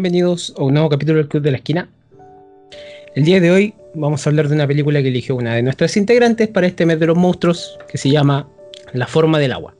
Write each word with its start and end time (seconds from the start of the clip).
Bienvenidos 0.00 0.54
a 0.56 0.62
un 0.62 0.72
nuevo 0.72 0.88
capítulo 0.88 1.18
del 1.18 1.28
Club 1.28 1.42
de 1.42 1.50
la 1.50 1.58
Esquina. 1.58 1.90
El 3.14 3.22
día 3.22 3.38
de 3.38 3.50
hoy 3.50 3.74
vamos 3.92 4.26
a 4.26 4.30
hablar 4.30 4.48
de 4.48 4.54
una 4.54 4.66
película 4.66 5.02
que 5.02 5.08
eligió 5.08 5.36
una 5.36 5.54
de 5.54 5.62
nuestras 5.62 5.94
integrantes 5.98 6.48
para 6.48 6.66
este 6.66 6.86
mes 6.86 6.98
de 6.98 7.08
los 7.08 7.18
monstruos, 7.18 7.78
que 7.86 7.98
se 7.98 8.08
llama 8.08 8.48
La 8.94 9.06
forma 9.06 9.38
del 9.38 9.52
agua. 9.52 9.76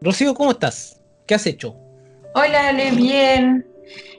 Rocío, 0.00 0.32
¿cómo 0.32 0.52
estás? 0.52 1.02
¿Qué 1.26 1.34
has 1.34 1.46
hecho? 1.46 1.76
Hola, 2.34 2.68
Ale, 2.68 2.92
bien. 2.92 3.66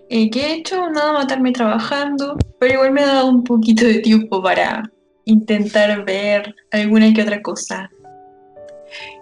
Eh, 0.09 0.29
¿Qué 0.29 0.41
he 0.41 0.53
hecho? 0.57 0.87
Nada, 0.91 1.13
matarme 1.13 1.51
trabajando, 1.53 2.37
pero 2.59 2.75
igual 2.75 2.91
me 2.91 3.01
ha 3.01 3.07
dado 3.07 3.29
un 3.29 3.43
poquito 3.43 3.83
de 3.83 3.97
tiempo 3.97 4.43
para 4.43 4.91
intentar 5.25 6.05
ver 6.05 6.53
alguna 6.69 7.11
que 7.15 7.23
otra 7.23 7.41
cosa. 7.41 7.89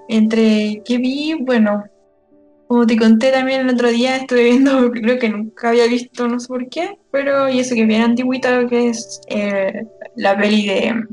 Entre 0.10 0.82
que 0.84 0.98
vi, 0.98 1.36
bueno, 1.40 1.86
como 2.70 2.86
te 2.86 2.98
conté 2.98 3.32
también 3.32 3.62
el 3.62 3.74
otro 3.74 3.90
día, 3.90 4.18
estuve 4.18 4.44
viendo, 4.44 4.92
creo 4.94 5.18
que 5.18 5.28
nunca 5.28 5.70
había 5.70 5.88
visto, 5.88 6.28
no 6.28 6.40
sé 6.40 6.48
por 6.48 6.70
qué, 6.70 7.00
pero 7.12 7.50
y 7.50 7.60
eso 7.60 7.74
que 7.74 7.84
bien 7.86 8.04
antiguita, 8.04 8.68
que 8.68 8.90
es 8.90 9.22
eh, 9.28 9.88
la 10.16 10.38
peli 10.38 10.68
de 10.68 11.04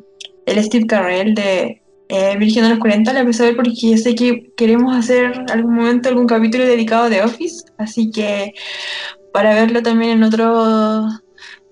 el 0.45 0.65
Steve 0.65 0.87
Carell 0.87 1.35
de 1.35 1.81
eh, 2.11 2.37
Virgen 2.37 2.65
de 2.65 2.71
los 2.71 2.79
40, 2.79 3.11
la 3.15 3.21
empecé 3.21 3.43
a 3.43 3.47
ver 3.47 3.57
porque 3.57 3.97
sé 3.97 4.15
que 4.15 4.53
queremos 4.55 4.95
hacer 4.95 5.33
algún 5.51 5.77
momento 5.77 6.11
algún 6.11 6.27
capítulo 6.27 6.67
dedicado 6.67 7.09
The 7.09 7.23
Office, 7.23 7.65
así 7.79 8.11
que 8.11 8.53
para 9.33 9.55
verlo 9.55 9.83
también 9.83 10.11
en 10.11 10.25
otro, 10.25 11.09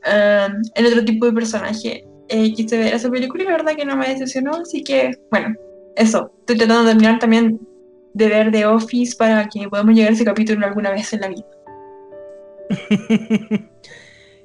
eh, 0.06 0.48
en 0.76 0.86
otro 0.86 1.04
tipo 1.04 1.26
de 1.26 1.32
personaje. 1.34 2.06
Eh, 2.30 2.54
quise 2.54 2.78
ver 2.78 2.94
esa 2.94 3.10
película 3.10 3.42
y 3.42 3.46
la 3.46 3.52
verdad 3.52 3.76
que 3.76 3.84
no 3.84 3.98
me 3.98 4.08
decepcionó, 4.08 4.52
así 4.52 4.82
que 4.82 5.10
bueno, 5.30 5.54
eso. 5.94 6.32
Estoy 6.40 6.56
tratando 6.56 6.84
de 6.84 6.90
terminar 6.92 7.18
también 7.18 7.60
de 8.14 8.28
ver 8.28 8.50
The 8.50 8.66
Office 8.66 9.16
para 9.16 9.48
que 9.48 9.68
podamos 9.68 9.94
llegar 9.94 10.10
a 10.10 10.14
ese 10.14 10.24
capítulo 10.24 10.64
alguna 10.64 10.90
vez 10.92 11.12
en 11.12 11.20
la 11.20 11.28
vida. 11.28 11.44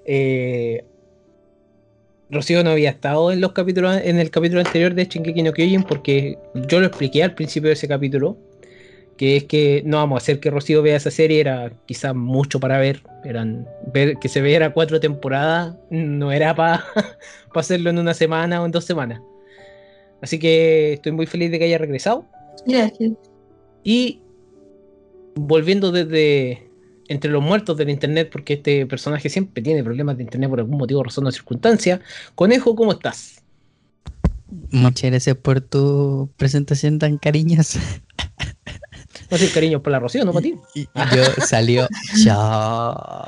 eh, 0.06 0.84
Rocío 2.30 2.64
no 2.64 2.72
había 2.72 2.90
estado 2.90 3.32
en 3.32 3.42
los 3.42 3.54
capítulos 3.54 4.02
en 4.04 4.20
el 4.20 4.30
capítulo 4.30 4.60
anterior 4.60 4.94
de 4.94 5.06
Shingeki 5.06 5.42
no 5.42 5.54
Kyojin 5.54 5.84
porque 5.84 6.38
yo 6.68 6.80
lo 6.80 6.88
expliqué 6.88 7.24
al 7.24 7.34
principio 7.34 7.70
de 7.70 7.74
ese 7.74 7.88
capítulo 7.88 8.38
que 9.20 9.36
es 9.36 9.44
que 9.44 9.84
no 9.86 9.98
vamos 9.98 10.16
a 10.16 10.24
hacer 10.24 10.40
que 10.40 10.50
Rocío 10.50 10.82
vea 10.82 10.96
esa 10.96 11.12
serie, 11.12 11.42
era 11.42 11.74
quizás 11.86 12.16
mucho 12.16 12.58
para 12.58 12.80
ver, 12.80 13.04
eran 13.26 13.68
ver 13.92 14.16
que 14.18 14.30
se 14.30 14.42
viera 14.42 14.72
cuatro 14.72 15.02
temporadas, 15.02 15.76
no 15.90 16.32
era 16.32 16.56
para 16.56 16.86
hacerlo 17.54 17.90
en 17.90 18.00
una 18.00 18.14
semana 18.14 18.62
o 18.62 18.66
en 18.66 18.72
dos 18.72 18.86
semanas. 18.86 19.20
Así 20.22 20.40
que 20.40 20.94
estoy 20.94 21.12
muy 21.12 21.26
feliz 21.26 21.52
de 21.52 21.60
que 21.60 21.66
haya 21.66 21.78
regresado. 21.78 22.26
Gracias. 22.66 23.12
Y 23.84 24.22
volviendo 25.36 25.92
desde 25.92 26.70
entre 27.08 27.32
los 27.32 27.42
muertos 27.44 27.76
del 27.76 27.90
internet, 27.90 28.30
porque 28.32 28.54
este 28.54 28.86
personaje 28.86 29.30
siempre 29.30 29.64
tiene 29.64 29.84
problemas 29.84 30.18
de 30.18 30.24
internet 30.24 30.50
por 30.50 30.60
algún 30.60 30.78
motivo, 30.78 31.04
razón 31.04 31.26
o 31.26 31.32
circunstancia. 31.32 32.02
Conejo, 32.36 32.76
¿cómo 32.76 32.92
estás? 32.92 33.42
Muchas 34.72 35.10
gracias 35.10 35.36
por 35.38 35.60
tu 35.62 36.30
presentación 36.38 37.00
tan 37.00 37.18
cariñosa. 37.18 37.80
No 39.32 39.38
sé, 39.38 39.52
cariño 39.52 39.82
por 39.82 39.92
la 39.92 40.00
Rocío, 40.00 40.26
no 40.26 40.34
para 40.34 40.44
ti. 40.44 40.56
Y, 40.76 40.82
y 40.82 41.16
yo 41.16 41.24
salió 41.46 41.88
chao. 42.24 43.26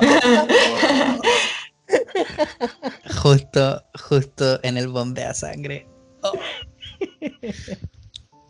justo, 3.22 3.84
justo 4.08 4.60
en 4.64 4.78
el 4.78 4.88
bombea 4.88 5.34
sangre. 5.34 5.88
Oh. 6.22 6.34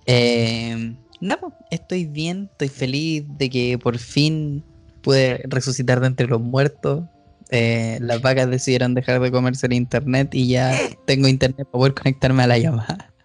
Eh, 0.07 0.95
no, 1.21 1.37
estoy 1.69 2.05
bien, 2.05 2.49
estoy 2.51 2.67
feliz 2.67 3.23
de 3.37 3.49
que 3.49 3.77
por 3.77 3.97
fin 3.97 4.63
pude 5.01 5.41
resucitar 5.45 5.99
de 5.99 6.07
entre 6.07 6.27
los 6.27 6.41
muertos. 6.41 7.03
Eh, 7.49 7.97
las 8.01 8.21
vacas 8.21 8.49
decidieron 8.49 8.93
dejar 8.93 9.19
de 9.21 9.31
comerse 9.31 9.67
el 9.67 9.73
internet 9.73 10.33
y 10.33 10.47
ya 10.47 10.77
tengo 11.05 11.27
internet 11.27 11.67
para 11.67 11.71
poder 11.71 11.93
conectarme 11.93 12.43
a 12.43 12.47
la 12.47 12.57
llamada. 12.57 13.07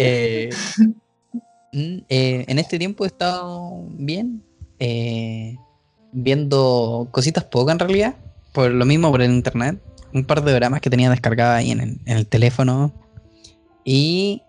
Eh, 0.00 0.50
Mm, 1.72 1.98
eh, 2.08 2.44
en 2.48 2.58
este 2.58 2.78
tiempo 2.78 3.04
he 3.04 3.08
estado 3.08 3.84
bien, 3.90 4.42
eh, 4.78 5.56
viendo 6.12 7.08
cositas 7.10 7.44
poco 7.44 7.70
en 7.70 7.78
realidad, 7.78 8.16
por 8.52 8.70
lo 8.70 8.84
mismo 8.86 9.10
por 9.10 9.20
el 9.20 9.32
internet, 9.32 9.78
un 10.14 10.24
par 10.24 10.42
de 10.42 10.52
dramas 10.54 10.80
que 10.80 10.88
tenía 10.90 11.10
descargada 11.10 11.56
ahí 11.56 11.70
en 11.70 11.80
el, 11.80 12.00
en 12.06 12.16
el 12.16 12.26
teléfono 12.26 12.92
y 13.84 14.42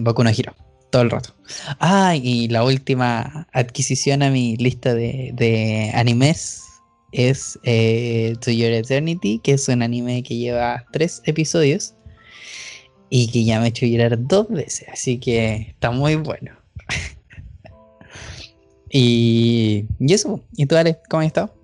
Boku 0.00 0.22
no 0.22 0.30
Hero, 0.30 0.54
todo 0.90 1.02
el 1.02 1.10
rato. 1.10 1.34
Ah, 1.80 2.16
y 2.16 2.48
la 2.48 2.64
última 2.64 3.46
adquisición 3.52 4.22
a 4.22 4.30
mi 4.30 4.56
lista 4.56 4.94
de, 4.94 5.32
de 5.34 5.90
animes 5.94 6.68
es 7.12 7.58
eh, 7.64 8.34
To 8.40 8.50
Your 8.50 8.72
Eternity, 8.72 9.38
que 9.38 9.52
es 9.52 9.68
un 9.68 9.82
anime 9.82 10.22
que 10.22 10.36
lleva 10.36 10.84
tres 10.92 11.22
episodios 11.24 11.94
y 13.10 13.30
que 13.30 13.44
ya 13.44 13.58
me 13.58 13.66
he 13.66 13.68
hecho 13.70 13.86
llorar 13.86 14.18
dos 14.26 14.48
veces, 14.48 14.88
así 14.92 15.18
que 15.18 15.68
está 15.70 15.90
muy 15.90 16.16
bueno. 16.16 16.52
y, 18.90 19.86
y 19.98 20.12
eso, 20.12 20.44
¿y 20.56 20.66
tú, 20.66 20.76
Ale, 20.76 20.98
cómo 21.08 21.22
has 21.22 21.28
estado? 21.28 21.54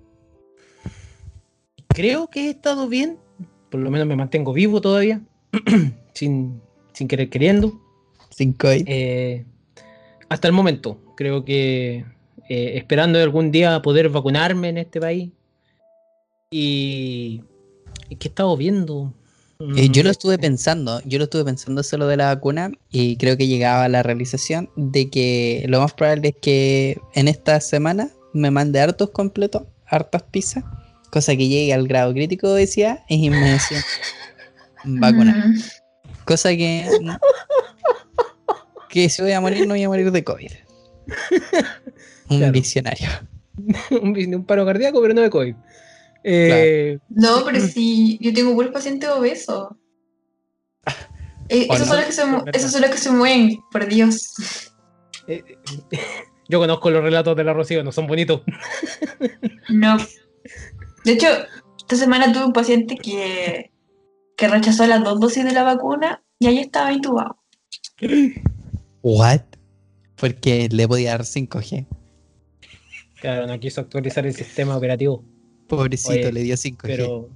Creo 1.89 2.29
que 2.29 2.47
he 2.47 2.49
estado 2.49 2.89
bien, 2.89 3.19
por 3.69 3.79
lo 3.79 3.91
menos 3.91 4.07
me 4.07 4.15
mantengo 4.15 4.53
vivo 4.53 4.81
todavía, 4.81 5.21
sin, 6.13 6.61
sin 6.93 7.07
querer 7.07 7.29
queriendo. 7.29 7.79
Sin 8.35 8.51
COVID. 8.51 8.83
Eh, 8.85 9.45
hasta 10.27 10.47
el 10.49 10.53
momento, 10.53 10.97
creo 11.15 11.45
que 11.45 12.03
eh, 12.49 12.73
esperando 12.75 13.17
algún 13.17 13.49
día 13.49 13.81
poder 13.81 14.09
vacunarme 14.09 14.69
en 14.69 14.77
este 14.77 14.99
país. 14.99 15.29
Y, 16.51 17.41
que 18.09 18.27
he 18.27 18.29
estado 18.29 18.55
viendo. 18.57 19.13
Eh, 19.77 19.87
yo 19.89 20.03
lo 20.03 20.09
estuve 20.09 20.37
pensando, 20.37 21.01
yo 21.05 21.17
lo 21.17 21.23
estuve 21.23 21.45
pensando 21.45 21.81
solo 21.81 22.07
de 22.07 22.17
la 22.17 22.25
vacuna 22.25 22.71
y 22.91 23.15
creo 23.15 23.37
que 23.37 23.47
llegaba 23.47 23.85
a 23.85 23.89
la 23.89 24.03
realización 24.03 24.69
de 24.75 25.09
que 25.09 25.65
lo 25.69 25.79
más 25.79 25.93
probable 25.93 26.29
es 26.29 26.35
que 26.41 26.99
en 27.13 27.29
esta 27.29 27.61
semana 27.61 28.09
me 28.33 28.51
mande 28.51 28.81
hartos 28.81 29.11
completos, 29.11 29.63
hartas 29.85 30.23
pizzas, 30.23 30.65
cosa 31.09 31.37
que 31.37 31.47
llegue 31.47 31.73
al 31.73 31.87
grado 31.87 32.11
crítico 32.13 32.53
decía 32.53 33.05
y 33.07 33.29
me 33.29 33.51
decían 33.51 33.81
vacuna. 34.83 35.45
Mm. 35.47 35.59
Cosa 36.25 36.49
que 36.49 36.85
que 39.03 39.09
si 39.09 39.21
voy 39.21 39.33
a 39.33 39.41
morir 39.41 39.67
no 39.67 39.73
voy 39.73 39.83
a 39.83 39.89
morir 39.89 40.09
de 40.11 40.23
COVID. 40.23 40.51
Un 42.29 42.37
Claro. 42.39 42.51
visionario. 42.53 43.07
un, 44.01 44.33
un 44.35 44.45
paro 44.45 44.65
cardíaco, 44.65 45.01
pero 45.01 45.13
no 45.13 45.21
de 45.21 45.29
COVID. 45.29 45.55
Eh, 46.23 46.97
No, 47.09 47.43
pero 47.45 47.59
sí, 47.59 48.17
yo 48.19 48.33
tengo 48.33 48.53
buenos 48.53 48.73
pacientes 48.73 49.07
obesos. 49.09 49.69
Eh, 51.49 51.67
¿O 51.69 51.75
esos, 51.75 51.87
no? 51.87 51.93
son 51.93 51.97
los 51.97 52.05
que 52.05 52.11
se, 52.11 52.25
mu- 52.25 52.43
esos 52.53 52.71
son 52.71 52.81
los 52.81 52.89
que 52.89 52.97
se 52.97 53.11
mueven, 53.11 53.59
por 53.71 53.85
Dios. 53.87 54.33
eh, 55.27 55.43
yo 56.49 56.59
conozco 56.59 56.89
los 56.89 57.03
relatos 57.03 57.35
de 57.35 57.43
la 57.43 57.53
Rocío, 57.53 57.83
no 57.83 57.91
son 57.91 58.07
bonitos. 58.07 58.41
No. 59.69 59.97
De 61.03 61.11
hecho, 61.11 61.27
esta 61.77 61.95
semana 61.95 62.31
tuve 62.33 62.45
un 62.45 62.53
paciente 62.53 62.97
que, 62.97 63.71
que 64.35 64.47
rechazó 64.47 64.87
las 64.87 65.03
dos 65.03 65.19
dosis 65.19 65.43
de 65.45 65.51
la 65.53 65.63
vacuna 65.63 66.23
y 66.39 66.47
ahí 66.47 66.57
estaba 66.59 66.91
intubado. 66.91 67.37
What? 69.07 69.41
Porque 70.15 70.67
le 70.71 70.87
podía 70.87 71.11
dar 71.11 71.21
5G. 71.25 71.85
Claro, 73.21 73.45
no 73.45 73.59
quiso 73.59 73.81
actualizar 73.81 74.25
el 74.25 74.33
sistema 74.33 74.75
operativo. 74.75 75.23
Pobrecito, 75.67 76.11
Oye, 76.11 76.31
le 76.31 76.41
dio 76.41 76.55
5G. 76.55 76.77
Pero 76.81 77.29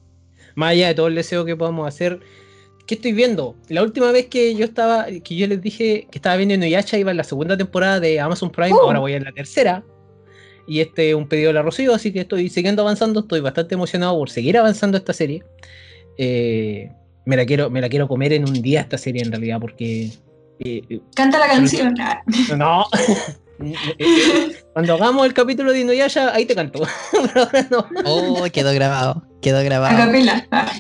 más 0.56 0.72
allá 0.72 0.88
de 0.88 0.96
todo 0.96 1.06
el 1.08 1.14
deseo 1.14 1.46
que 1.46 1.56
podamos 1.56 1.88
hacer, 1.88 2.22
¿qué 2.88 2.96
estoy 2.96 3.14
viendo? 3.14 3.56
La 3.68 3.84
última 3.84 4.12
vez 4.12 4.26
que 4.26 4.56
yo 4.56 4.66
estaba, 4.66 5.06
que 5.24 5.36
yo 5.36 5.46
les 5.46 5.62
dije 5.62 6.08
que 6.10 6.18
estaba 6.18 6.38
viendo 6.38 6.56
Inuyasha 6.56 6.98
iba 6.98 7.12
en 7.12 7.18
la 7.18 7.24
segunda 7.24 7.56
temporada 7.56 8.00
de 8.00 8.20
Amazon 8.20 8.52
Prime, 8.52 8.74
Oh. 8.74 8.86
ahora 8.86 8.98
voy 9.00 9.14
en 9.14 9.24
la 9.26 9.32
tercera. 9.32 9.84
Y 10.68 10.80
este 10.80 11.10
es 11.10 11.16
un 11.16 11.28
pedido 11.28 11.50
de 11.50 11.54
la 11.54 11.62
Rocío, 11.62 11.94
así 11.94 12.12
que 12.12 12.22
estoy 12.22 12.50
siguiendo 12.50 12.82
avanzando, 12.82 13.20
estoy 13.20 13.42
bastante 13.42 13.76
emocionado 13.76 14.18
por 14.18 14.32
seguir 14.32 14.58
avanzando 14.58 14.98
esta 14.98 15.14
serie. 15.14 15.44
Eh, 16.18 16.92
me 17.26 17.38
la 17.38 17.46
quiero, 17.46 17.70
me 17.70 17.80
la 17.80 17.90
quiero 17.90 18.08
comer 18.08 18.34
en 18.34 18.50
un 18.50 18.60
día 18.60 18.82
esta 18.82 18.98
serie 18.98 19.22
en 19.22 19.32
realidad, 19.32 19.60
porque 19.60 20.10
eh, 20.60 21.00
Canta 21.16 21.40
la 21.40 21.48
canción. 21.48 21.96
No. 22.58 22.86
Cuando 24.74 24.94
hagamos 24.94 25.26
el 25.26 25.34
capítulo 25.34 25.74
de 25.74 25.82
Inuyasha, 25.82 26.34
ahí 26.34 26.46
te 26.46 26.56
canto. 26.56 26.82
Pero 27.12 27.42
ahora 27.44 27.68
no. 27.70 27.86
Oh, 28.06 28.44
quedó 28.52 28.74
grabado. 28.74 29.24
Quedó 29.42 29.58
A 29.58 29.64
grabado. 29.64 29.98
capela. 29.98 30.48
Ah, 30.52 30.72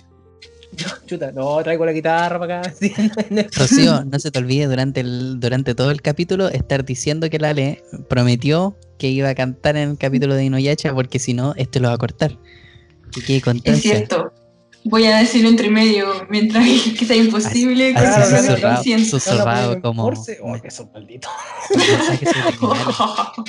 Chuta, 1.05 1.31
no, 1.33 1.61
traigo 1.61 1.85
la 1.85 1.91
guitarra 1.91 2.39
para 2.39 2.59
acá. 2.61 2.71
sí, 2.79 2.93
no, 2.97 3.11
no. 3.29 3.43
Rocío, 3.51 4.05
no 4.05 4.17
se 4.17 4.31
te 4.31 4.39
olvide 4.39 4.67
durante, 4.67 5.01
el, 5.01 5.39
durante 5.39 5.75
todo 5.75 5.91
el 5.91 6.01
capítulo 6.01 6.47
estar 6.47 6.85
diciendo 6.85 7.29
que 7.29 7.37
la 7.37 7.49
Ale 7.49 7.83
prometió 8.09 8.77
que 8.97 9.09
iba 9.09 9.27
a 9.27 9.35
cantar 9.35 9.75
en 9.75 9.89
el 9.89 9.97
capítulo 9.97 10.35
de 10.35 10.45
Inoyacha 10.45 10.93
porque 10.93 11.19
si 11.19 11.33
no, 11.33 11.53
esto 11.57 11.79
lo 11.81 11.89
va 11.89 11.95
a 11.95 11.97
cortar. 11.97 12.37
Y 13.15 13.21
que 13.21 13.41
es 13.65 13.81
cierto. 13.81 14.31
Voy 14.89 15.05
a 15.05 15.17
decirlo 15.17 15.49
entre 15.49 15.69
medio 15.69 16.25
mientras 16.29 16.65
que 16.99 17.05
sea 17.05 17.15
imposible. 17.15 17.93
Así, 17.95 18.07
así, 18.07 18.33
que 18.33 18.41
susurrado, 18.41 18.77
diciendo. 18.77 19.05
susurrado 19.05 19.81
como. 19.81 20.05
Oh. 20.07 20.13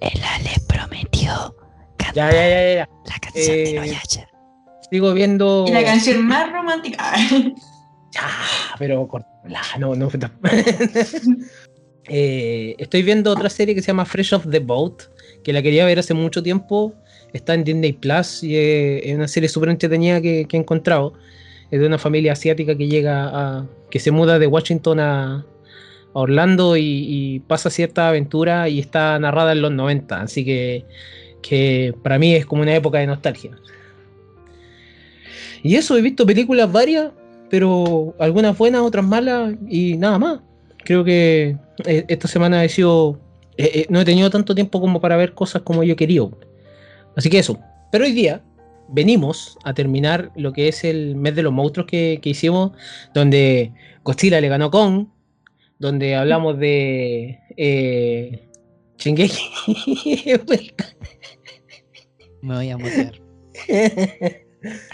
El 0.00 0.22
Ale 0.22 0.50
prometió 0.68 1.56
Ya, 2.14 2.30
ya, 2.30 2.48
ya, 2.48 2.74
ya. 2.74 2.88
La 3.06 3.18
canción 3.18 3.56
de 3.56 3.70
Eh, 3.70 3.78
Voyager. 3.78 4.28
Sigo 4.90 5.14
viendo. 5.14 5.64
Y 5.66 5.72
la 5.72 5.84
canción 5.84 6.26
más 6.26 6.52
romántica. 6.52 7.14
Ya, 8.12 8.28
pero 8.78 9.08
cortala, 9.08 9.62
no, 9.78 9.94
no. 9.94 10.08
Eh, 12.08 12.76
estoy 12.78 13.02
viendo 13.02 13.32
otra 13.32 13.50
serie 13.50 13.74
que 13.74 13.80
se 13.82 13.88
llama 13.88 14.04
Fresh 14.04 14.34
of 14.34 14.46
the 14.50 14.60
Boat, 14.60 15.02
que 15.42 15.52
la 15.52 15.60
quería 15.60 15.84
ver 15.84 15.98
hace 15.98 16.14
mucho 16.14 16.40
tiempo. 16.42 16.94
Está 17.32 17.54
en 17.54 17.64
Disney 17.64 17.92
Plus 17.92 18.42
y 18.42 18.56
es, 18.56 19.14
una 19.14 19.28
serie 19.28 19.48
súper 19.48 19.68
entretenida 19.70 20.20
que, 20.20 20.46
he 20.50 20.56
encontrado. 20.56 21.14
Es 21.70 21.80
de 21.80 21.86
una 21.86 21.98
familia 21.98 22.32
asiática 22.32 22.76
que 22.76 22.86
llega 22.86 23.28
a. 23.32 23.66
que 23.90 23.98
se 24.00 24.10
muda 24.10 24.38
de 24.38 24.46
Washington 24.46 25.00
a, 25.00 25.46
Orlando 26.12 26.76
y, 26.78 26.82
y 26.82 27.40
pasa 27.40 27.68
cierta 27.68 28.08
aventura 28.08 28.70
y 28.70 28.80
está 28.80 29.18
narrada 29.18 29.52
en 29.52 29.62
los 29.62 29.72
90. 29.72 30.22
Así 30.22 30.44
que, 30.44 30.84
que 31.42 31.94
para 32.02 32.18
mí 32.18 32.34
es 32.34 32.46
como 32.46 32.62
una 32.62 32.74
época 32.74 32.98
de 32.98 33.06
nostalgia. 33.06 33.50
Y 35.62 35.74
eso, 35.74 35.96
he 35.96 36.02
visto 36.02 36.24
películas 36.24 36.70
varias, 36.70 37.10
pero 37.50 38.14
algunas 38.18 38.56
buenas, 38.56 38.82
otras 38.82 39.04
malas 39.04 39.54
y 39.68 39.96
nada 39.96 40.18
más. 40.18 40.40
Creo 40.84 41.04
que 41.04 41.56
eh, 41.84 42.04
esta 42.08 42.28
semana 42.28 42.64
he 42.64 42.68
sido. 42.68 43.18
eh, 43.56 43.70
eh, 43.74 43.86
no 43.88 44.00
he 44.00 44.04
tenido 44.04 44.30
tanto 44.30 44.54
tiempo 44.54 44.80
como 44.80 45.00
para 45.00 45.16
ver 45.16 45.34
cosas 45.34 45.62
como 45.62 45.82
yo 45.82 45.96
quería. 45.96 46.22
Así 47.16 47.30
que 47.30 47.38
eso. 47.38 47.58
Pero 47.90 48.04
hoy 48.04 48.12
día 48.12 48.42
venimos 48.88 49.58
a 49.64 49.74
terminar 49.74 50.30
lo 50.36 50.52
que 50.52 50.68
es 50.68 50.84
el 50.84 51.16
mes 51.16 51.34
de 51.34 51.42
los 51.42 51.52
monstruos 51.52 51.86
que, 51.88 52.20
que 52.22 52.30
hicimos, 52.30 52.72
donde 53.14 53.72
Godzilla 54.04 54.40
le 54.40 54.48
ganó 54.48 54.70
con, 54.70 55.10
donde 55.78 56.14
hablamos 56.14 56.58
de. 56.58 57.38
Eh, 57.56 58.48
Shingeki. 58.98 59.42
Me 62.42 62.54
voy 62.54 62.70
a 62.70 62.76
mutear. 62.78 63.12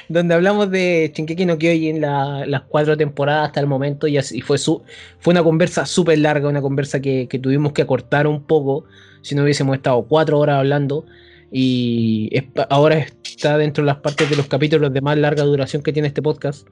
donde 0.09 0.35
hablamos 0.35 0.71
de 0.71 1.13
Shinkeki 1.15 1.47
no 1.47 1.57
Kyojin 1.59 2.01
la- 2.01 2.45
las 2.47 2.63
cuatro 2.63 2.97
temporadas 2.97 3.49
hasta 3.49 3.61
el 3.61 3.67
momento 3.67 4.07
y 4.07 4.17
así 4.19 4.41
fue 4.41 4.59
su 4.59 4.83
fue 5.19 5.33
una 5.33 5.43
conversa 5.43 5.87
súper 5.87 6.19
larga, 6.19 6.49
una 6.49 6.61
conversa 6.63 7.01
que, 7.01 7.27
que 7.29 7.39
tuvimos 7.39 7.73
que 7.73 7.83
acortar 7.83 8.27
un 8.27 8.43
poco 8.45 8.85
si 9.23 9.35
no 9.35 9.43
hubiésemos 9.43 9.77
estado 9.77 10.05
cuatro 10.07 10.39
horas 10.39 10.59
hablando 10.59 11.07
y 11.53 12.31
es 12.33 12.45
ahora 12.71 13.07
está 13.23 13.59
dentro 13.59 13.85
de 13.85 13.87
las 13.87 13.99
partes 13.99 14.31
de 14.31 14.37
los 14.37 14.47
capítulos 14.47 14.93
de 14.93 15.01
más 15.03 15.19
larga 15.19 15.45
duración 15.45 15.83
que 15.83 15.93
tiene 15.93 16.09
este 16.09 16.23
podcast. 16.23 16.67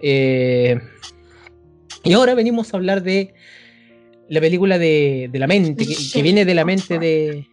Eh, 0.00 0.78
y 2.04 2.12
ahora 2.12 2.34
venimos 2.34 2.72
a 2.72 2.76
hablar 2.76 3.02
de 3.02 3.34
la 4.28 4.40
película 4.40 4.78
de, 4.78 5.30
de 5.32 5.38
la 5.38 5.46
mente, 5.46 5.86
que, 5.86 5.96
que 6.12 6.22
viene 6.22 6.44
de 6.44 6.54
la 6.54 6.64
mente 6.64 6.98
de, 6.98 7.48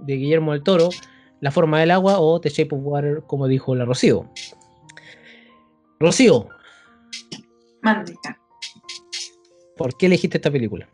de 0.00 0.16
Guillermo 0.16 0.52
del 0.52 0.62
Toro, 0.62 0.90
La 1.40 1.50
forma 1.50 1.80
del 1.80 1.90
agua 1.90 2.18
o 2.20 2.40
The 2.40 2.50
Shape 2.50 2.74
of 2.74 2.82
Water, 2.84 3.22
como 3.26 3.48
dijo 3.48 3.74
la 3.74 3.84
Rocío. 3.84 4.30
Rocío, 5.98 6.48
Maldita. 7.80 8.38
¿por 9.76 9.96
qué 9.96 10.06
elegiste 10.06 10.38
esta 10.38 10.50
película? 10.50 10.88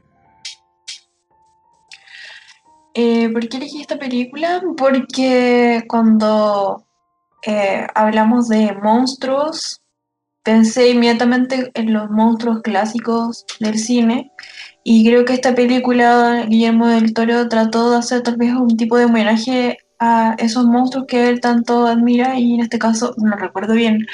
Eh, 3.00 3.28
¿Por 3.32 3.48
qué 3.48 3.58
elegí 3.58 3.80
esta 3.80 3.96
película? 3.96 4.60
Porque 4.76 5.84
cuando 5.86 6.84
eh, 7.46 7.86
hablamos 7.94 8.48
de 8.48 8.72
monstruos, 8.82 9.84
pensé 10.42 10.88
inmediatamente 10.90 11.70
en 11.74 11.92
los 11.92 12.10
monstruos 12.10 12.60
clásicos 12.60 13.46
del 13.60 13.78
cine 13.78 14.32
y 14.82 15.06
creo 15.06 15.24
que 15.24 15.34
esta 15.34 15.54
película, 15.54 16.44
Guillermo 16.48 16.88
del 16.88 17.14
Toro 17.14 17.48
trató 17.48 17.92
de 17.92 17.98
hacer 17.98 18.22
tal 18.22 18.36
vez 18.36 18.52
un 18.54 18.76
tipo 18.76 18.96
de 18.96 19.04
homenaje 19.04 19.78
a 20.00 20.34
esos 20.36 20.64
monstruos 20.64 21.06
que 21.06 21.28
él 21.28 21.40
tanto 21.40 21.86
admira 21.86 22.36
y 22.36 22.54
en 22.54 22.62
este 22.62 22.80
caso, 22.80 23.14
no 23.18 23.36
recuerdo 23.36 23.74
bien, 23.74 24.08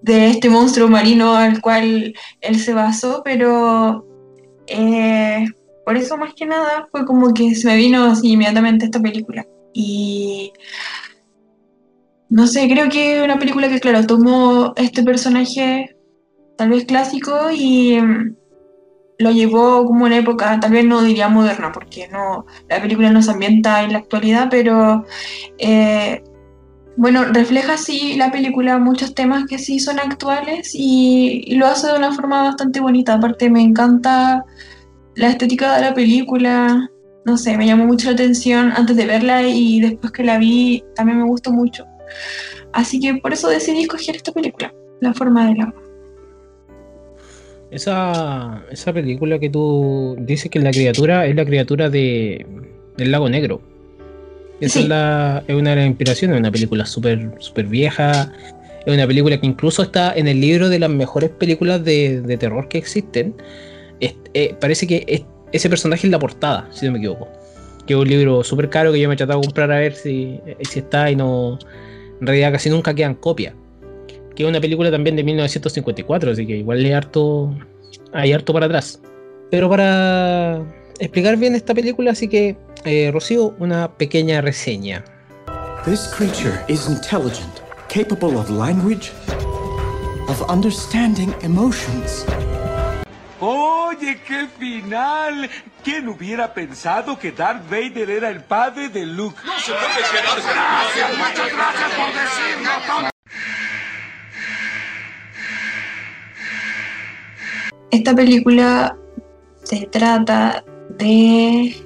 de 0.00 0.28
este 0.28 0.48
monstruo 0.48 0.88
marino 0.88 1.36
al 1.36 1.60
cual 1.60 2.14
él 2.40 2.58
se 2.58 2.72
basó, 2.72 3.20
pero... 3.22 4.06
eh, 4.66 5.44
por 5.86 5.96
eso 5.96 6.16
más 6.16 6.34
que 6.34 6.46
nada 6.46 6.88
fue 6.90 7.06
como 7.06 7.32
que 7.32 7.54
se 7.54 7.68
me 7.68 7.76
vino 7.76 8.06
así 8.06 8.32
inmediatamente 8.32 8.86
esta 8.86 8.98
película. 9.00 9.46
Y 9.72 10.52
no 12.28 12.48
sé, 12.48 12.68
creo 12.68 12.88
que 12.88 13.22
una 13.22 13.38
película 13.38 13.68
que, 13.68 13.78
claro, 13.78 14.04
tomó 14.04 14.72
este 14.74 15.04
personaje 15.04 15.96
tal 16.58 16.70
vez 16.70 16.86
clásico 16.86 17.52
y 17.52 18.00
mm, 18.00 18.34
lo 19.20 19.30
llevó 19.30 19.86
como 19.86 20.06
una 20.06 20.16
época, 20.18 20.58
tal 20.58 20.72
vez 20.72 20.84
no 20.84 21.02
diría 21.02 21.28
moderna, 21.28 21.70
porque 21.70 22.08
no, 22.08 22.46
la 22.68 22.82
película 22.82 23.10
no 23.10 23.22
se 23.22 23.30
ambienta 23.30 23.84
en 23.84 23.92
la 23.92 23.98
actualidad, 23.98 24.48
pero 24.50 25.04
eh, 25.58 26.24
bueno, 26.96 27.26
refleja 27.26 27.76
sí 27.76 28.16
la 28.16 28.32
película 28.32 28.78
muchos 28.80 29.14
temas 29.14 29.44
que 29.46 29.60
sí 29.60 29.78
son 29.78 30.00
actuales 30.00 30.72
y 30.74 31.54
lo 31.54 31.68
hace 31.68 31.86
de 31.86 31.96
una 31.96 32.12
forma 32.12 32.42
bastante 32.42 32.80
bonita. 32.80 33.14
Aparte 33.14 33.50
me 33.50 33.62
encanta 33.62 34.44
la 35.16 35.30
estética 35.30 35.74
de 35.76 35.82
la 35.82 35.94
película, 35.94 36.90
no 37.24 37.36
sé, 37.36 37.56
me 37.56 37.66
llamó 37.66 37.86
mucho 37.86 38.08
la 38.08 38.14
atención 38.14 38.72
antes 38.76 38.96
de 38.96 39.06
verla 39.06 39.42
y 39.42 39.80
después 39.80 40.12
que 40.12 40.22
la 40.22 40.38
vi 40.38 40.84
también 40.94 41.18
me 41.18 41.24
gustó 41.24 41.50
mucho. 41.52 41.84
Así 42.72 43.00
que 43.00 43.14
por 43.14 43.32
eso 43.32 43.48
decidí 43.48 43.82
escoger 43.82 44.16
esta 44.16 44.32
película, 44.32 44.72
La 45.00 45.14
forma 45.14 45.48
del 45.48 45.60
agua. 45.60 45.82
Esa, 47.70 48.62
esa 48.70 48.92
película 48.92 49.38
que 49.38 49.50
tú 49.50 50.16
dices 50.20 50.50
que 50.50 50.60
la 50.60 50.70
criatura 50.70 51.26
es 51.26 51.34
la 51.34 51.44
criatura 51.44 51.90
de, 51.90 52.46
del 52.96 53.10
lago 53.10 53.28
negro. 53.28 53.60
Esa 54.60 54.74
Sí. 54.74 54.80
es, 54.84 54.88
la, 54.88 55.42
es 55.46 55.54
una 55.56 55.70
de 55.70 55.76
las 55.76 55.86
inspiraciones, 55.86 56.36
es 56.36 56.40
una 56.40 56.52
película 56.52 56.86
súper 56.86 57.32
súper 57.38 57.66
vieja. 57.66 58.32
Es 58.86 58.94
una 58.94 59.06
película 59.06 59.40
que 59.40 59.46
incluso 59.46 59.82
está 59.82 60.14
en 60.14 60.28
el 60.28 60.40
libro 60.40 60.68
de 60.68 60.78
las 60.78 60.90
mejores 60.90 61.30
películas 61.30 61.84
de, 61.84 62.20
de 62.20 62.36
terror 62.36 62.68
que 62.68 62.78
existen. 62.78 63.34
Eh, 64.00 64.54
parece 64.60 64.86
que 64.86 65.04
es- 65.06 65.22
ese 65.52 65.68
personaje 65.70 66.06
es 66.06 66.10
la 66.10 66.18
portada, 66.18 66.68
si 66.72 66.86
no 66.86 66.92
me 66.92 66.98
equivoco. 66.98 67.28
Que 67.86 67.94
es 67.94 67.98
un 68.00 68.08
libro 68.08 68.42
súper 68.44 68.68
caro 68.68 68.92
que 68.92 69.00
yo 69.00 69.08
me 69.08 69.14
he 69.14 69.16
tratado 69.16 69.40
de 69.40 69.46
comprar 69.46 69.70
a 69.72 69.78
ver 69.78 69.94
si, 69.94 70.40
eh, 70.46 70.56
si 70.68 70.80
está 70.80 71.10
y 71.10 71.16
no. 71.16 71.58
En 72.20 72.26
realidad 72.26 72.52
casi 72.52 72.68
nunca 72.68 72.94
quedan 72.94 73.14
copias. 73.14 73.54
Que 74.34 74.42
es 74.42 74.48
una 74.48 74.60
película 74.60 74.90
también 74.90 75.16
de 75.16 75.24
1954, 75.24 76.32
así 76.32 76.46
que 76.46 76.56
igual 76.56 76.78
hay 76.84 76.92
harto, 76.92 77.56
hay 78.12 78.32
harto 78.32 78.52
para 78.52 78.66
atrás. 78.66 79.00
Pero 79.50 79.70
para 79.70 80.62
explicar 80.98 81.36
bien 81.36 81.54
esta 81.54 81.72
película, 81.72 82.10
así 82.10 82.28
que, 82.28 82.56
eh, 82.84 83.10
Rocío, 83.12 83.54
una 83.58 83.96
pequeña 83.96 84.40
reseña. 84.42 85.04
This 85.86 86.12
creature 86.16 86.52
is 86.68 86.88
intelligent, 86.88 87.52
capable 87.88 88.36
of 88.36 88.50
language, 88.50 89.10
of 90.28 90.42
understanding 90.50 91.32
emotions. 91.42 92.26
Oye, 93.40 94.18
qué 94.26 94.46
final. 94.58 95.50
¿Quién 95.84 96.08
hubiera 96.08 96.52
pensado 96.52 97.18
que 97.18 97.32
Darth 97.32 97.68
Vader 97.68 98.10
era 98.10 98.30
el 98.30 98.42
padre 98.42 98.88
de 98.88 99.04
Luke? 99.06 99.36
No 99.44 99.52
se 99.58 99.72
puede 99.72 99.84
Gracias, 99.84 101.18
muchas 101.18 101.52
gracias 101.52 101.90
por 101.92 102.06
decirlo. 102.14 103.10
Esta 107.90 108.14
película 108.14 108.96
se 109.62 109.86
trata 109.86 110.64
de 110.90 111.76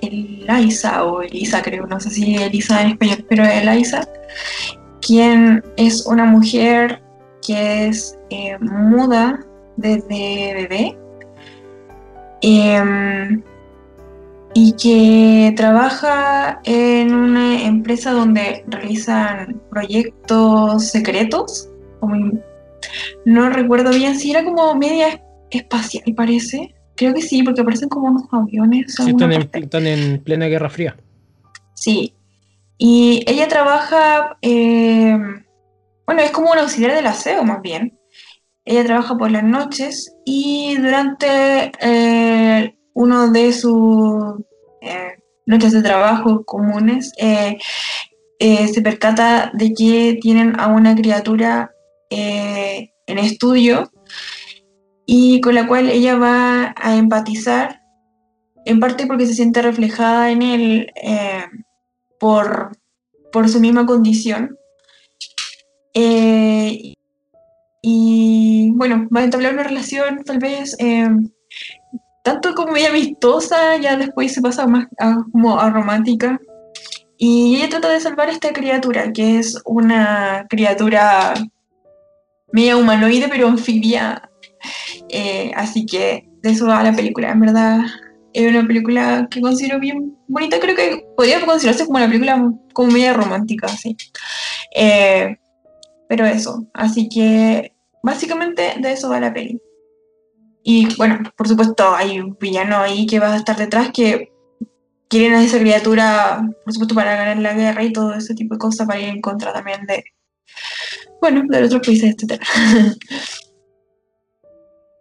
Eliza 0.00 1.04
o 1.04 1.22
Elisa, 1.22 1.62
creo, 1.62 1.86
no 1.86 2.00
sé 2.00 2.10
si 2.10 2.36
Elisa 2.36 2.82
en 2.82 2.90
español, 2.92 3.26
pero 3.28 3.44
Eliza, 3.44 4.08
quien 5.00 5.62
es 5.76 6.06
una 6.06 6.24
mujer 6.24 7.02
que 7.46 7.88
es 7.88 8.18
eh, 8.30 8.56
muda 8.60 9.44
desde 9.76 10.54
bebé 10.54 10.98
em, 12.40 13.42
y 14.54 14.72
que 14.72 15.54
trabaja 15.56 16.60
en 16.64 17.14
una 17.14 17.62
empresa 17.64 18.12
donde 18.12 18.64
realizan 18.68 19.60
proyectos 19.70 20.88
secretos, 20.88 21.70
como 22.00 22.32
no 23.24 23.50
recuerdo 23.50 23.90
bien 23.90 24.18
si 24.18 24.30
era 24.30 24.44
como 24.44 24.74
media 24.74 25.22
espacial, 25.50 26.04
parece. 26.14 26.74
Creo 26.96 27.14
que 27.14 27.22
sí, 27.22 27.42
porque 27.42 27.62
aparecen 27.62 27.88
como 27.88 28.08
unos 28.08 28.24
aviones. 28.30 28.94
Sí, 28.94 29.10
están, 29.10 29.32
en, 29.32 29.40
parte. 29.42 29.58
están 29.60 29.86
en 29.86 30.22
plena 30.22 30.46
Guerra 30.46 30.68
Fría. 30.68 30.96
Sí. 31.74 32.14
Y 32.78 33.24
ella 33.26 33.48
trabaja, 33.48 34.36
eh, 34.42 35.16
bueno, 36.06 36.22
es 36.22 36.30
como 36.32 36.50
un 36.50 36.58
auxiliar 36.58 36.94
del 36.94 37.06
aseo 37.06 37.44
más 37.44 37.62
bien. 37.62 37.98
Ella 38.64 38.84
trabaja 38.84 39.16
por 39.16 39.30
las 39.30 39.44
noches 39.44 40.14
y 40.24 40.76
durante 40.76 41.72
eh, 41.80 42.76
uno 42.94 43.30
de 43.30 43.52
sus 43.52 44.34
eh, 44.80 45.16
noches 45.46 45.72
de 45.72 45.82
trabajo 45.82 46.44
comunes 46.44 47.12
eh, 47.18 47.58
eh, 48.38 48.68
se 48.68 48.82
percata 48.82 49.50
de 49.54 49.72
que 49.72 50.18
tienen 50.20 50.58
a 50.58 50.68
una 50.68 50.94
criatura 50.94 51.70
en 52.10 53.18
estudio 53.18 53.90
y 55.06 55.40
con 55.40 55.54
la 55.54 55.66
cual 55.66 55.88
ella 55.88 56.16
va 56.16 56.74
a 56.76 56.96
empatizar, 56.96 57.80
en 58.66 58.80
parte 58.80 59.06
porque 59.06 59.24
se 59.24 59.32
siente 59.32 59.62
reflejada 59.62 60.30
en 60.30 60.42
él 60.42 60.92
por 62.20 62.72
por 63.32 63.48
su 63.48 63.60
misma 63.60 63.86
condición. 63.86 64.58
Y 67.82 68.70
bueno, 68.76 69.08
va 69.14 69.20
a 69.20 69.24
entablar 69.24 69.54
una 69.54 69.64
relación 69.64 70.22
tal 70.24 70.38
vez 70.38 70.76
eh, 70.78 71.08
tanto 72.22 72.54
como 72.54 72.70
muy 72.70 72.84
amistosa, 72.84 73.76
ya 73.76 73.96
después 73.96 74.32
se 74.32 74.40
pasa 74.40 74.66
más 74.66 74.86
a, 74.98 75.24
como 75.32 75.58
a 75.58 75.68
romántica. 75.70 76.40
Y 77.18 77.56
ella 77.56 77.68
trata 77.68 77.88
de 77.90 78.00
salvar 78.00 78.28
a 78.28 78.32
esta 78.32 78.52
criatura, 78.52 79.12
que 79.12 79.38
es 79.38 79.60
una 79.64 80.46
criatura 80.48 81.34
media 82.52 82.76
humanoide, 82.76 83.28
pero 83.28 83.48
anfibia. 83.48 84.28
Eh, 85.08 85.52
así 85.56 85.84
que 85.84 86.28
de 86.42 86.50
eso 86.50 86.66
va 86.66 86.82
la 86.82 86.92
película. 86.92 87.30
En 87.30 87.40
verdad, 87.40 87.80
es 88.32 88.48
una 88.48 88.66
película 88.66 89.28
que 89.30 89.40
considero 89.40 89.78
bien 89.80 90.16
bonita. 90.28 90.58
Creo 90.60 90.76
que 90.76 91.04
podría 91.16 91.44
considerarse 91.44 91.86
como 91.86 91.98
una 91.98 92.06
película 92.06 92.52
como 92.72 92.90
media 92.90 93.12
romántica, 93.12 93.68
sí. 93.68 93.96
Eh, 94.74 95.36
pero 96.08 96.26
eso, 96.26 96.66
así 96.74 97.08
que 97.08 97.71
básicamente 98.02 98.74
de 98.78 98.92
eso 98.92 99.08
va 99.08 99.20
la 99.20 99.32
peli. 99.32 99.60
Y 100.64 100.94
bueno, 100.96 101.20
por 101.36 101.48
supuesto, 101.48 101.94
hay 101.94 102.20
un 102.20 102.36
villano 102.38 102.78
ahí 102.78 103.06
que 103.06 103.18
va 103.18 103.34
a 103.34 103.36
estar 103.36 103.56
detrás 103.56 103.90
que 103.92 104.32
quieren 105.08 105.34
a 105.34 105.42
esa 105.42 105.58
criatura, 105.58 106.42
por 106.64 106.72
supuesto, 106.72 106.94
para 106.94 107.16
ganar 107.16 107.38
la 107.38 107.54
guerra 107.54 107.82
y 107.82 107.92
todo 107.92 108.14
ese 108.14 108.34
tipo 108.34 108.54
de 108.54 108.58
cosas, 108.58 108.86
para 108.86 109.00
ir 109.00 109.08
en 109.08 109.20
contra 109.20 109.52
también 109.52 109.84
de, 109.86 110.04
bueno, 111.20 111.42
de 111.48 111.64
otros 111.64 111.84
países, 111.84 112.14
etc. 112.14 112.40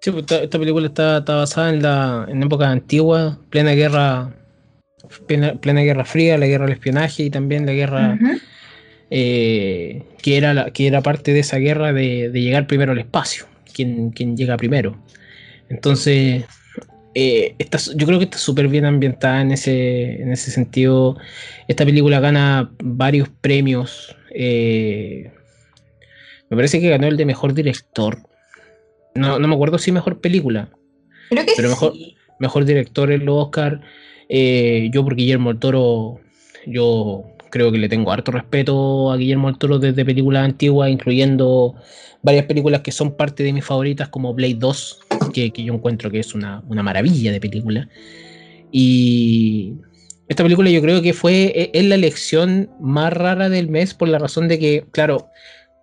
Sí, 0.02 0.10
pues, 0.10 0.26
esta, 0.32 0.58
película 0.60 0.88
está, 0.88 1.20
basada 1.20 1.70
en 1.70 1.84
la 1.84 2.26
en 2.28 2.42
época 2.42 2.70
antigua, 2.70 3.38
plena 3.52 3.74
guerra, 3.74 4.36
plena, 5.28 5.82
guerra 5.82 6.06
fría, 6.06 6.40
la 6.40 6.48
guerra 6.48 6.66
del 6.66 6.74
espionaje 6.74 7.24
y 7.24 7.30
también 7.30 7.68
la 7.68 7.74
guerra 7.74 8.18
eh, 9.12 10.04
que 10.22 10.38
era 10.38 10.54
la, 10.56 10.72
que 10.72 10.88
era 10.88 11.02
parte 11.02 11.34
de 11.34 11.42
esa 11.42 11.58
guerra 11.58 11.94
de, 11.94 12.32
llegar 12.34 12.66
primero 12.66 12.94
al 12.94 13.00
espacio, 13.00 13.46
quien, 13.74 14.10
quien 14.10 14.36
llega 14.36 14.58
primero. 14.58 14.98
Entonces, 15.70 16.46
eh, 17.14 17.56
yo 17.96 18.08
creo 18.08 18.18
que 18.18 18.26
está 18.26 18.40
súper 18.40 18.68
bien 18.68 18.86
ambientada 18.86 19.42
en 19.42 19.52
ese, 19.52 20.22
en 20.22 20.32
ese 20.32 20.50
sentido. 20.50 21.18
Esta 21.68 21.86
película 21.86 22.20
gana 22.20 22.72
varios 22.84 23.30
premios. 23.30 24.16
Eh, 24.34 25.32
me 26.50 26.58
parece 26.58 26.82
que 26.82 26.90
ganó 26.90 27.08
el 27.08 27.18
de 27.18 27.26
mejor 27.26 27.54
director 27.54 28.18
no, 29.14 29.40
no 29.40 29.48
me 29.48 29.56
acuerdo 29.56 29.78
si 29.78 29.92
mejor 29.92 30.20
película. 30.20 30.70
Creo 31.30 31.46
que 31.46 31.54
pero 31.56 31.70
mejor, 31.70 31.94
mejor 32.40 32.66
director 32.66 33.12
en 33.12 33.26
los 33.26 33.46
Oscar. 33.46 33.82
Eh, 34.30 34.90
yo 34.94 35.04
por 35.04 35.16
Guillermo 35.16 35.50
del 35.50 35.60
Toro, 35.60 36.20
yo 36.66 37.26
creo 37.52 37.72
que 37.72 37.78
le 37.78 37.90
tengo 37.90 38.12
harto 38.12 38.32
respeto 38.32 39.12
a 39.12 39.18
Guillermo 39.18 39.52
del 39.52 39.80
desde 39.80 40.06
películas 40.06 40.46
antiguas, 40.46 40.90
incluyendo 40.90 41.76
varias 42.24 42.46
películas 42.46 42.82
que 42.82 42.92
son 42.92 43.16
parte 43.16 43.44
de 43.44 43.54
mis 43.54 43.66
favoritas, 43.66 44.10
como 44.10 44.34
Blade 44.34 44.56
2, 44.56 45.00
que, 45.34 45.52
yo 45.52 45.74
encuentro 45.74 46.10
que 46.10 46.20
es 46.20 46.34
una, 46.34 46.64
maravilla 46.68 47.32
de 47.32 47.40
película. 47.40 47.88
Y 48.72 49.74
esta 50.28 50.44
película 50.44 50.70
yo 50.70 50.82
creo 50.82 51.02
que 51.02 51.14
fue, 51.14 51.52
e, 51.56 51.72
es 51.74 51.86
la 51.86 51.96
elección 51.96 52.70
más 52.80 53.14
rara 53.14 53.50
del 53.50 53.70
mes 53.70 53.94
por 53.94 54.08
la 54.08 54.18
razón 54.18 54.48
de 54.48 54.58
que, 54.58 54.86
claro, 54.92 55.30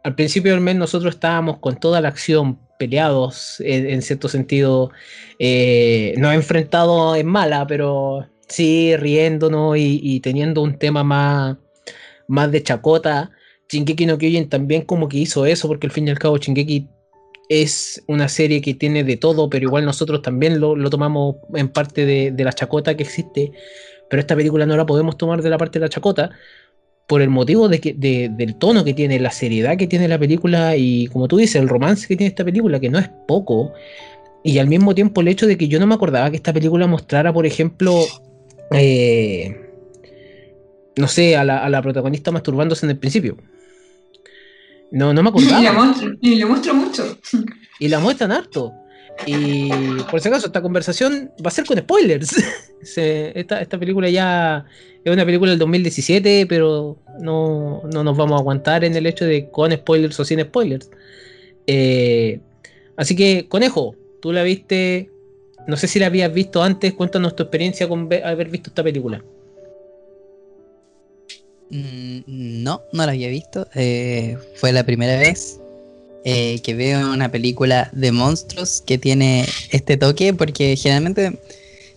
al 0.03 0.15
principio 0.15 0.53
del 0.53 0.61
mes 0.61 0.77
nosotros 0.77 1.15
estábamos 1.15 1.59
con 1.59 1.79
toda 1.79 2.01
la 2.01 2.09
acción 2.09 2.59
peleados 2.79 3.61
en, 3.61 4.01
cierto 4.03 4.29
sentido, 4.29 4.91
eh, 5.41 6.15
no 6.17 6.33
enfrentado 6.33 7.17
en 7.17 7.27
mala, 7.27 7.67
pero 7.67 8.29
sí 8.49 8.97
riéndonos 8.97 9.77
y, 9.79 10.21
teniendo 10.21 10.63
un 10.63 10.79
tema 10.79 11.05
más, 11.05 11.57
más 12.27 12.51
de 12.51 12.63
chacota. 12.63 13.31
Shingeki 13.71 14.07
no 14.07 14.19
Kyojin 14.19 14.49
también 14.49 14.83
como 14.83 15.09
que 15.09 15.19
hizo 15.19 15.45
eso, 15.47 15.69
porque 15.69 15.87
al 15.87 15.93
fin 15.93 16.09
y 16.09 16.11
al 16.11 16.19
cabo 16.19 16.39
Shingeki 16.39 16.89
es 17.49 18.03
una 18.07 18.29
serie 18.29 18.61
que 18.61 18.75
tiene 18.75 19.05
de 19.05 19.17
todo, 19.17 19.49
pero 19.49 19.67
igual 19.67 19.85
nosotros 19.85 20.23
también 20.23 20.61
lo, 20.61 20.75
tomamos 20.91 21.37
en 21.55 21.69
parte 21.69 22.07
de, 22.07 22.31
de, 22.31 22.45
la 22.45 22.53
chacota 22.53 22.97
que 22.97 23.03
existe, 23.03 23.53
pero 24.09 24.21
esta 24.21 24.37
película 24.37 24.67
no 24.67 24.77
la 24.77 24.87
podemos 24.87 25.17
tomar 25.17 25.43
de 25.43 25.51
la 25.51 25.59
parte 25.59 25.79
de 25.79 25.87
la 25.87 25.89
chacota, 25.91 26.31
por 27.09 27.23
el 27.23 27.31
motivo 27.31 27.69
de 27.69 27.81
que, 27.81 27.95
del 27.95 28.55
tono 28.57 28.85
que 28.85 28.93
tiene, 28.93 29.19
la 29.19 29.31
seriedad 29.31 29.79
que 29.79 29.87
tiene 29.87 30.09
la 30.09 30.19
película 30.19 30.77
y 30.77 31.07
como 31.07 31.27
tú 31.27 31.39
dices, 31.39 31.57
el 31.57 31.69
romance 31.69 32.07
que 32.07 32.17
tiene 32.17 32.29
esta 32.29 32.45
película, 32.45 32.79
que 32.79 32.91
no 32.91 32.99
es 32.99 33.09
poco, 33.27 33.73
y 34.45 34.59
al 34.59 34.69
mismo 34.69 34.95
tiempo 34.95 35.23
el 35.23 35.29
hecho 35.29 35.47
de 35.47 35.57
que 35.57 35.69
yo 35.69 35.81
no 35.81 35.87
me 35.87 35.95
acordaba 35.95 36.31
que 36.31 36.37
esta 36.37 36.53
película 36.53 36.87
mostrara, 36.87 37.33
por 37.33 37.47
ejemplo, 37.47 38.05
eh, 38.73 39.69
no 40.97 41.09
sé, 41.09 41.37
a 41.37 41.45
la, 41.45 41.83
protagonista 41.83 42.31
masturbándose 42.31 42.87
en 42.87 42.91
el 42.91 42.99
principio. 42.99 43.37
No, 44.91 45.13
no 45.13 45.23
me 45.23 45.29
acordaba. 45.31 45.61
Y 45.61 45.65
la 45.65 45.73
muestra, 45.73 46.17
y 46.21 46.35
la 46.37 46.47
muestra 46.47 46.73
mucho. 46.73 47.19
Y 47.79 47.89
la 47.89 47.99
muestran 47.99 48.33
harto. 48.33 48.73
Y 49.27 49.71
por 50.11 50.21
si 50.21 50.29
acaso, 50.29 50.47
esta 50.47 50.63
conversación 50.63 51.33
va 51.45 51.49
a 51.49 51.53
ser 51.53 51.65
con 51.67 51.79
spoilers. 51.79 52.37
esta, 52.97 53.61
esta, 53.61 53.79
película 53.79 54.09
ya 54.09 54.65
es 55.05 55.13
una 55.13 55.25
película 55.25 55.51
del 55.51 55.59
2017, 55.59 56.47
pero 56.47 56.99
no, 57.21 57.83
nos 57.85 58.17
vamos 58.17 58.37
a 58.37 58.41
aguantar 58.41 58.85
en 58.85 58.95
el 58.95 59.07
hecho 59.07 59.25
de 59.25 59.51
con 59.51 59.73
spoilers 59.73 60.19
o 60.21 60.25
sin 60.25 60.41
spoilers. 60.41 60.91
Eh, 61.67 62.41
así 62.97 63.17
que, 63.17 63.47
Conejo, 63.49 63.95
tú 64.23 64.33
la 64.33 64.43
viste, 64.43 65.11
no 65.69 65.77
sé 65.77 65.87
si 65.87 65.99
la 65.99 66.07
habías 66.07 66.33
visto 66.33 66.63
antes, 66.63 66.95
cuéntanos 66.95 67.37
tu 67.37 67.43
experiencia 67.43 67.87
con 67.87 68.09
haber 68.25 68.49
visto 68.49 68.71
esta 68.71 68.83
película. 68.83 69.23
Mm, 71.69 72.21
no, 72.27 72.81
no 72.91 73.05
la 73.05 73.13
había 73.13 73.29
visto. 73.29 73.69
Eh, 73.75 74.39
fue 74.55 74.73
la 74.73 74.85
primera 74.85 75.19
vez 75.19 75.61
eh, 76.25 76.61
que 76.63 76.75
veo 76.75 77.13
una 77.13 77.31
película 77.31 77.91
de 77.93 78.13
monstruos 78.13 78.81
que 78.81 78.97
tiene 78.97 79.47
este 79.71 79.99
toque, 79.99 80.33
porque 80.33 80.75
generalmente 80.75 81.39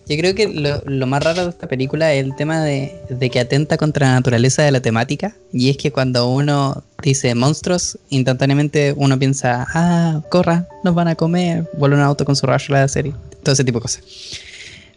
yo 0.08 0.16
creo 0.16 0.34
que 0.34 0.48
lo, 0.84 1.06
más 1.06 1.22
raro 1.22 1.44
de 1.44 1.50
esta 1.50 1.68
película 1.68 2.12
es 2.12 2.24
el 2.24 2.34
tema 2.34 2.62
de, 2.62 2.92
que 3.30 3.40
atenta 3.40 3.76
contra 3.76 4.08
la 4.08 4.14
naturaleza 4.14 4.62
de 4.62 4.70
la 4.70 4.80
temática, 4.80 5.34
y 5.52 5.70
es 5.70 5.76
que 5.76 5.92
cuando 5.92 6.28
uno 6.28 6.82
dice 7.02 7.34
monstruos, 7.34 7.98
instantáneamente 8.10 8.94
uno 8.96 9.18
piensa, 9.18 9.66
ah, 9.74 10.22
corra, 10.28 10.68
nos 10.84 10.94
van 10.94 11.08
a 11.08 11.14
comer, 11.14 11.68
vuelve 11.78 11.96
un 11.96 12.02
auto 12.02 12.24
con 12.24 12.36
su 12.36 12.46
rayo 12.46 12.66
la 12.70 12.88
serie, 12.88 13.14
todo 13.42 13.52
ese 13.52 13.64
tipo 13.64 13.78
de 13.78 13.82
cosas. 13.82 14.02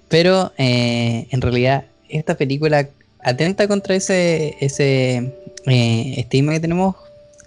Pero 0.07 0.51
eh, 0.57 1.27
en 1.31 1.41
realidad 1.41 1.85
esta 2.09 2.35
película 2.35 2.87
atenta 3.23 3.67
contra 3.67 3.95
ese, 3.95 4.55
ese 4.59 5.33
eh, 5.65 6.13
estigma 6.17 6.53
que 6.53 6.59
tenemos 6.59 6.95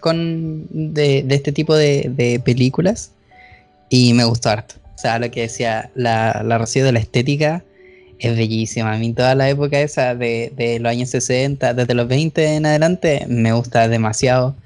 con 0.00 0.66
de, 0.70 1.24
este 1.28 1.52
tipo 1.52 1.74
de, 1.74 2.40
películas 2.44 3.12
y 3.88 4.12
me 4.14 4.24
gustó 4.24 4.50
harto. 4.50 4.74
O 4.98 5.00
sea, 5.00 5.20
lo 5.20 5.30
que 5.30 5.42
decía, 5.42 5.92
la, 5.94 6.42
la 6.44 6.58
Rocío 6.58 6.84
de 6.84 6.90
la 6.90 6.98
estética 6.98 7.64
es 8.18 8.36
bellísima. 8.36 8.94
A 8.94 8.98
mí 8.98 9.12
toda 9.12 9.36
la 9.36 9.48
época 9.48 9.80
esa 9.80 10.16
de, 10.16 10.52
de, 10.56 10.80
los 10.80 10.90
años 10.90 11.10
60, 11.10 11.72
desde 11.72 11.94
los 11.94 12.08
20 12.08 12.56
en 12.56 12.66
adelante, 12.66 13.24
me 13.28 13.52
gusta 13.52 13.86
demasiado. 13.86 14.56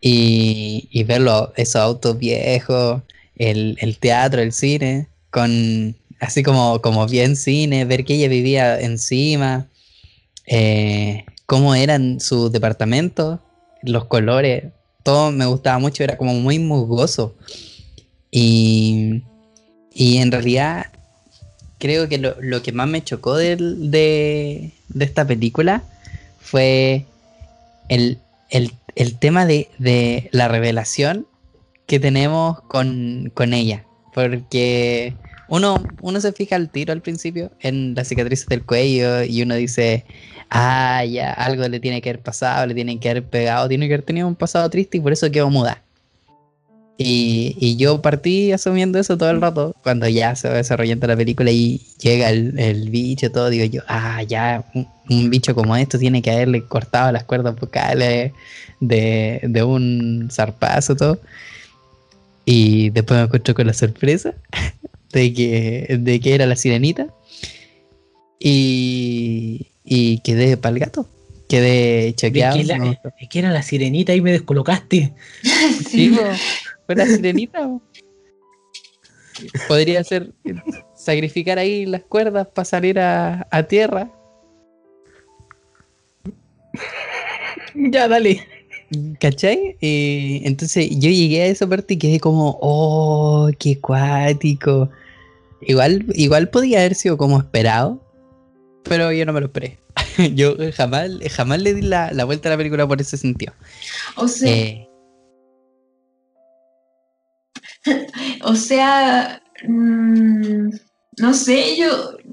Y, 0.00 0.88
y 0.92 1.02
ver 1.02 1.22
esos 1.56 1.82
autos 1.82 2.16
viejos, 2.20 3.02
el, 3.34 3.76
el, 3.80 3.98
teatro, 3.98 4.42
el 4.42 4.52
cine, 4.52 5.08
con 5.30 5.96
así 6.20 6.44
como, 6.44 6.80
como 6.80 7.08
bien 7.08 7.34
cine, 7.34 7.84
ver 7.84 8.04
que 8.04 8.14
ella 8.14 8.28
vivía 8.28 8.80
encima, 8.80 9.66
eh, 10.46 11.24
cómo 11.46 11.74
eran 11.74 12.20
sus 12.20 12.52
departamentos, 12.52 13.40
los 13.82 14.04
colores, 14.04 14.66
todo 15.02 15.32
me 15.32 15.46
gustaba 15.46 15.80
mucho, 15.80 16.04
era 16.04 16.16
como 16.16 16.34
muy 16.34 16.60
musgoso. 16.60 17.34
Y, 18.30 19.24
y 19.92 20.18
en 20.18 20.30
realidad 20.32 20.86
creo 21.78 22.08
que 22.08 22.18
lo, 22.18 22.62
que 22.62 22.72
más 22.72 22.88
me 22.88 23.02
chocó 23.02 23.36
de, 23.36 23.56
de, 23.56 24.72
esta 24.98 25.26
película 25.26 25.82
fue 26.40 27.04
el, 27.88 28.18
tema 29.18 29.46
de, 29.46 30.28
la 30.32 30.48
revelación 30.48 31.26
que 31.86 32.00
tenemos 32.00 32.60
con, 32.62 33.30
con 33.34 33.54
ella. 33.54 33.84
Porque 34.14 35.14
uno, 35.48 35.82
uno 36.00 36.20
se 36.20 36.32
fija 36.32 36.56
al 36.56 36.68
tiro 36.68 36.92
al 36.92 37.00
principio 37.00 37.52
en 37.60 37.94
las 37.94 38.08
cicatrices 38.08 38.46
del 38.46 38.64
cuello 38.64 39.22
y 39.22 39.42
uno 39.42 39.54
dice, 39.54 40.04
ah, 40.50 41.04
ya, 41.04 41.32
algo 41.32 41.66
le 41.68 41.80
tiene 41.80 42.02
que 42.02 42.10
haber 42.10 42.22
pasado, 42.22 42.66
le 42.66 42.74
tiene 42.74 42.98
que 42.98 43.10
haber 43.10 43.24
pegado, 43.24 43.68
tiene 43.68 43.86
que 43.86 43.94
haber 43.94 44.04
tenido 44.04 44.26
un 44.26 44.34
pasado 44.34 44.68
triste 44.68 44.98
y 44.98 45.00
por 45.00 45.12
eso 45.12 45.30
quedó 45.30 45.48
muda. 45.48 45.82
Y, 47.00 47.76
yo 47.76 48.02
partí 48.02 48.50
asumiendo 48.50 48.98
eso 48.98 49.16
todo 49.16 49.30
el 49.30 49.40
rato, 49.40 49.72
cuando 49.84 50.08
ya 50.08 50.34
se 50.34 50.48
va 50.48 50.54
desarrollando 50.56 51.06
la 51.06 51.16
película 51.16 51.48
y 51.52 51.80
llega 52.00 52.30
el, 52.30 52.90
bicho, 52.90 53.30
todo, 53.30 53.50
digo 53.50 53.64
yo, 53.66 53.82
ah, 53.86 54.24
ya, 54.24 54.64
un, 55.08 55.30
bicho 55.30 55.54
como 55.54 55.76
esto 55.76 55.96
tiene 55.96 56.22
que 56.22 56.32
haberle 56.32 56.64
cortado 56.64 57.12
las 57.12 57.22
cuerdas 57.22 57.54
vocales 57.54 58.32
de, 58.80 59.40
de 59.44 59.62
un 59.62 60.28
zarpazo, 60.32 60.96
todo. 60.96 61.20
Y 62.44 62.90
después 62.90 63.18
me 63.20 63.24
encuentro 63.26 63.54
con 63.54 63.68
la 63.68 63.74
sorpresa 63.74 64.34
de 65.12 65.32
que, 65.32 65.98
de 66.00 66.18
que 66.18 66.34
era 66.34 66.46
la 66.46 66.56
sirenita. 66.56 67.06
Y, 68.40 69.68
y 69.84 70.18
quedé 70.20 70.56
para 70.56 70.74
el 70.74 70.80
gato. 70.80 71.08
quedé 71.48 72.08
Es 72.08 72.16
chequeado. 72.16 72.56
que, 72.56 72.64
la- 72.64 72.78
me 72.78 72.88
gustó. 72.88 73.12
es 73.20 73.28
que 73.28 73.38
era 73.38 73.50
la 73.50 73.62
sirenita 73.62 74.14
y 74.16 74.20
me 74.20 74.32
descolocaste. 74.32 75.12
Sí, 75.88 76.10
Sí. 76.10 76.18
La 76.96 77.06
sirenita. 77.06 77.62
po. 77.64 77.82
Podría 79.68 80.02
ser 80.02 80.32
sacrificar 80.96 81.58
ahí 81.58 81.86
las 81.86 82.02
cuerdas 82.02 82.48
para 82.48 82.64
salir 82.64 82.98
a, 82.98 83.46
a 83.50 83.62
tierra. 83.62 84.10
Ya, 87.74 88.08
dale. 88.08 88.46
¿Cachai? 89.20 89.76
Eh, 89.80 90.40
entonces 90.44 90.88
yo 90.90 91.10
llegué 91.10 91.42
a 91.42 91.46
esa 91.46 91.66
parte 91.66 91.94
y 91.94 91.98
quedé 91.98 92.20
como, 92.20 92.58
oh, 92.60 93.50
qué 93.58 93.78
cuático. 93.78 94.88
Igual, 95.60 96.06
igual 96.14 96.48
podía 96.48 96.78
haber 96.80 96.94
sido 96.94 97.16
como 97.18 97.38
esperado, 97.38 98.02
pero 98.84 99.12
yo 99.12 99.26
no 99.26 99.32
me 99.32 99.40
lo 99.40 99.46
esperé. 99.46 99.78
yo 100.34 100.56
jamás, 100.74 101.10
jamás 101.30 101.60
le 101.60 101.74
di 101.74 101.82
la, 101.82 102.12
la 102.12 102.24
vuelta 102.24 102.48
a 102.48 102.52
la 102.52 102.56
película 102.56 102.86
por 102.88 103.00
ese 103.00 103.16
sentido. 103.16 103.52
O 104.16 104.26
sea, 104.26 104.50
Eh, 104.50 104.87
o 108.44 108.54
sea, 108.54 109.42
mm, 109.66 110.68
no 111.18 111.34
sé, 111.34 111.76
yo 111.76 111.86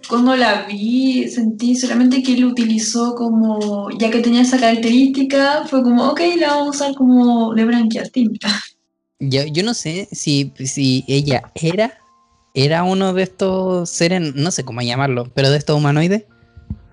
cuando 0.08 0.36
la 0.36 0.64
vi 0.64 1.28
sentí 1.30 1.76
solamente 1.76 2.22
que 2.22 2.34
él 2.34 2.46
utilizó 2.46 3.16
como, 3.16 3.90
ya 3.98 4.10
que 4.12 4.20
tenía 4.20 4.42
esa 4.42 4.60
característica, 4.60 5.66
fue 5.68 5.82
como, 5.84 6.10
ok, 6.10 6.22
la 6.38 6.50
vamos 6.56 6.68
a 6.68 6.86
usar 6.86 6.96
como 6.96 7.54
de 7.54 7.66
branquias 7.66 8.12
tinta. 8.12 8.48
yo, 9.20 9.44
yo 9.46 9.64
no 9.64 9.74
sé 9.74 10.08
si, 10.12 10.54
si 10.66 11.04
ella 11.08 11.52
era, 11.56 11.98
era 12.54 12.84
uno 12.84 13.14
de 13.14 13.24
estos 13.24 13.90
seres, 13.90 14.36
no 14.36 14.52
sé 14.52 14.64
cómo 14.64 14.82
llamarlo, 14.82 15.32
pero 15.34 15.50
de 15.50 15.58
estos 15.58 15.78
humanoides. 15.78 16.26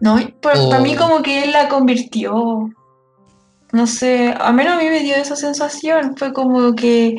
No, 0.00 0.16
por- 0.40 0.56
O- 0.56 0.68
para 0.70 0.82
mí 0.82 0.96
como 0.96 1.22
que 1.22 1.44
él 1.44 1.52
la 1.52 1.68
convirtió. 1.68 2.68
No 3.72 3.86
sé, 3.86 4.34
a 4.38 4.52
menos 4.52 4.74
a 4.74 4.78
mí 4.78 4.88
me 4.90 5.00
dio 5.00 5.14
esa 5.14 5.36
sensación. 5.36 6.16
Fue 6.16 6.32
como 6.32 6.74
que, 6.74 7.16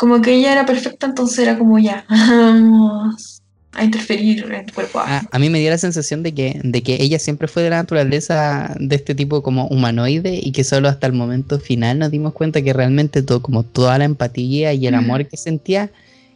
como 0.00 0.22
que 0.22 0.32
ella 0.34 0.52
era 0.52 0.64
perfecta, 0.64 1.04
entonces 1.04 1.38
era 1.40 1.58
como 1.58 1.78
ya, 1.78 2.06
vamos 2.08 3.42
a 3.72 3.84
interferir 3.84 4.50
en 4.50 4.64
tu 4.66 4.72
cuerpo. 4.74 4.98
A, 4.98 5.22
a 5.30 5.38
mí 5.38 5.50
me 5.50 5.60
dio 5.60 5.68
la 5.68 5.76
sensación 5.76 6.22
de 6.22 6.32
que, 6.32 6.58
de 6.64 6.82
que 6.82 6.96
ella 7.02 7.18
siempre 7.18 7.48
fue 7.48 7.62
de 7.62 7.68
la 7.68 7.76
naturaleza 7.76 8.74
de 8.80 8.96
este 8.96 9.14
tipo 9.14 9.42
como 9.42 9.66
humanoide 9.68 10.40
y 10.42 10.52
que 10.52 10.64
solo 10.64 10.88
hasta 10.88 11.06
el 11.06 11.12
momento 11.12 11.60
final 11.60 11.98
nos 11.98 12.10
dimos 12.10 12.32
cuenta 12.32 12.62
que 12.62 12.72
realmente 12.72 13.22
todo, 13.22 13.42
como 13.42 13.62
toda 13.62 13.98
la 13.98 14.06
empatía 14.06 14.72
y 14.72 14.86
el 14.86 14.94
amor 14.94 15.28
que 15.28 15.36
sentía 15.36 15.90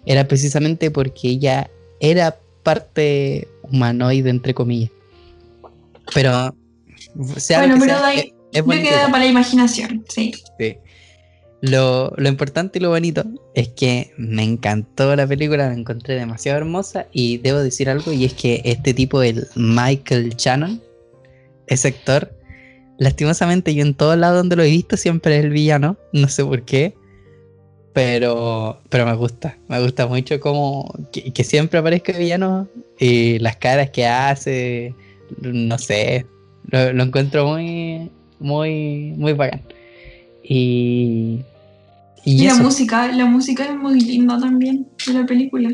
era 0.05 0.29
precisamente 0.29 0.91
porque 0.91 1.29
ella 1.31 1.71
era 2.01 2.37
parte 2.63 3.49
humanoide 3.63 4.29
entre 4.29 4.53
comillas. 4.53 4.91
Pero 6.13 6.55
sea 7.39 7.61
Bueno, 7.61 7.77
pero 7.81 7.99
sea, 7.99 8.07
ahí- 8.07 8.19
es- 8.53 8.61
es 8.61 8.65
Yo 8.65 8.71
queda 8.83 9.07
para 9.07 9.25
la 9.25 9.27
imaginación, 9.31 10.05
sí. 10.09 10.33
Sí. 10.61 10.77
Lo, 11.67 12.13
lo 12.19 12.29
importante 12.29 12.79
y 12.79 12.83
lo 12.83 12.91
bonito 12.91 13.25
es 13.55 13.69
que 13.69 14.13
me 14.19 14.43
encantó 14.43 15.17
la 15.17 15.27
película, 15.27 15.69
la 15.69 15.73
encontré 15.73 16.15
demasiado 16.15 16.59
hermosa 16.59 17.07
y 17.11 17.39
debo 17.39 17.61
decir 17.61 17.89
algo 17.89 18.13
y 18.13 18.27
es 18.27 18.35
que 18.35 18.61
este 18.67 18.93
tipo, 18.93 19.23
el 19.23 19.47
Michael 19.57 20.35
Shannon, 20.37 20.83
ese 21.67 21.89
actor, 21.89 22.31
lastimosamente 22.99 23.75
yo 23.75 23.81
en 23.81 23.95
todos 23.95 24.19
lados 24.19 24.37
donde 24.37 24.57
lo 24.57 24.63
he 24.63 24.69
visto 24.69 24.99
siempre 24.99 25.39
es 25.39 25.45
el 25.47 25.53
villano, 25.53 25.97
no 26.13 26.29
sé 26.29 26.45
por 26.45 26.65
qué, 26.65 26.93
pero, 27.95 28.79
pero 28.91 29.07
me 29.07 29.15
gusta, 29.15 29.57
me 29.69 29.81
gusta 29.81 30.07
mucho 30.07 30.39
como 30.41 30.93
que, 31.13 31.45
siempre 31.45 31.79
aparezca 31.79 32.13
el 32.13 32.19
villano 32.19 32.69
y 32.99 33.39
las 33.39 33.57
caras 33.57 33.89
que 33.89 34.05
hace, 34.05 34.95
no 35.41 35.79
sé, 35.79 36.27
lo, 36.71 36.93
lo 36.93 37.05
encuentro 37.05 37.47
muy, 37.47 38.11
muy, 38.39 39.15
muy 39.17 39.33
bacán. 39.33 39.63
Y, 40.43 41.41
y 42.25 42.43
Y 42.43 42.47
la 42.47 42.55
música, 42.55 43.13
la 43.13 43.27
música 43.27 43.65
es 43.65 43.77
muy 43.77 44.01
linda 44.01 44.39
también 44.39 44.89
de 45.07 45.13
la 45.13 45.27
película. 45.27 45.71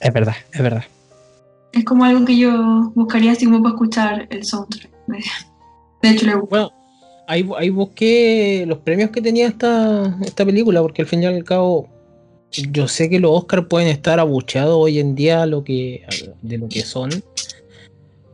es 0.00 0.12
verdad, 0.12 0.34
es 0.52 0.62
verdad. 0.62 0.84
Es 1.72 1.84
como 1.84 2.04
algo 2.04 2.24
que 2.24 2.36
yo 2.36 2.92
buscaría 2.94 3.32
así 3.32 3.44
como 3.44 3.62
para 3.62 3.74
escuchar 3.74 4.26
el 4.30 4.44
soundtrack. 4.44 4.90
De, 6.02 6.10
hecho, 6.10 6.26
le 6.26 6.34
busco. 6.34 6.48
Bueno, 6.48 6.72
ahí, 7.26 7.48
ahí 7.56 7.70
busqué 7.70 8.64
los 8.66 8.78
premios 8.78 9.10
que 9.10 9.20
tenía 9.20 9.48
esta, 9.48 10.16
esta 10.22 10.44
película, 10.44 10.82
porque 10.82 11.02
al 11.02 11.08
fin 11.08 11.22
y 11.22 11.26
al 11.26 11.44
cabo, 11.44 11.88
yo 12.50 12.88
sé 12.88 13.08
que 13.08 13.20
los 13.20 13.30
Oscars 13.32 13.66
pueden 13.68 13.88
estar 13.88 14.18
abucheados 14.20 14.76
hoy 14.76 14.98
en 14.98 15.14
día 15.14 15.46
lo 15.46 15.64
que, 15.64 16.04
de 16.42 16.58
lo 16.58 16.68
que 16.68 16.82
son. 16.82 17.10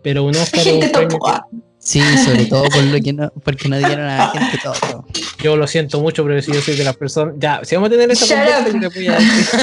Pero 0.03 0.25
un 0.25 0.31
Oscar 0.37 0.61
es 0.61 0.75
un 0.75 0.83
Gente 0.83 0.99
premio 0.99 1.19
que-. 1.19 1.74
Sí, 1.85 2.01
sobre 2.25 2.47
todo 2.47 2.65
por 2.71 2.83
lo 2.83 2.99
que 2.99 3.13
no, 3.13 3.31
porque 3.45 3.69
no 3.69 3.77
dieron 3.77 4.01
a 4.01 4.17
la 4.17 4.29
gente 4.31 4.59
todo. 4.63 5.05
yo 5.43 5.55
lo 5.55 5.67
siento 5.67 6.01
mucho, 6.01 6.25
pero 6.25 6.41
si 6.41 6.51
yo 6.51 6.63
soy 6.63 6.77
de 6.77 6.85
las 6.85 6.97
personas. 6.97 7.35
Ya, 7.39 7.61
si 7.63 7.75
vamos 7.75 7.89
a 7.89 7.91
tener 7.91 8.11
esa 8.11 8.25
Shut 8.25 8.39
conversa, 8.39 8.61
up. 8.61 8.73
yo 8.73 8.79
les 8.79 8.95
voy 8.95 9.07
a 9.07 9.19
decir. 9.19 9.61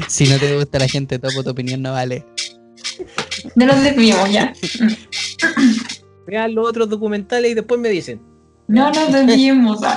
Si 0.08 0.28
no 0.28 0.38
te 0.38 0.56
gusta 0.56 0.78
la 0.80 0.88
gente 0.88 1.18
topo, 1.18 1.42
tu 1.44 1.50
opinión 1.50 1.82
no 1.82 1.92
vale. 1.92 2.24
No 3.54 3.66
nos 3.66 3.82
desviemos 3.82 4.30
ya. 4.30 4.52
Vean 6.26 6.54
los 6.54 6.68
otros 6.68 6.88
documentales 6.88 7.52
y 7.52 7.54
después 7.54 7.80
me 7.80 7.88
dicen. 7.88 8.20
No 8.66 8.90
nos 8.90 9.12
desviemos. 9.12 9.80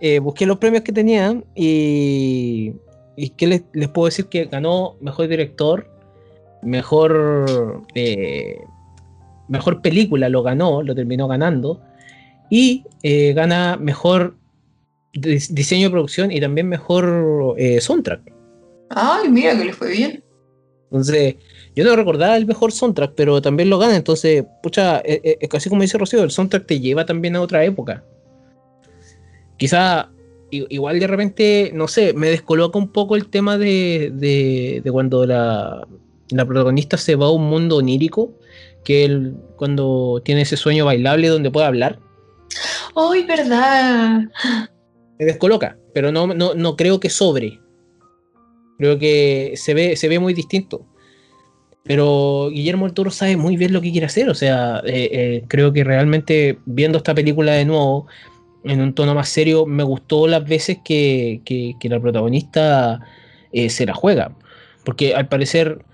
Eh, 0.00 0.18
busqué 0.18 0.44
los 0.44 0.58
premios 0.58 0.82
que 0.82 0.92
tenía 0.92 1.34
y. 1.54 2.72
¿Y 3.16 3.30
qué 3.30 3.46
les, 3.46 3.62
les 3.72 3.88
puedo 3.88 4.06
decir? 4.06 4.26
Que 4.26 4.44
ganó 4.46 4.96
mejor 5.00 5.28
director, 5.28 5.88
mejor. 6.64 7.82
eh, 7.94 8.58
mejor 9.48 9.82
película 9.82 10.28
lo 10.28 10.42
ganó, 10.42 10.82
lo 10.82 10.94
terminó 10.94 11.28
ganando. 11.28 11.80
Y 12.50 12.84
eh, 13.02 13.32
gana 13.34 13.76
mejor 13.76 14.36
dis- 15.12 15.48
diseño 15.50 15.88
de 15.88 15.90
producción 15.92 16.30
y 16.32 16.40
también 16.40 16.68
mejor 16.68 17.54
eh, 17.58 17.80
soundtrack. 17.80 18.32
Ay, 18.90 19.28
mira 19.28 19.56
que 19.56 19.64
le 19.64 19.72
fue 19.72 19.90
bien. 19.90 20.22
Entonces, 20.90 21.36
yo 21.74 21.84
no 21.84 21.96
recordaba 21.96 22.36
el 22.36 22.46
mejor 22.46 22.70
soundtrack, 22.70 23.14
pero 23.16 23.42
también 23.42 23.68
lo 23.68 23.78
gana. 23.78 23.96
Entonces, 23.96 24.44
pucha, 24.62 24.98
es 24.98 25.48
casi 25.48 25.68
como 25.68 25.82
dice 25.82 25.98
Rocío, 25.98 26.22
el 26.22 26.30
soundtrack 26.30 26.66
te 26.66 26.78
lleva 26.78 27.04
también 27.04 27.34
a 27.34 27.40
otra 27.40 27.64
época. 27.64 28.04
Quizá, 29.56 30.10
igual 30.50 31.00
de 31.00 31.06
repente, 31.06 31.70
no 31.74 31.88
sé, 31.88 32.12
me 32.12 32.28
descoloca 32.28 32.78
un 32.78 32.88
poco 32.88 33.16
el 33.16 33.26
tema 33.28 33.58
de, 33.58 34.12
de- 34.14 34.80
de 34.84 34.92
cuando 34.92 35.26
la, 35.26 35.86
la 36.30 36.44
protagonista 36.44 36.96
se 36.96 37.16
va 37.16 37.26
a 37.26 37.30
un 37.30 37.48
mundo 37.48 37.76
onírico, 37.76 38.34
que 38.84 39.04
él, 39.04 39.34
cuando 39.56 40.20
tiene 40.24 40.42
ese 40.42 40.56
sueño 40.56 40.84
bailable 40.84 41.28
donde 41.28 41.50
puede 41.50 41.66
hablar, 41.66 41.98
Ay, 42.96 43.24
verdad. 43.24 44.20
me 45.18 45.24
descoloca, 45.24 45.76
pero 45.92 46.12
no, 46.12 46.26
no, 46.28 46.54
no 46.54 46.76
creo 46.76 47.00
que 47.00 47.10
sobre. 47.10 47.58
Creo 48.78 48.98
que 48.98 49.54
se 49.56 49.74
ve, 49.74 49.96
se 49.96 50.08
ve 50.08 50.18
muy 50.18 50.34
distinto. 50.34 50.86
Pero 51.84 52.48
Guillermo 52.50 52.86
del 52.86 52.94
Toro 52.94 53.10
sabe 53.10 53.36
muy 53.36 53.56
bien 53.56 53.72
lo 53.72 53.80
que 53.80 53.92
quiere 53.92 54.06
hacer. 54.06 54.28
O 54.30 54.34
sea, 54.34 54.80
eh, 54.86 55.08
eh, 55.12 55.44
creo 55.48 55.72
que 55.72 55.84
realmente 55.84 56.58
viendo 56.64 56.98
esta 56.98 57.14
película 57.14 57.52
de 57.52 57.64
nuevo, 57.66 58.06
en 58.64 58.80
un 58.80 58.94
tono 58.94 59.14
más 59.14 59.28
serio, 59.28 59.66
me 59.66 59.82
gustó 59.82 60.26
las 60.26 60.44
veces 60.48 60.78
que, 60.84 61.42
que- 61.44 61.74
que 61.78 61.88
la 61.88 62.00
protagonista 62.00 63.00
eh, 63.52 63.68
se 63.68 63.84
la 63.86 63.92
juega. 63.94 64.34
Porque 64.84 65.14
al 65.14 65.28
parecer 65.28 65.84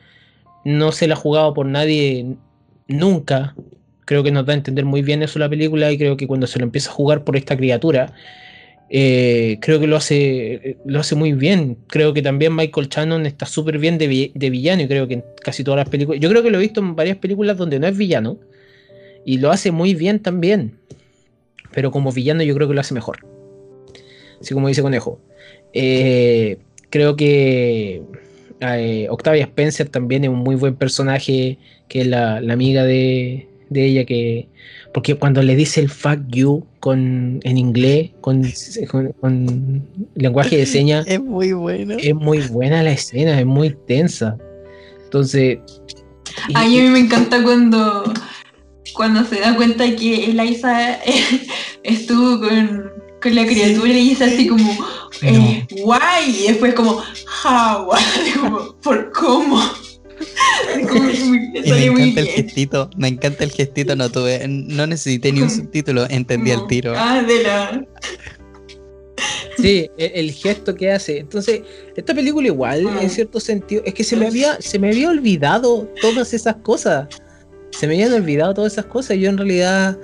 no 0.65 0.93
se 0.93 1.07
la 1.07 1.15
ha 1.15 1.17
jugado 1.17 1.55
por 1.55 1.67
nadie 1.67 2.37
nunca. 2.89 3.55
Creo 4.05 4.23
que 4.23 4.33
nos 4.33 4.45
da 4.47 4.53
a 4.53 4.57
entender 4.57 4.85
muy 4.85 5.03
bien 5.03 5.23
eso 5.23 5.39
la 5.39 5.49
película 5.49 5.91
y 5.93 5.99
creo 5.99 6.17
que 6.17 6.27
cuando 6.27 6.47
se 6.47 6.59
lo 6.59 6.65
empieza 6.65 6.91
a 6.91 6.95
jugar 6.95 7.25
por 7.25 7.37
esta 7.37 7.57
criatura, 7.57 8.13
eh, 8.93 9.59
creo 9.61 9.79
que 9.79 9.87
lo 9.87 9.97
hace, 9.97 10.79
lo 10.85 10.99
hace 10.99 11.15
muy 11.15 11.33
bien. 11.33 11.79
Creo 11.87 12.13
que 12.13 12.23
también 12.23 12.55
Michael 12.55 12.89
Shannon 12.89 13.25
está 13.25 13.47
súper 13.47 13.79
bien 13.79 13.99
de, 13.99 14.33
de 14.35 14.51
villano 14.51 14.83
y 14.83 14.89
creo 14.89 15.07
que 15.07 15.15
en 15.15 15.25
casi 15.43 15.63
todas 15.63 15.79
las 15.79 15.89
películas. 15.89 16.21
Yo 16.21 16.29
creo 16.29 16.43
que 16.43 16.51
lo 16.51 16.59
he 16.59 16.63
visto 16.63 16.81
en 16.81 16.97
varias 16.97 17.19
películas 17.19 17.57
donde 17.57 17.79
no 17.79 17.87
es 17.87 17.97
villano 17.97 18.39
y 19.25 19.39
lo 19.39 19.51
hace 19.53 19.71
muy 19.71 19.95
bien 19.95 20.19
también. 20.19 20.79
Pero 21.73 21.93
como 21.93 22.11
villano 22.11 22.43
yo 22.43 22.55
creo 22.57 22.67
que 22.67 22.75
lo 22.75 22.81
hace 22.81 22.95
mejor. 22.95 23.19
Así 24.41 24.55
como 24.55 24.67
dice 24.67 24.83
Conejo. 24.83 25.21
Eh, 25.73 26.59
creo 26.91 27.15
que 27.15 28.03
eh, 28.61 29.07
Octavia 29.11 29.45
Spencer 29.45 29.89
también 29.89 30.25
es 30.25 30.31
un 30.31 30.39
muy 30.41 30.55
buen 30.55 30.75
personaje, 30.77 31.59
que 31.89 32.01
es 32.03 32.07
la, 32.07 32.41
la 32.41 32.53
amiga 32.53 32.85
de, 32.85 33.49
de 33.71 33.85
ella 33.87 34.05
que... 34.05 34.49
Porque 34.93 35.15
cuando 35.15 35.41
le 35.43 35.55
dice 35.55 35.81
el 35.81 35.89
fuck 35.89 36.19
you 36.29 36.67
con, 36.81 37.41
en 37.45 37.59
inglés, 37.59 38.11
con, 38.21 38.43
con- 38.91 39.13
con 39.21 39.87
lenguaje 40.17 40.57
de 40.57 40.67
señas, 40.67 41.07
Es 41.09 41.21
muy 41.21 41.53
bueno. 41.53 41.95
es 41.99 42.15
muy 42.15 42.41
buena 42.49 42.83
la 42.83 42.93
escena, 42.93 43.39
es 43.39 43.47
muy 43.47 43.77
tensa. 43.87 44.37
Entonces... 45.05 45.59
y- 46.49 46.53
Ay, 46.55 46.79
a 46.81 46.83
mí 46.83 46.89
me 46.91 46.99
encanta 47.01 47.43
cuando, 47.43 48.13
cuando 48.95 49.25
se 49.25 49.41
da 49.41 49.55
cuenta 49.57 49.85
que 49.97 50.27
Eliza 50.27 50.95
eh, 51.05 51.23
estuvo 51.85 52.41
con, 52.41 52.91
con 53.23 53.35
la 53.35 53.47
criatura 53.47 53.93
y 53.93 54.11
es 54.11 54.21
así 54.23 54.49
como, 54.49 54.73
eh, 55.23 55.67
guay, 55.83 56.45
y 56.45 56.49
después 56.49 56.75
como, 56.75 56.93
how, 57.45 57.93
así 57.93 58.33
como, 58.41 58.75
¿por 58.81 59.11
cómo? 59.13 59.61
Como 60.89 61.03
muy- 61.03 61.41
me 61.65 61.85
encanta 61.87 62.21
el 62.21 62.27
gestito, 62.29 62.91
me 62.99 63.09
encanta 63.09 63.43
el 63.45 63.51
gestito, 63.51 63.97
no 63.97 64.11
tuve, 64.11 64.47
no 64.47 64.87
necesité 64.87 65.33
ni 65.33 65.41
un 65.41 65.49
subtítulo, 65.51 66.07
entendí 66.11 66.51
al 66.51 66.67
tiro. 66.67 66.93
Ah, 66.95 67.23
de 67.23 67.43
la. 67.43 67.85
Sí, 69.57 69.91
el, 69.99 70.13
el 70.15 70.33
gesto 70.33 70.75
que 70.75 70.91
hace. 70.93 71.19
Entonces, 71.19 71.63
esta 71.97 72.15
película 72.15 72.47
igual, 72.49 72.87
Ah. 72.89 72.99
en 73.03 73.11
cierto 73.11 73.41
sentido, 73.41 73.83
es 73.87 73.95
que 73.95 74.05
se 74.05 74.15
me 74.17 74.27
había, 74.27 74.61
se 74.61 74.79
me 74.79 74.89
había 74.89 75.09
olvidado 75.11 75.89
todas 76.01 76.33
esas 76.35 76.57
cosas. 76.57 77.09
Se 77.71 77.87
me 77.87 77.95
habían 77.95 78.13
olvidado 78.13 78.53
todas 78.55 78.73
esas 78.75 78.87
cosas. 78.87 79.17
Yo 79.19 79.29
en 79.31 79.39
realidad 79.39 79.99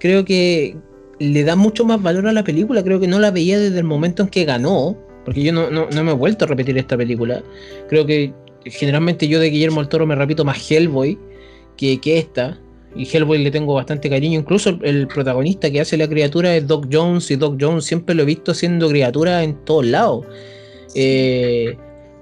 creo 0.00 0.24
que 0.24 0.76
le 1.18 1.44
da 1.44 1.56
mucho 1.56 1.84
más 1.84 2.02
valor 2.02 2.26
a 2.26 2.32
la 2.32 2.44
película. 2.44 2.82
Creo 2.82 3.00
que 3.00 3.08
no 3.08 3.18
la 3.18 3.30
veía 3.30 3.58
desde 3.58 3.78
el 3.78 3.84
momento 3.84 4.22
en 4.22 4.28
que 4.28 4.44
ganó. 4.44 4.96
Porque 5.24 5.42
yo 5.42 5.52
no, 5.52 5.70
no, 5.70 5.88
no 5.90 6.04
me 6.04 6.12
he 6.12 6.14
vuelto 6.14 6.44
a 6.44 6.48
repetir 6.48 6.78
esta 6.78 6.96
película. 6.96 7.42
Creo 7.88 8.06
que 8.06 8.32
generalmente 8.64 9.28
yo 9.28 9.40
de 9.40 9.50
Guillermo 9.50 9.80
del 9.80 9.88
Toro 9.88 10.06
me 10.06 10.14
repito 10.14 10.44
más 10.44 10.70
Hellboy 10.70 11.18
que, 11.76 12.00
que 12.00 12.18
esta. 12.18 12.58
Y 12.96 13.06
Hellboy 13.06 13.38
le 13.38 13.50
tengo 13.50 13.74
bastante 13.74 14.08
cariño. 14.08 14.38
Incluso 14.38 14.70
el, 14.70 14.84
el 14.84 15.08
protagonista 15.08 15.70
que 15.70 15.80
hace 15.80 15.96
la 15.96 16.08
criatura 16.08 16.56
es 16.56 16.66
Doc 16.66 16.86
Jones. 16.90 17.30
Y 17.30 17.36
Doc 17.36 17.58
Jones 17.60 17.84
siempre 17.84 18.14
lo 18.14 18.22
he 18.22 18.26
visto 18.26 18.54
siendo 18.54 18.88
criatura 18.88 19.42
en 19.42 19.62
todos 19.64 19.86
lados. 19.86 20.24
Eh, 20.94 21.76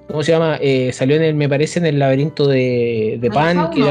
¿Cómo 0.08 0.22
se 0.22 0.32
llama? 0.32 0.58
Eh, 0.60 0.90
salió 0.92 1.16
en 1.16 1.22
el, 1.22 1.34
me 1.34 1.48
parece, 1.48 1.78
en 1.78 1.86
el 1.86 1.98
laberinto 1.98 2.46
de, 2.46 3.18
de 3.20 3.30
Pan, 3.30 3.70
que 3.70 3.82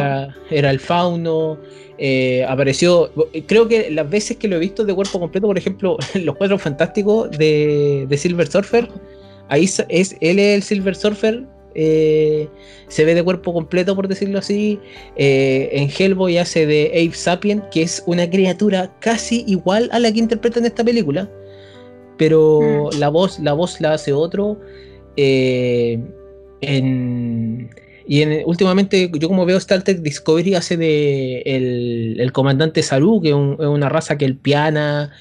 era 0.50 0.72
el 0.72 0.80
fauno. 0.80 1.58
Eh, 1.98 2.46
apareció, 2.48 3.12
creo 3.48 3.68
que 3.68 3.90
las 3.90 4.10
veces 4.10 4.38
que 4.38 4.48
lo 4.48 4.58
he 4.58 4.60
visto 4.60 4.84
de 4.84 4.94
cuerpo 4.94 5.20
completo, 5.20 5.48
por 5.48 5.58
ejemplo, 5.58 5.98
en 6.14 6.26
Los 6.26 6.36
Cuatro 6.36 6.58
Fantásticos 6.60 7.32
de, 7.32 8.06
de 8.08 8.18
Silver 8.18 8.48
Surfer, 8.48 8.90
ahí 9.50 9.66
es, 9.66 10.16
él 10.20 10.40
es 10.40 10.56
el 10.56 10.64
Silver 10.64 10.96
Surfer, 10.96 11.46
eh, 11.78 12.48
se 12.88 13.04
ve 13.04 13.14
de 13.14 13.24
cuerpo 13.24 13.54
completo, 13.54 13.96
por 13.96 14.08
decirlo 14.08 14.40
así. 14.40 14.80
Eh, 15.18 15.70
en 15.74 15.90
Hellboy 15.90 16.38
hace 16.38 16.66
de 16.66 16.88
Ape 16.88 17.16
Sapien, 17.16 17.64
que 17.72 17.84
es 17.84 18.02
una 18.08 18.30
criatura 18.30 18.96
casi 19.00 19.44
igual 19.46 19.90
a 19.92 20.00
la 20.00 20.12
que 20.12 20.20
interpreta 20.20 20.60
en 20.60 20.66
esta 20.66 20.84
película, 20.84 21.30
pero 22.18 22.90
la 22.98 23.10
voz, 23.10 23.40
la 23.40 23.54
voz 23.54 23.80
la 23.82 23.94
hace 23.94 24.14
otro. 24.14 24.58
Eh, 25.18 26.00
en, 26.62 27.70
y 28.08 28.22
en, 28.22 28.44
últimamente, 28.46 29.10
yo 29.20 29.28
como 29.28 29.46
veo 29.46 29.58
Star 29.58 29.84
Trek 29.84 30.00
Discovery, 30.00 30.56
hace 30.56 30.78
de 30.78 31.42
el, 31.46 32.18
el 32.20 32.32
comandante 32.32 32.84
Saru, 32.84 33.22
que 33.22 33.30
es, 33.30 33.36
un- 33.36 33.58
una 33.60 33.90
raza 33.90 34.18
que 34.18 34.26
el 34.26 34.36
piana, 34.36 35.12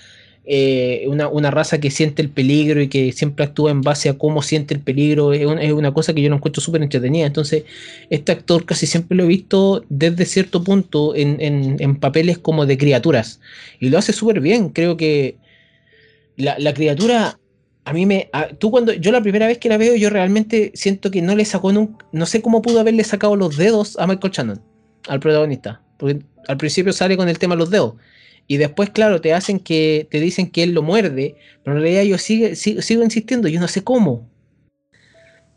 eh, 0.47 1.07
una, 1.09 1.29
una 1.29 1.51
raza 1.51 1.81
que 1.81 1.91
siente 1.91 2.21
el 2.21 2.29
peligro 2.29 2.83
y 2.83 2.89
que 2.89 3.13
siempre 3.13 3.47
actúa 3.47 3.71
en 3.71 3.81
base 3.81 4.11
a 4.11 4.19
cómo 4.19 4.43
siente 4.43 4.75
el 4.75 4.81
peligro. 4.81 5.33
Es 5.33 5.47
una, 5.47 5.63
es 5.63 5.73
una 5.73 5.95
cosa 5.95 6.13
que 6.15 6.21
yo 6.23 6.29
lo 6.29 6.37
encuentro 6.37 6.61
súper 6.63 6.83
entretenida. 6.83 7.27
Entonces, 7.27 7.65
este 8.11 8.33
actor 8.33 8.67
casi 8.67 8.87
siempre 8.87 9.17
lo 9.17 9.25
he 9.25 9.27
visto 9.29 9.85
desde 9.89 10.27
cierto 10.27 10.63
punto 10.63 11.15
en, 11.17 11.41
en- 11.41 11.77
en 11.81 11.97
papeles 11.97 12.39
como 12.39 12.67
de 12.67 12.77
criaturas. 12.79 13.41
Y 13.81 13.89
lo 13.89 13.99
hace 13.99 14.13
súper 14.13 14.41
bien. 14.41 14.69
Creo 14.71 14.97
que 14.99 15.37
la, 16.37 16.57
la 16.59 16.75
criatura 16.75 17.39
a 17.85 17.93
mí 17.93 18.07
me. 18.07 18.31
tú 18.59 18.71
cuando. 18.71 18.93
Yo 18.93 19.13
la 19.13 19.21
primera 19.21 19.47
vez 19.47 19.59
que 19.59 19.69
la 19.69 19.77
veo, 19.77 19.95
yo 19.95 20.11
realmente 20.11 20.73
siento 20.75 21.11
que 21.11 21.21
no 21.23 21.35
le 21.37 21.45
sacó 21.45 21.73
nunca. 21.73 22.07
No 22.13 22.27
sé 22.27 22.41
cómo 22.41 22.63
pudo 22.63 22.81
haberle 22.81 23.05
sacado 23.05 23.37
los 23.37 23.57
dedos 23.57 23.99
a 23.99 24.07
Michael 24.07 24.33
Shannon, 24.33 24.63
al 25.09 25.21
protagonista. 25.21 25.83
Porque 25.99 26.21
al 26.49 26.57
principio 26.57 26.93
sale 26.93 27.17
con 27.17 27.29
el 27.29 27.39
tema 27.39 27.55
de 27.55 27.59
los 27.59 27.71
dedos. 27.71 27.95
Y 28.47 28.57
después, 28.57 28.91
claro, 28.91 29.21
te 29.21 29.35
hacen 29.35 29.59
que. 29.59 30.07
Te 30.11 30.19
dicen 30.21 30.51
que 30.51 30.63
él 30.63 30.73
lo 30.73 30.83
muerde. 30.83 31.37
Pero 31.63 31.77
en 31.77 31.83
realidad 31.83 32.03
yo 32.05 32.19
sigue, 32.19 32.57
sigo, 32.57 32.81
sigo 32.81 33.03
insistiendo, 33.03 33.49
yo 33.49 33.61
no 33.61 33.69
sé 33.69 33.83
cómo. 33.85 34.29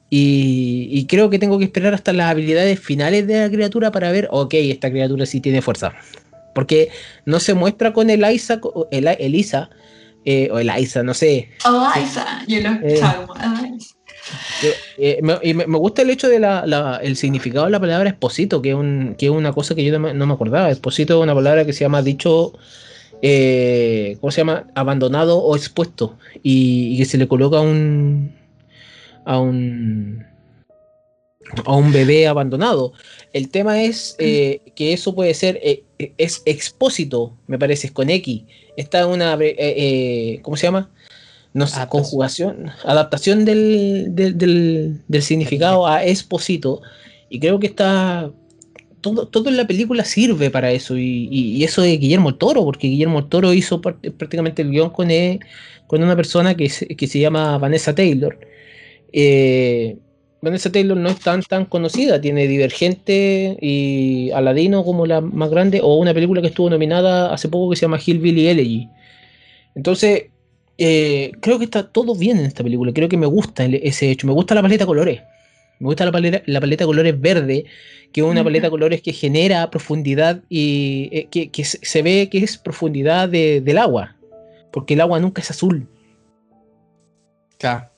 Y, 0.10 0.88
y 0.92 1.06
creo 1.06 1.30
que 1.30 1.40
tengo 1.40 1.60
que 1.60 1.66
esperar 1.66 1.94
hasta 1.94 2.14
las 2.14 2.32
habilidades 2.32 2.80
finales 2.80 3.28
de 3.28 3.40
la 3.40 3.50
criatura 3.50 3.92
para 3.92 4.12
ver, 4.12 4.30
ok, 4.32 4.54
esta 4.54 4.90
criatura 4.90 5.26
sí 5.26 5.42
tiene 5.42 5.62
fuerza. 5.62 5.94
Porque 6.56 6.90
no 7.26 7.40
se 7.40 7.54
muestra 7.54 7.92
con 7.94 8.10
Eliza, 8.10 8.60
co- 8.62 8.88
Eli- 8.92 9.18
Elisa, 9.20 9.70
eh, 10.30 10.50
o 10.52 10.60
Eliza, 10.60 11.04
no 11.04 11.14
sé, 11.14 11.50
Eliza, 11.96 12.44
yo 12.48 12.60
lo 12.60 12.70
Eh. 12.86 13.00
Eliza. 13.00 13.24
Eh, 14.98 15.20
me, 15.24 15.38
y 15.42 15.54
me- 15.54 15.68
me 15.68 15.78
gusta 15.78 16.02
el 16.02 16.10
hecho 16.10 16.28
de 16.28 16.40
la, 16.40 16.66
la- 16.66 16.98
el 17.02 17.16
significado 17.16 17.64
de 17.66 17.72
la 17.72 17.80
palabra 17.80 18.10
esposito, 18.10 18.62
que 18.62 18.70
es, 18.72 18.76
un, 18.76 19.16
que 19.18 19.28
es 19.28 19.32
una 19.32 19.54
cosa 19.54 19.74
que 19.74 19.86
yo 19.86 19.94
no 19.94 20.00
me, 20.00 20.14
no 20.14 20.26
me 20.28 20.34
acordaba. 20.34 20.70
Esposito 20.70 21.18
es 21.18 21.24
una 21.24 21.34
palabra 21.34 21.66
que 21.66 21.72
se 21.72 21.86
llama 21.86 22.02
dicho, 22.02 22.52
eh, 23.22 24.18
¿cómo 24.20 24.32
se 24.32 24.42
llama? 24.42 24.68
Abandonado 24.76 25.38
o 25.40 25.56
expuesto. 25.56 26.18
Y, 26.44 26.94
y 26.94 26.98
que 26.98 27.06
se 27.06 27.18
le 27.18 27.28
coloca 27.30 27.62
un, 27.62 28.36
a 29.24 29.40
un, 29.40 30.26
a 31.66 31.76
un 31.76 31.92
bebé 31.92 32.28
abandonado. 32.28 32.94
El 33.34 33.50
tema 33.50 33.82
es 33.84 34.16
eh, 34.20 34.62
que 34.76 34.94
eso 34.94 35.14
puede 35.16 35.34
ser, 35.34 35.60
eh, 35.64 35.84
es 36.18 36.42
expósito, 36.46 37.36
me 37.48 37.58
parece, 37.60 37.88
es 37.88 37.94
con 37.94 38.10
X. 38.10 38.44
Está 38.76 39.02
en 39.02 39.08
una, 39.10 39.38
eh, 39.42 40.40
¿cómo 40.44 40.58
se 40.58 40.68
llama? 40.68 40.90
No 41.54 41.66
sé, 41.66 41.78
Adaptación. 41.78 42.04
conjugación, 42.04 42.72
adaptación 42.84 43.46
del, 43.46 44.08
del, 44.16 44.38
del- 44.38 45.02
del 45.08 45.22
significado 45.24 45.88
a 45.88 46.06
exposito. 46.06 46.82
Y 47.30 47.40
creo 47.40 47.60
que 47.60 47.68
está. 47.68 48.32
Todo, 49.02 49.28
todo 49.28 49.50
en 49.50 49.58
la 49.58 49.66
película 49.68 50.04
sirve 50.06 50.50
para 50.52 50.72
eso. 50.72 50.98
Y, 50.98 51.28
y- 51.32 51.56
y 51.58 51.64
eso 51.64 51.82
de 51.82 51.98
Guillermo 51.98 52.36
Toro, 52.36 52.64
porque 52.64 52.88
Guillermo 52.88 53.26
Toro 53.26 53.54
hizo 53.54 53.82
prácticamente 53.82 54.62
el 54.62 54.72
guion 54.72 54.90
con, 54.92 55.08
con 55.88 56.04
una 56.04 56.16
persona 56.16 56.56
que 56.56 56.70
se, 56.70 56.88
que 56.88 57.08
se 57.08 57.20
llama 57.20 57.58
Vanessa 57.58 57.96
Taylor. 57.96 58.38
Eh, 59.14 59.98
Vanessa 60.42 60.72
Taylor 60.72 60.96
no 60.98 61.10
es 61.10 61.20
tan, 61.20 61.42
tan 61.42 61.66
conocida. 61.66 62.22
Tiene 62.22 62.48
Divergente 62.48 63.58
y 63.62 64.30
Aladino 64.32 64.84
como 64.84 65.06
la 65.06 65.20
más 65.22 65.50
grande, 65.50 65.80
o 65.82 65.96
una 65.96 66.14
película 66.14 66.42
que 66.42 66.48
estuvo 66.48 66.70
nominada 66.70 67.34
hace 67.34 67.50
poco 67.50 67.72
que 67.72 67.76
se 67.76 67.82
llama 67.84 68.00
Hillbilly 68.04 68.48
Elegy. 68.48 68.88
Entonces, 69.76 70.26
eh, 70.78 71.32
creo 71.42 71.58
que 71.58 71.66
está 71.66 71.88
todo 71.92 72.16
bien 72.16 72.38
en 72.38 72.46
esta 72.46 72.64
película. 72.64 72.94
Creo 72.94 73.10
que 73.10 73.18
me 73.18 73.26
gusta 73.26 73.66
el- 73.66 73.76
ese 73.76 74.12
hecho. 74.12 74.28
Me 74.28 74.34
gusta 74.34 74.54
la 74.56 74.62
paleta 74.62 74.84
de 74.84 74.88
colores. 74.88 75.22
Me 75.80 75.86
gusta 75.88 76.06
la 76.06 76.12
paleta, 76.12 76.42
la 76.46 76.60
paleta 76.60 76.84
de 76.84 76.88
colores 76.88 77.20
verde, 77.22 77.66
que 78.12 78.22
es 78.22 78.26
una 78.28 78.44
paleta 78.44 78.68
de 78.68 78.72
colores 78.72 79.02
que 79.02 79.14
genera 79.14 79.70
profundidad 79.70 80.42
y 80.50 81.10
eh, 81.12 81.28
que, 81.32 81.50
que 81.50 81.64
se 81.66 81.80
se 81.84 82.02
ve 82.02 82.30
que 82.32 82.40
es 82.40 82.58
profundidad 82.58 83.28
de- 83.30 83.62
del 83.62 83.78
agua. 83.78 84.16
Porque 84.72 84.94
el 84.96 85.02
agua 85.02 85.20
nunca 85.20 85.42
es 85.42 85.50
azul. 85.52 85.88
Claro. 87.58 87.90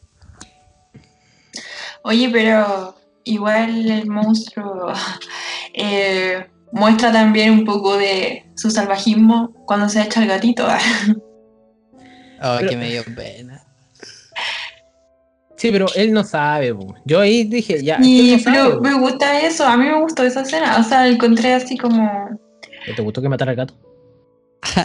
Oye, 2.04 2.30
pero 2.32 2.96
igual 3.24 3.90
el 3.90 4.08
monstruo 4.08 4.92
eh, 5.74 6.46
muestra 6.72 7.12
también 7.12 7.52
un 7.52 7.66
poco 7.66 7.98
de 7.98 8.46
su 8.56 8.70
salvajismo 8.72 9.54
cuando 9.66 9.90
se 9.90 10.02
echa 10.02 10.22
el 10.22 10.28
gatito. 10.30 10.68
Oh, 12.42 12.56
Pero- 12.58 12.70
que 12.70 12.78
me 12.78 12.90
dio 12.90 13.04
pena. 13.18 13.62
Sí, 15.58 15.72
pero 15.74 15.88
él 15.94 16.14
no 16.14 16.24
sabe. 16.24 16.74
po. 16.74 16.96
Yo 17.04 17.20
ahí 17.20 17.44
dije, 17.44 17.84
ya. 17.84 17.98
Y 18.02 18.32
no 18.32 18.40
sabe, 18.40 18.58
pero 18.58 18.80
me 18.80 18.94
gusta 18.98 19.42
eso, 19.42 19.66
a 19.68 19.76
mí 19.76 19.84
me 19.84 20.00
gustó 20.00 20.24
esa 20.24 20.44
escena, 20.44 20.78
o 20.80 20.84
sea, 20.84 21.06
encontré 21.06 21.54
así 21.54 21.78
como... 21.78 22.30
¿Te 22.96 23.02
gustó 23.02 23.22
que 23.22 23.28
matara 23.28 23.52
al 23.52 23.58
gato? 23.58 23.74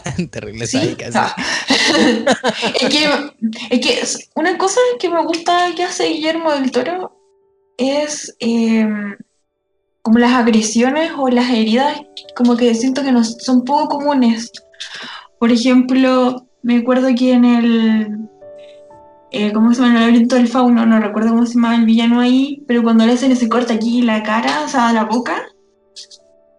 Terrible 0.31 0.67
Sí. 0.67 0.79
sádica, 0.79 1.07
es, 2.81 2.89
que, 2.89 3.09
es 3.71 3.81
que 3.81 4.29
una 4.35 4.57
cosa 4.59 4.81
que 4.99 5.09
me 5.09 5.25
gusta 5.25 5.73
que 5.77 5.85
hace 5.85 6.09
Guillermo 6.09 6.53
del 6.53 6.71
Toro 6.71 7.17
es 7.77 8.35
eh, 8.41 8.87
como 10.03 10.19
las 10.19 10.33
agresiones 10.33 11.13
o 11.17 11.29
las 11.29 11.51
heridas, 11.51 12.01
como 12.37 12.57
que 12.57 12.75
siento 12.75 13.03
que 13.03 13.13
no, 13.13 13.25
son 13.25 13.65
poco 13.65 13.99
comunes. 13.99 14.53
Por 15.39 15.51
ejemplo, 15.51 16.47
me 16.63 16.79
acuerdo 16.79 17.09
que 17.17 17.33
en 17.33 17.45
el... 17.45 18.29
eh, 19.31 19.53
¿Cómo 19.53 19.73
se 19.73 19.81
llama? 19.83 19.95
El 19.95 20.01
laberinto 20.01 20.37
del 20.37 20.49
fauno, 20.49 20.85
no 20.87 21.01
recuerdo 21.01 21.31
cómo 21.31 21.47
se 21.47 21.55
llamaba 21.55 21.77
el 21.77 21.85
villano 21.87 22.21
ahí, 22.21 22.63
pero 22.69 22.83
cuando 22.83 23.07
le 23.07 23.13
hacen 23.13 23.33
ese 23.33 23.49
corte 23.49 23.73
aquí 23.73 24.03
la 24.03 24.23
cara, 24.23 24.63
o 24.65 24.69
sea, 24.69 24.93
la 24.93 25.05
boca, 25.05 25.43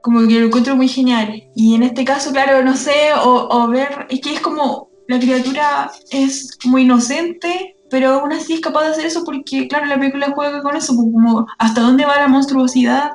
como 0.06 0.28
que 0.28 0.40
lo 0.40 0.46
encuentro 0.46 0.76
muy 0.76 0.88
genial. 0.88 1.50
Y 1.56 1.74
en 1.74 1.82
este 1.82 2.06
caso, 2.06 2.32
claro, 2.32 2.64
no 2.64 2.78
sé, 2.78 3.10
o, 3.24 3.68
ver, 3.68 4.06
es 4.08 4.22
que 4.22 4.36
es 4.36 4.40
como 4.40 4.92
la 5.08 5.20
criatura 5.20 5.92
es 6.12 6.60
muy 6.64 6.84
inocente, 6.84 7.76
pero 7.90 8.10
aún 8.14 8.32
así 8.32 8.54
es 8.54 8.60
capaz 8.60 8.84
de 8.84 8.90
hacer 8.92 9.08
eso 9.08 9.24
porque, 9.26 9.68
claro, 9.68 9.88
la 9.88 9.98
película 9.98 10.32
juega 10.36 10.62
con 10.62 10.76
eso, 10.78 10.96
pues, 10.96 11.08
como 11.12 11.48
hasta 11.58 11.82
dónde 11.82 12.06
va 12.06 12.18
la 12.18 12.28
monstruosidad. 12.28 13.14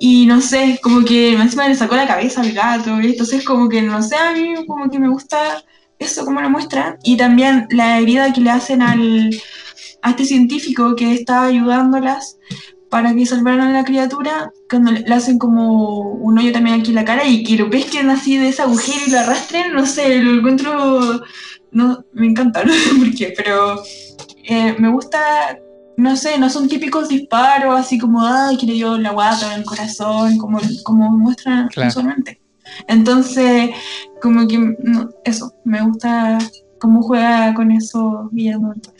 Y 0.00 0.26
no 0.26 0.40
sé, 0.40 0.80
como 0.82 1.04
que 1.04 1.34
encima 1.34 1.68
le 1.68 1.76
sacó 1.76 1.94
la 1.94 2.08
cabeza 2.08 2.40
al 2.40 2.50
gato, 2.50 3.00
y 3.00 3.12
entonces 3.12 3.44
como 3.44 3.68
que, 3.68 3.80
no 3.80 4.02
sé, 4.02 4.16
a 4.16 4.32
mí 4.32 4.66
como 4.66 4.90
que 4.90 4.98
me 4.98 5.08
gusta 5.08 5.62
eso 6.00 6.24
como 6.24 6.40
lo 6.40 6.50
muestra. 6.50 6.98
Y 7.04 7.16
también 7.16 7.68
la 7.70 8.00
herida 8.00 8.32
que 8.32 8.40
le 8.40 8.50
hacen 8.50 8.82
al, 8.82 9.30
a 10.02 10.10
este 10.10 10.24
científico 10.24 10.96
que 10.96 11.14
está 11.14 11.44
ayudándolas 11.44 12.38
para 12.94 13.12
que 13.12 13.26
salvaran 13.26 13.70
a 13.70 13.72
la 13.72 13.84
criatura, 13.84 14.52
cuando 14.70 14.92
le 14.92 15.12
hacen 15.12 15.36
como 15.36 15.98
un 15.98 16.38
hoyo 16.38 16.52
también 16.52 16.78
aquí 16.78 16.90
en 16.90 16.94
la 16.94 17.04
cara 17.04 17.26
y 17.26 17.42
que 17.42 17.56
lo 17.56 17.68
pesquen 17.68 18.08
así 18.08 18.36
de 18.38 18.50
ese 18.50 18.62
agujero 18.62 19.00
y 19.04 19.10
lo 19.10 19.18
arrastren, 19.18 19.72
no 19.72 19.84
sé, 19.84 20.22
lo 20.22 20.38
encuentro, 20.38 21.20
no, 21.72 22.04
me 22.12 22.28
encanta, 22.28 22.62
no 22.64 22.72
sé 22.72 22.94
por 22.96 23.12
qué, 23.12 23.34
pero 23.36 23.82
eh, 24.44 24.76
me 24.78 24.90
gusta 24.90 25.58
no 25.96 26.14
sé, 26.14 26.38
no 26.38 26.48
son 26.48 26.68
típicos 26.68 27.08
disparos 27.08 27.76
así 27.76 27.98
como, 27.98 28.24
ay, 28.24 28.56
que 28.58 28.66
le 28.66 28.74
dio 28.74 28.96
la 28.96 29.10
guata 29.10 29.52
en 29.52 29.58
el 29.58 29.66
corazón, 29.66 30.38
como, 30.38 30.60
como 30.84 31.10
muestran 31.10 31.66
Claro. 31.70 31.88
usualmente. 31.88 32.40
Entonces, 32.86 33.70
como 34.22 34.46
que 34.46 34.56
no, 34.84 35.08
eso, 35.24 35.52
me 35.64 35.82
gusta 35.82 36.38
cómo 36.78 37.02
juega 37.02 37.54
con 37.54 37.72
eso 37.72 38.28
Guillermo 38.30 38.72
del. 38.72 38.93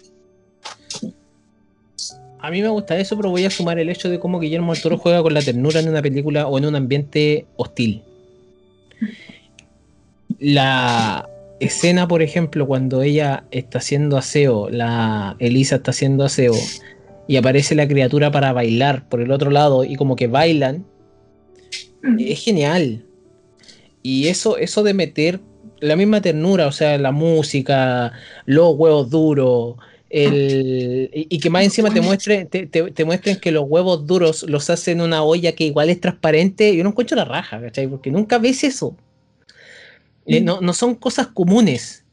A 2.44 2.50
mí 2.50 2.60
me 2.60 2.68
gusta 2.68 2.98
eso, 2.98 3.16
pero 3.16 3.30
voy 3.30 3.46
a 3.46 3.50
sumar 3.50 3.78
el 3.78 3.88
hecho 3.88 4.10
de 4.10 4.20
cómo 4.20 4.38
Guillermo 4.38 4.74
del 4.74 4.98
juega 4.98 5.22
con 5.22 5.32
la 5.32 5.40
ternura 5.40 5.80
en 5.80 5.88
una 5.88 6.02
película 6.02 6.46
o 6.46 6.58
en 6.58 6.66
un 6.66 6.76
ambiente 6.76 7.46
hostil. 7.56 8.02
La 10.38 11.26
escena, 11.58 12.06
por 12.06 12.20
ejemplo, 12.20 12.66
cuando 12.66 13.00
ella 13.00 13.44
está 13.50 13.78
haciendo 13.78 14.18
aseo, 14.18 14.68
la 14.68 15.36
Elisa 15.38 15.76
está 15.76 15.92
haciendo 15.92 16.22
aseo 16.22 16.52
y 17.26 17.38
aparece 17.38 17.74
la 17.74 17.88
criatura 17.88 18.30
para 18.30 18.52
bailar 18.52 19.08
por 19.08 19.22
el 19.22 19.32
otro 19.32 19.50
lado 19.50 19.82
y 19.82 19.96
como 19.96 20.14
que 20.14 20.26
bailan, 20.26 20.84
es 22.18 22.44
genial. 22.44 23.06
Y 24.02 24.28
eso, 24.28 24.58
eso 24.58 24.82
de 24.82 24.92
meter 24.92 25.40
la 25.80 25.96
misma 25.96 26.20
ternura, 26.20 26.66
o 26.66 26.72
sea, 26.72 26.98
la 26.98 27.10
música, 27.10 28.12
los 28.44 28.76
huevos 28.76 29.08
duros, 29.08 29.76
el, 30.14 31.10
y 31.12 31.38
que 31.40 31.50
más 31.50 31.64
encima 31.64 31.90
te 31.92 32.00
muestre, 32.00 32.44
te, 32.44 32.66
te- 32.66 32.90
te 32.92 33.04
muestren 33.04 33.36
que 33.40 33.50
los 33.50 33.64
huevos 33.66 34.06
duros 34.06 34.44
los 34.48 34.70
hacen 34.70 34.98
en 35.00 35.06
una 35.06 35.24
olla 35.24 35.52
que 35.52 35.64
igual 35.64 35.90
es 35.90 36.00
transparente, 36.00 36.74
yo 36.76 36.84
no 36.84 36.90
encuentro 36.90 37.16
la 37.16 37.24
raja, 37.24 37.60
¿cachai? 37.60 37.88
Porque 37.88 38.10
nunca 38.10 38.38
ves 38.38 38.62
eso. 38.64 38.96
Eh, 40.26 40.40
no, 40.40 40.60
no 40.60 40.72
son 40.72 40.94
cosas 40.94 41.26
comunes. 41.26 42.04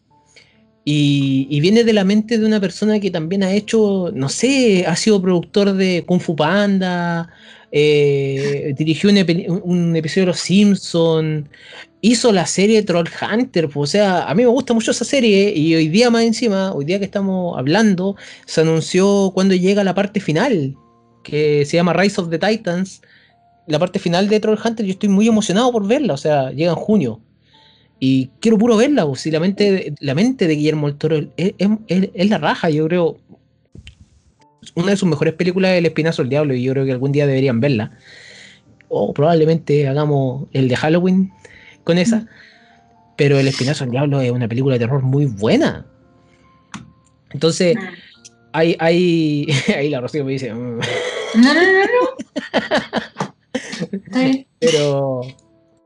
Y, 0.83 1.45
y 1.51 1.59
viene 1.59 1.83
de 1.83 1.93
la 1.93 2.03
mente 2.03 2.39
de 2.39 2.45
una 2.45 2.59
persona 2.59 2.99
que 2.99 3.11
también 3.11 3.43
ha 3.43 3.53
hecho, 3.53 4.11
no 4.15 4.29
sé, 4.29 4.85
ha 4.87 4.95
sido 4.95 5.21
productor 5.21 5.73
de 5.73 6.03
Kung 6.07 6.19
Fu 6.19 6.35
Panda, 6.35 7.29
eh, 7.71 8.73
dirigió 8.75 9.11
un, 9.11 9.61
un 9.63 9.95
episodio 9.95 10.23
de 10.23 10.27
Los 10.31 10.39
Simpsons, 10.39 11.47
hizo 12.01 12.31
la 12.31 12.45
serie 12.47 12.81
Troll 12.81 13.07
Hunter, 13.21 13.69
pues, 13.69 13.89
o 13.89 13.91
sea, 13.91 14.23
a 14.23 14.33
mí 14.33 14.43
me 14.43 14.49
gusta 14.49 14.73
mucho 14.73 14.91
esa 14.91 15.05
serie 15.05 15.53
y 15.55 15.75
hoy 15.75 15.87
día 15.87 16.09
más 16.09 16.23
encima, 16.23 16.73
hoy 16.73 16.85
día 16.85 16.97
que 16.99 17.05
estamos 17.05 17.57
hablando, 17.57 18.15
se 18.45 18.61
anunció 18.61 19.31
cuando 19.33 19.53
llega 19.55 19.83
la 19.83 19.93
parte 19.93 20.19
final, 20.19 20.75
que 21.23 21.63
se 21.65 21.77
llama 21.77 21.93
Rise 21.93 22.19
of 22.19 22.29
the 22.29 22.39
Titans, 22.39 23.01
la 23.67 23.77
parte 23.77 23.99
final 23.99 24.27
de 24.27 24.39
Troll 24.39 24.57
Hunter, 24.63 24.85
yo 24.85 24.93
estoy 24.93 25.09
muy 25.09 25.27
emocionado 25.27 25.71
por 25.71 25.87
verla, 25.87 26.15
o 26.15 26.17
sea, 26.17 26.51
llega 26.51 26.71
en 26.71 26.77
junio. 26.77 27.21
Y 27.99 28.31
quiero 28.39 28.57
puro 28.57 28.75
verla, 28.77 29.05
pues, 29.05 29.23
la 29.27 29.39
mente, 29.39 29.93
la 29.99 30.15
mente 30.15 30.47
de 30.47 30.55
Guillermo 30.55 30.87
del 30.87 30.97
Toro 30.97 31.17
es- 31.37 31.53
es 31.57 32.29
la 32.29 32.39
raja, 32.39 32.71
yo 32.71 32.87
creo. 32.87 33.17
Una 34.73 34.89
de 34.91 34.97
sus 34.97 35.07
mejores 35.07 35.35
películas 35.35 35.73
es 35.73 35.77
El 35.77 35.85
Espinazo 35.85 36.23
del 36.23 36.29
Diablo, 36.29 36.55
y 36.55 36.63
yo 36.63 36.71
creo 36.73 36.85
que 36.85 36.91
algún 36.91 37.11
día 37.11 37.27
deberían 37.27 37.59
verla. 37.59 37.91
O 38.89 39.13
probablemente 39.13 39.87
hagamos 39.87 40.47
el 40.51 40.67
de 40.67 40.75
Halloween 40.75 41.31
con 41.83 41.97
esa. 41.97 42.27
Pero 43.17 43.39
El 43.39 43.47
Espinazo 43.47 43.83
del 43.83 43.91
Diablo 43.91 44.21
es 44.21 44.31
una 44.31 44.47
película 44.47 44.73
de 44.75 44.79
terror 44.79 45.01
muy 45.01 45.25
buena. 45.25 45.85
Entonces, 47.31 47.75
hay, 48.53 48.75
hay, 48.79 49.47
ahí 49.75 49.89
la 49.89 50.01
Rocío 50.01 50.25
me 50.25 50.33
dice, 50.33 50.53
"Mm". 50.53 50.79
No, 51.35 51.53
no, 51.53 51.61
no, 51.61 51.85
no. 51.85 53.35
Pero 54.59 55.21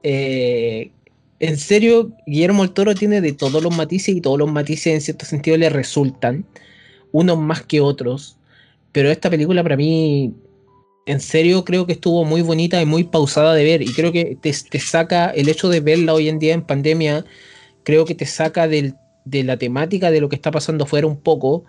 eh, 0.04 0.92
en 1.40 1.58
serio, 1.58 2.12
Guillermo 2.26 2.64
el 2.64 2.72
Toro 2.72 2.96
tiene 2.96 3.22
de 3.22 3.34
todos 3.34 3.62
los 3.62 3.76
matices 3.76 4.16
y 4.16 4.22
todos 4.22 4.40
los 4.40 4.52
matices 4.52 4.94
en 4.94 5.02
cierto 5.02 5.26
sentido 5.26 5.58
le 5.58 5.70
resultan, 5.70 6.46
unos 7.12 7.38
más 7.38 7.64
que 7.64 7.82
otros, 7.82 8.38
pero 8.92 9.10
esta 9.10 9.30
película 9.30 9.64
para 9.64 9.78
mí, 9.78 10.34
en 11.06 11.20
serio, 11.20 11.64
creo 11.66 11.86
que 11.86 11.94
estuvo 11.94 12.26
muy 12.26 12.42
bonita 12.42 12.82
y 12.82 12.86
muy 12.86 13.04
pausada 13.04 13.54
de 13.54 13.64
ver 13.64 13.82
y 13.82 13.94
creo 13.94 14.12
que 14.12 14.38
te, 14.42 14.52
te 14.70 14.80
saca 14.80 15.30
el 15.30 15.50
hecho 15.50 15.70
de 15.70 15.80
verla 15.80 16.14
hoy 16.14 16.30
en 16.30 16.40
día 16.40 16.54
en 16.54 16.64
pandemia, 16.64 17.26
creo 17.84 18.06
que 18.06 18.16
te 18.16 18.26
saca 18.26 18.68
del- 18.68 18.96
de 19.26 19.44
la 19.44 19.58
temática 19.58 20.12
de 20.12 20.22
lo 20.22 20.30
que 20.30 20.36
está 20.36 20.52
pasando 20.52 20.86
fuera 20.86 21.08
un 21.08 21.20
poco, 21.22 21.66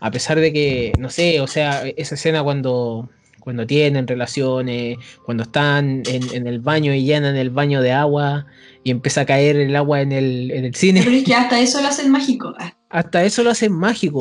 a 0.00 0.10
pesar 0.10 0.38
de 0.40 0.52
que, 0.52 0.92
no 0.98 1.10
sé, 1.10 1.40
o 1.40 1.46
sea, 1.46 1.86
esa 1.96 2.14
escena 2.14 2.42
cuando... 2.42 3.08
Cuando 3.40 3.66
tienen 3.66 4.06
relaciones, 4.06 4.98
cuando 5.26 5.42
están 5.42 6.04
en, 6.06 6.22
en 6.32 6.46
el 6.46 6.60
baño 6.60 6.94
y 6.94 7.02
llenan 7.04 7.34
el 7.34 7.50
baño 7.50 7.82
de 7.82 7.90
agua 7.90 8.46
y 8.84 8.92
empieza 8.92 9.22
a 9.22 9.26
caer 9.26 9.56
el 9.56 9.74
agua 9.74 10.00
en 10.00 10.12
el, 10.12 10.52
en 10.52 10.64
el 10.64 10.76
cine. 10.76 11.00
Pero 11.02 11.16
es 11.16 11.24
que 11.24 11.34
hasta 11.34 11.58
eso 11.60 11.82
lo 11.82 11.88
hacen 11.88 12.08
mágico. 12.12 12.54
Hasta 12.88 13.24
eso 13.24 13.42
lo 13.42 13.50
hacen 13.50 13.72
mágico. 13.72 14.20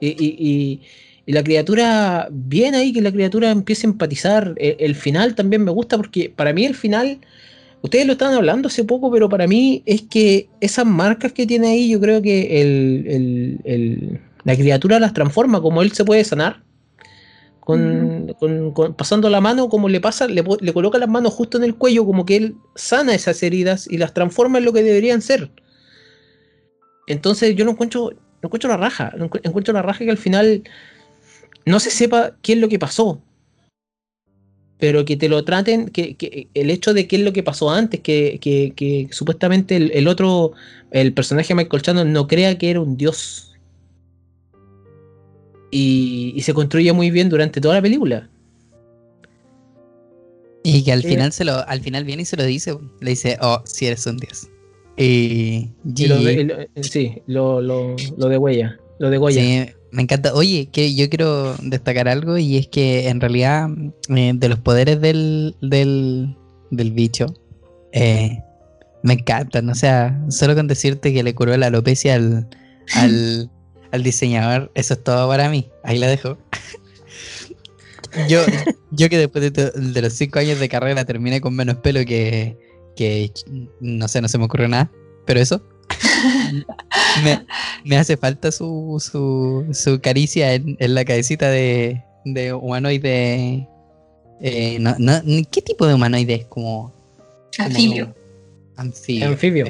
Y, 0.00 0.08
y- 0.08 0.36
y- 0.38 0.80
y 1.26 1.32
la 1.32 1.42
criatura, 1.42 2.28
bien 2.30 2.74
ahí 2.74 2.92
que 2.92 3.00
la 3.00 3.10
criatura 3.12 3.50
empiece 3.50 3.86
a 3.86 3.90
empatizar. 3.90 4.54
El, 4.56 4.76
el 4.78 4.94
final 4.94 5.34
también 5.34 5.64
me 5.64 5.70
gusta 5.70 5.96
porque 5.96 6.28
para 6.28 6.52
mí 6.52 6.66
el 6.66 6.74
final, 6.74 7.18
ustedes 7.82 8.06
lo 8.06 8.12
estaban 8.12 8.34
hablando 8.34 8.68
hace 8.68 8.84
poco, 8.84 9.10
pero 9.10 9.28
para 9.28 9.46
mí 9.46 9.82
es 9.86 10.02
que 10.02 10.48
esas 10.60 10.84
marcas 10.86 11.32
que 11.32 11.46
tiene 11.46 11.68
ahí, 11.68 11.88
yo 11.90 12.00
creo 12.00 12.20
que 12.20 12.60
el- 12.60 13.60
el- 13.64 14.20
la 14.44 14.54
criatura 14.54 15.00
las 15.00 15.14
transforma, 15.14 15.62
como 15.62 15.80
él 15.82 15.92
se 15.92 16.04
puede 16.04 16.24
sanar. 16.24 16.62
Con, 17.60 18.34
con- 18.38 18.72
con- 18.72 18.92
pasando 18.94 19.30
la 19.30 19.40
mano, 19.40 19.70
como 19.70 19.88
le 19.88 19.98
pasa, 19.98 20.26
le, 20.26 20.44
le 20.60 20.72
coloca 20.74 20.98
las 20.98 21.08
manos 21.08 21.32
justo 21.32 21.56
en 21.56 21.64
el 21.64 21.74
cuello, 21.74 22.04
como 22.04 22.26
que 22.26 22.36
él 22.36 22.56
sana 22.74 23.14
esas 23.14 23.42
heridas 23.42 23.86
y 23.90 23.96
las 23.96 24.12
transforma 24.12 24.58
en 24.58 24.66
lo 24.66 24.74
que 24.74 24.82
deberían 24.82 25.22
ser. 25.22 25.50
Entonces 27.06 27.56
yo 27.56 27.64
no 27.64 27.70
encuentro, 27.70 28.10
no 28.42 28.46
encuentro 28.48 28.68
la 28.68 28.76
raja, 28.76 29.12
no 29.16 29.30
encuentro 29.42 29.72
la 29.72 29.80
raja 29.80 30.04
que 30.04 30.10
al 30.10 30.18
final 30.18 30.62
no 31.66 31.80
se 31.80 31.90
sepa 31.90 32.36
qué 32.42 32.52
es 32.54 32.58
lo 32.58 32.68
que 32.68 32.78
pasó. 32.78 33.20
Pero 34.78 35.04
que 35.04 35.16
te 35.16 35.28
lo 35.28 35.44
traten, 35.44 35.88
que, 35.88 36.14
que 36.16 36.48
el 36.52 36.68
hecho 36.68 36.92
de 36.94 37.06
qué 37.06 37.16
es 37.16 37.22
lo 37.22 37.32
que 37.32 37.42
pasó 37.42 37.70
antes, 37.70 38.00
que, 38.00 38.38
que- 38.40 38.72
que 38.76 39.08
supuestamente 39.12 39.76
el, 39.76 39.90
el 39.92 40.08
otro, 40.08 40.52
el 40.90 41.12
personaje 41.14 41.54
Michael 41.54 41.82
Shannon 41.82 42.12
no 42.12 42.26
crea 42.26 42.58
que 42.58 42.70
era 42.70 42.80
un 42.80 42.96
dios. 42.96 43.52
Y, 45.70 46.32
y 46.36 46.40
se 46.42 46.54
construye 46.54 46.92
muy 46.92 47.10
bien 47.10 47.28
durante 47.28 47.60
toda 47.60 47.74
la 47.76 47.82
película. 47.82 48.28
Y 50.62 50.82
que 50.82 50.92
al 50.92 51.02
Sí. 51.02 51.08
final 51.08 51.32
se 51.32 51.44
lo, 51.44 51.66
al 51.68 51.80
final 51.80 52.04
viene 52.04 52.22
y 52.22 52.26
se 52.26 52.36
lo 52.36 52.44
dice, 52.44 52.76
le 53.00 53.10
dice, 53.10 53.38
oh, 53.42 53.60
si 53.64 53.86
eres 53.86 54.06
un 54.06 54.16
dios. 54.16 54.48
Y, 54.96 55.70
Y 55.96 56.06
lo 56.06 56.20
de- 56.22 56.34
GG. 56.44 56.68
el- 56.74 56.84
sí, 56.84 57.22
lo, 57.26 57.60
lo, 57.60 57.96
lo 58.16 58.28
de 58.28 58.38
huella, 58.38 58.78
lo 58.98 59.10
de 59.10 59.18
Goya. 59.18 59.42
Sí, 59.42 59.72
me 59.94 60.02
encanta. 60.02 60.34
Oye, 60.34 60.68
que 60.72 60.94
yo 60.94 61.08
quiero 61.08 61.54
destacar 61.62 62.08
algo 62.08 62.36
y 62.36 62.56
es 62.56 62.66
que 62.66 63.08
en 63.08 63.20
realidad 63.20 63.68
eh, 64.08 64.32
de 64.34 64.48
los 64.48 64.58
poderes 64.58 65.00
del, 65.00 65.56
del, 65.62 66.36
del 66.72 66.92
bicho 66.92 67.26
eh, 67.92 68.42
me 69.04 69.14
encantan. 69.14 69.70
O 69.70 69.74
sea, 69.74 70.20
solo 70.30 70.56
con 70.56 70.66
decirte 70.66 71.14
que 71.14 71.22
le 71.22 71.34
curó 71.34 71.56
la 71.56 71.68
alopecia 71.68 72.16
al, 72.16 72.48
al, 72.96 73.50
al 73.92 74.02
diseñador, 74.02 74.72
eso 74.74 74.94
es 74.94 75.04
todo 75.04 75.28
para 75.28 75.48
mí. 75.48 75.70
Ahí 75.84 75.98
la 75.98 76.08
dejo. 76.08 76.38
Yo, 78.28 78.42
yo 78.92 79.08
que 79.08 79.18
después 79.18 79.52
de, 79.52 79.72
de 79.72 80.02
los 80.02 80.12
cinco 80.12 80.38
años 80.38 80.60
de 80.60 80.68
carrera 80.68 81.04
terminé 81.04 81.40
con 81.40 81.52
menos 81.56 81.78
pelo 81.78 82.04
que, 82.04 82.56
que 82.94 83.32
no 83.80 84.06
sé, 84.06 84.20
no 84.22 84.28
se 84.28 84.38
me 84.38 84.44
ocurre 84.44 84.68
nada, 84.68 84.88
pero 85.26 85.40
eso. 85.40 85.60
Me, 87.24 87.44
me 87.84 87.96
hace 87.96 88.16
falta 88.16 88.50
su, 88.52 88.96
su, 89.00 89.66
su 89.72 90.00
caricia 90.00 90.54
en, 90.54 90.76
en 90.78 90.94
la 90.94 91.04
cabecita 91.04 91.48
de, 91.50 92.02
de 92.24 92.52
humanoide. 92.52 93.68
eh, 94.40 94.78
no, 94.80 94.94
no, 94.98 95.22
ni- 95.22 95.44
¿Qué 95.44 95.62
tipo 95.62 95.86
de 95.86 95.94
humanoide 95.94 96.34
es? 96.34 96.44
Como. 96.46 96.92
como 97.56 97.68
Anfibio. 97.68 98.14
Anfibio. 98.76 99.26
Anfibio. 99.28 99.66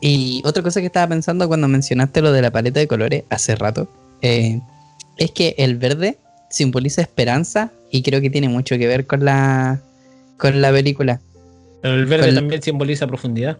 y 0.00 0.42
otra 0.44 0.62
cosa 0.62 0.80
que 0.80 0.86
estaba 0.86 1.08
pensando 1.08 1.48
cuando 1.48 1.68
mencionaste 1.68 2.20
lo 2.20 2.32
de 2.32 2.42
la 2.42 2.50
paleta 2.50 2.80
de 2.80 2.86
colores 2.86 3.24
hace 3.30 3.54
rato 3.54 3.88
eh, 4.20 4.60
es 5.16 5.30
que 5.30 5.54
el 5.58 5.76
verde 5.78 6.18
simboliza 6.50 7.00
esperanza 7.00 7.70
y 7.90 8.02
creo 8.02 8.20
que 8.20 8.28
tiene 8.28 8.48
mucho 8.48 8.76
que 8.76 8.86
ver 8.86 9.06
con 9.06 9.24
la 9.24 9.80
con 10.36 10.60
la 10.60 10.70
película. 10.72 11.20
Pero 11.80 11.94
el 11.94 12.06
verde 12.06 12.26
Con- 12.26 12.34
también 12.34 12.62
simboliza 12.62 13.06
profundidad. 13.06 13.58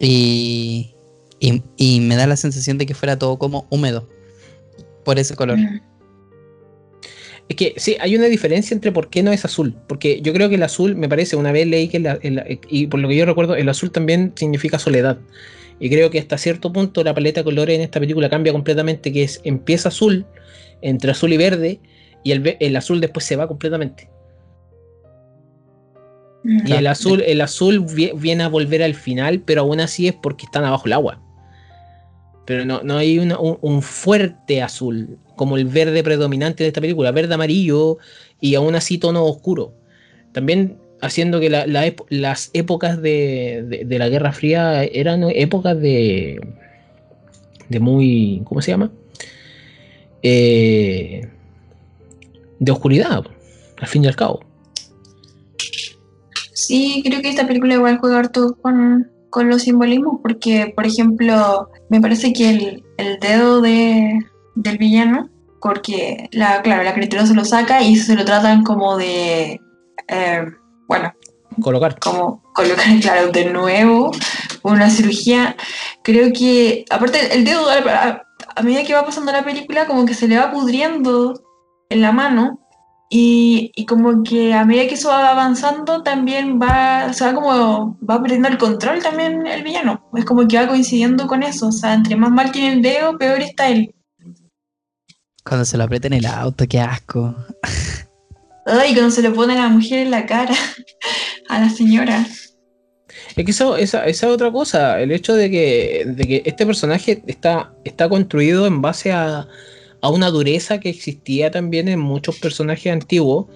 Y, 0.00 0.94
y, 1.40 1.62
y 1.76 2.00
me 2.00 2.16
da 2.16 2.26
la 2.26 2.36
sensación 2.36 2.78
de 2.78 2.86
que 2.86 2.94
fuera 2.94 3.18
todo 3.18 3.38
como 3.38 3.66
húmedo 3.70 4.08
por 5.04 5.18
ese 5.18 5.34
color. 5.34 5.58
Mm. 5.58 5.80
Es 7.48 7.56
que 7.56 7.74
sí, 7.78 7.96
hay 8.00 8.14
una 8.14 8.26
diferencia 8.26 8.74
entre 8.74 8.92
por 8.92 9.08
qué 9.08 9.22
no 9.22 9.32
es 9.32 9.44
azul. 9.44 9.74
Porque 9.88 10.20
yo 10.20 10.32
creo 10.34 10.48
que 10.50 10.56
el 10.56 10.62
azul, 10.62 10.94
me 10.96 11.08
parece, 11.08 11.34
una 11.36 11.50
vez 11.50 11.66
leí 11.66 11.88
que, 11.88 11.98
la- 11.98 12.18
el- 12.22 12.60
y 12.68 12.86
por 12.88 13.00
lo 13.00 13.08
que 13.08 13.16
yo 13.16 13.24
recuerdo, 13.24 13.56
el 13.56 13.68
azul 13.68 13.90
también 13.90 14.32
significa 14.36 14.78
soledad. 14.78 15.18
Y 15.80 15.88
creo 15.88 16.10
que 16.10 16.18
hasta 16.18 16.36
cierto 16.36 16.72
punto 16.72 17.02
la 17.04 17.14
paleta 17.14 17.40
de 17.40 17.44
colores 17.44 17.76
en 17.76 17.82
esta 17.82 18.00
película 18.00 18.28
cambia 18.28 18.52
completamente, 18.52 19.12
que 19.12 19.22
es 19.22 19.40
empieza 19.44 19.88
azul, 19.88 20.26
entre 20.82 21.10
azul 21.12 21.32
y 21.32 21.36
verde, 21.38 21.80
y 22.22 22.32
el, 22.32 22.56
el 22.60 22.76
azul 22.76 23.00
después 23.00 23.24
se 23.24 23.36
va 23.36 23.48
completamente. 23.48 24.10
Y 26.64 26.72
el 26.72 26.86
azul, 26.86 27.22
el 27.26 27.40
azul 27.42 27.80
vi- 27.80 28.12
viene 28.16 28.42
a 28.44 28.48
volver 28.48 28.82
al 28.82 28.94
final, 28.94 29.40
pero 29.40 29.60
aún 29.62 29.80
así 29.80 30.08
es 30.08 30.14
porque 30.14 30.46
están 30.46 30.64
abajo 30.64 30.86
el 30.86 30.92
agua. 30.94 31.20
pero 32.46 32.64
no, 32.64 32.80
no 32.82 32.96
hay 32.96 33.18
una- 33.18 33.38
un, 33.38 33.58
un 33.60 33.82
fuerte 33.82 34.62
azul, 34.62 35.18
como 35.36 35.58
el 35.58 35.66
verde 35.66 36.02
predominante 36.02 36.64
de 36.64 36.68
esta 36.68 36.80
película, 36.80 37.10
verde 37.12 37.34
amarillo 37.34 37.98
y 38.40 38.54
aún 38.54 38.74
así 38.74 38.96
tono 38.96 39.26
oscuro. 39.26 39.74
También 40.32 40.78
haciendo 41.02 41.40
que 41.40 41.50
la- 41.50 41.66
las 42.08 42.48
épocas 42.54 43.02
de, 43.02 43.64
de- 43.68 43.84
de 43.84 43.98
la 43.98 44.08
Guerra 44.08 44.32
Fría 44.32 44.82
eran 44.84 45.24
épocas 45.28 45.78
de, 45.78 46.40
de 47.68 47.80
muy, 47.80 48.40
¿cómo 48.46 48.62
se 48.62 48.70
llama? 48.70 48.90
Eh, 50.22 51.28
de 52.58 52.72
oscuridad, 52.72 53.24
al 53.78 53.86
fin 53.88 54.04
y 54.04 54.08
al 54.08 54.16
cabo. 54.16 54.40
Sí, 56.66 57.02
creo 57.04 57.22
que 57.22 57.28
esta 57.28 57.46
película 57.46 57.74
igual 57.74 57.98
juega 57.98 58.18
harto 58.18 58.56
con, 58.60 59.08
con 59.30 59.48
los 59.48 59.62
simbolismos, 59.62 60.20
porque, 60.22 60.72
por 60.74 60.86
ejemplo, 60.86 61.68
me 61.88 62.00
parece 62.00 62.32
que 62.32 62.50
el, 62.50 62.84
el 62.96 63.18
dedo 63.20 63.60
de, 63.60 64.18
del 64.56 64.76
villano, 64.78 65.30
porque, 65.60 66.28
la, 66.32 66.60
claro, 66.62 66.82
la 66.82 66.94
criatura 66.94 67.26
se 67.26 67.34
lo 67.34 67.44
saca 67.44 67.82
y 67.82 67.96
se 67.96 68.14
lo 68.16 68.24
tratan 68.24 68.64
como 68.64 68.96
de, 68.96 69.60
eh, 70.08 70.44
bueno, 70.88 71.12
Colocar. 71.60 71.98
como 72.00 72.42
colocar, 72.54 72.86
claro, 73.00 73.30
de 73.30 73.44
nuevo 73.46 74.10
una 74.62 74.90
cirugía. 74.90 75.54
Creo 76.02 76.32
que, 76.32 76.84
aparte, 76.90 77.36
el 77.36 77.44
dedo, 77.44 77.68
a, 77.70 77.74
a- 78.08 78.22
a 78.56 78.62
medida 78.62 78.82
que 78.84 78.94
va 78.94 79.04
pasando 79.04 79.30
la 79.30 79.44
película, 79.44 79.86
como 79.86 80.04
que 80.06 80.14
se 80.14 80.26
le 80.26 80.36
va 80.38 80.50
pudriendo 80.50 81.40
en 81.90 82.00
la 82.02 82.10
mano. 82.10 82.58
Y, 83.10 83.72
y 83.74 83.86
como 83.86 84.22
que 84.22 84.52
a 84.52 84.66
medida 84.66 84.86
que 84.86 84.94
eso 84.94 85.08
va 85.08 85.30
avanzando, 85.30 86.02
también 86.02 86.60
va, 86.60 87.12
se 87.14 87.24
va 87.24 87.34
como, 87.34 87.98
va 88.08 88.20
perdiendo 88.20 88.48
el 88.48 88.58
control 88.58 89.02
también 89.02 89.46
el 89.46 89.62
villano. 89.62 90.08
Es 90.14 90.26
como 90.26 90.46
que 90.46 90.58
va 90.58 90.68
coincidiendo 90.68 91.26
con 91.26 91.42
eso. 91.42 91.68
O 91.68 91.72
sea, 91.72 91.94
entre 91.94 92.16
más 92.16 92.30
mal 92.30 92.52
tiene 92.52 92.74
el 92.74 92.82
dedo, 92.82 93.16
peor 93.16 93.40
está 93.40 93.68
él. 93.70 93.94
Cuando 95.42 95.64
se 95.64 95.78
lo 95.78 95.84
aprieta 95.84 96.08
en 96.08 96.12
el 96.14 96.26
auto, 96.26 96.66
qué 96.68 96.80
asco. 96.80 97.34
Ay, 98.66 98.92
cuando 98.92 99.10
se 99.10 99.22
le 99.22 99.30
pone 99.30 99.54
a 99.54 99.62
la 99.62 99.68
mujer 99.68 100.00
en 100.00 100.10
la 100.10 100.26
cara, 100.26 100.54
a 101.48 101.60
la 101.60 101.70
señora. 101.70 102.26
Es 103.34 103.44
que 103.44 103.50
eso, 103.50 103.76
esa, 103.78 104.04
esa 104.04 104.26
es 104.26 104.32
otra 104.32 104.52
cosa, 104.52 105.00
el 105.00 105.12
hecho 105.12 105.34
de 105.34 105.50
que, 105.50 106.04
de 106.06 106.24
que 106.24 106.42
este 106.44 106.66
personaje 106.66 107.22
está, 107.26 107.72
está 107.84 108.08
construido 108.08 108.66
en 108.66 108.82
base 108.82 109.12
a, 109.12 109.48
a 110.00 110.10
una 110.10 110.30
dureza 110.30 110.80
que 110.80 110.90
existía 110.90 111.50
también 111.50 111.88
en 111.88 111.98
muchos 111.98 112.38
personajes 112.38 112.92
antiguos, 112.92 113.46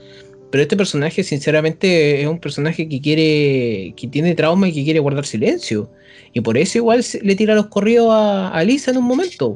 pero 0.50 0.62
este 0.62 0.76
personaje 0.76 1.22
sinceramente 1.22 2.20
es 2.20 2.26
un 2.26 2.38
personaje 2.38 2.88
que 2.88 3.00
quiere, 3.00 3.94
que 3.96 4.08
tiene 4.08 4.34
trauma 4.34 4.68
y 4.68 4.72
que 4.72 4.84
quiere 4.84 5.00
guardar 5.00 5.24
silencio, 5.24 5.90
y 6.32 6.40
por 6.40 6.58
eso 6.58 6.78
igual 6.78 7.04
le 7.22 7.36
tira 7.36 7.54
los 7.54 7.66
corridos 7.66 8.08
a, 8.10 8.62
Lisa 8.64 8.90
en 8.90 8.98
un 8.98 9.04
momento, 9.04 9.54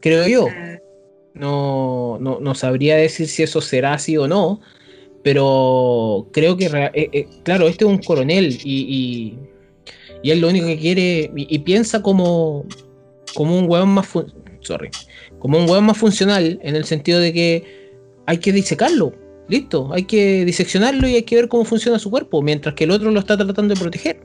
creo 0.00 0.26
yo. 0.26 0.46
No, 1.34 2.18
no, 2.20 2.40
no 2.40 2.54
sabría 2.54 2.96
decir 2.96 3.26
si 3.26 3.42
eso 3.42 3.62
será 3.62 3.94
así 3.94 4.18
o 4.18 4.28
no, 4.28 4.60
pero 5.22 6.28
creo 6.32 6.56
que, 6.56 6.66
eh, 6.66 7.10
eh, 7.12 7.26
claro, 7.44 7.68
este 7.68 7.84
es 7.84 7.90
un 7.90 7.98
coronel 7.98 8.58
y, 8.64 9.38
y, 10.22 10.30
él 10.30 10.40
lo 10.40 10.48
único 10.48 10.66
que 10.66 10.78
quiere 10.78 11.30
y, 11.34 11.58
piensa 11.60 12.02
como, 12.02 12.64
como 13.34 13.58
un 13.58 13.68
hueón 13.68 13.88
más, 13.90 14.08
sorry, 14.60 14.90
como 15.42 15.58
un 15.58 15.68
hueón 15.68 15.84
más 15.86 15.98
funcional 15.98 16.60
en 16.62 16.76
el 16.76 16.84
sentido 16.84 17.18
de 17.18 17.32
que 17.32 17.64
hay 18.26 18.38
que 18.38 18.52
disecarlo, 18.52 19.12
listo, 19.48 19.92
hay 19.92 20.04
que 20.04 20.44
diseccionarlo 20.44 21.08
y 21.08 21.16
hay 21.16 21.24
que 21.24 21.34
ver 21.34 21.48
cómo 21.48 21.64
funciona 21.64 21.98
su 21.98 22.12
cuerpo, 22.12 22.42
mientras 22.42 22.76
que 22.76 22.84
el 22.84 22.92
otro 22.92 23.10
lo 23.10 23.18
está 23.18 23.36
tratando 23.36 23.74
de 23.74 23.80
proteger. 23.80 24.20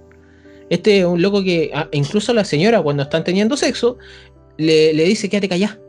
Este 0.69 0.99
es 0.99 1.05
un 1.05 1.19
loco 1.19 1.41
que 1.41 1.71
ah, 1.73 1.89
incluso 1.91 2.33
a 2.33 2.35
la 2.35 2.45
señora 2.45 2.83
cuando 2.83 3.01
están 3.01 3.23
teniendo 3.23 3.57
sexo 3.57 3.97
le, 4.57 4.93
le 4.93 5.05
dice 5.05 5.27
quédate 5.27 5.49
callá. 5.49 5.79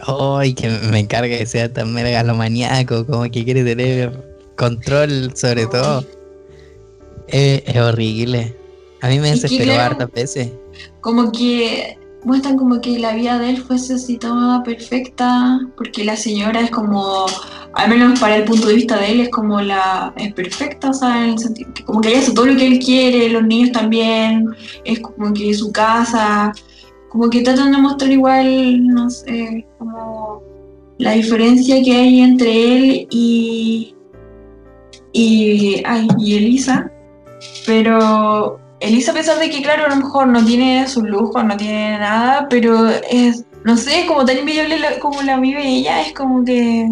Ay, 0.00 0.54
que 0.54 0.70
me 0.90 1.00
encarga 1.00 1.36
que 1.36 1.44
sea 1.44 1.70
tan 1.70 1.92
megalomaníaco, 1.92 3.04
como 3.04 3.24
que 3.24 3.44
quiere 3.44 3.64
tener 3.64 4.12
control 4.56 5.36
sobre 5.36 5.66
todo. 5.66 6.06
Eh, 7.28 7.62
es 7.66 7.76
horrible. 7.76 8.56
A 9.02 9.08
mí 9.08 9.18
me 9.18 9.32
desesperó 9.32 9.74
claro, 9.74 9.92
hartas 9.92 10.10
veces. 10.10 10.52
como 11.02 11.30
que 11.32 11.98
muestran 12.26 12.56
como 12.56 12.80
que 12.80 12.98
la 12.98 13.14
vida 13.14 13.38
de 13.38 13.50
él 13.50 13.58
fuese 13.58 13.94
así 13.94 14.18
toda 14.18 14.64
perfecta, 14.64 15.60
porque 15.76 16.04
la 16.04 16.16
señora 16.16 16.60
es 16.60 16.72
como, 16.72 17.24
al 17.72 17.88
menos 17.88 18.18
para 18.18 18.36
el 18.36 18.44
punto 18.44 18.66
de 18.66 18.74
vista 18.74 18.98
de 18.98 19.12
él, 19.12 19.20
es 19.20 19.28
como 19.30 19.60
la, 19.60 20.12
es 20.16 20.34
perfecta, 20.34 20.90
o 20.90 20.92
sea, 20.92 21.32
como 21.84 22.00
que 22.00 22.08
ella 22.08 22.18
hace 22.18 22.32
todo 22.32 22.46
lo 22.46 22.56
que 22.56 22.66
él 22.66 22.80
quiere, 22.80 23.28
los 23.28 23.44
niños 23.44 23.70
también, 23.70 24.44
es 24.84 24.98
como 24.98 25.32
que 25.32 25.54
su 25.54 25.70
casa, 25.70 26.52
como 27.10 27.30
que 27.30 27.42
tratan 27.42 27.70
de 27.70 27.78
mostrar 27.78 28.10
igual, 28.10 28.88
no 28.88 29.08
sé, 29.08 29.64
como 29.78 30.42
la 30.98 31.12
diferencia 31.12 31.80
que 31.80 31.92
hay 31.92 32.20
entre 32.22 32.76
él 32.76 33.06
y, 33.08 33.94
y, 35.12 35.80
ay, 35.86 36.08
y 36.18 36.36
Elisa, 36.38 36.90
pero 37.64 38.58
Elisa, 38.86 39.10
a 39.12 39.14
pesar 39.14 39.38
de 39.38 39.50
que, 39.50 39.62
claro, 39.62 39.86
a 39.86 39.88
lo 39.88 39.96
mejor 39.96 40.26
no 40.28 40.44
tiene 40.44 40.86
sus 40.88 41.04
lujos, 41.04 41.44
no 41.44 41.56
tiene 41.56 41.98
nada, 41.98 42.46
pero 42.48 42.88
es, 43.10 43.44
no 43.64 43.76
sé, 43.76 44.00
es 44.00 44.06
como 44.06 44.24
tan 44.24 44.38
inviable 44.38 44.78
la- 44.78 44.98
como 44.98 45.22
la 45.22 45.38
vive 45.38 45.66
ella, 45.66 46.02
es 46.02 46.12
como 46.12 46.44
que, 46.44 46.88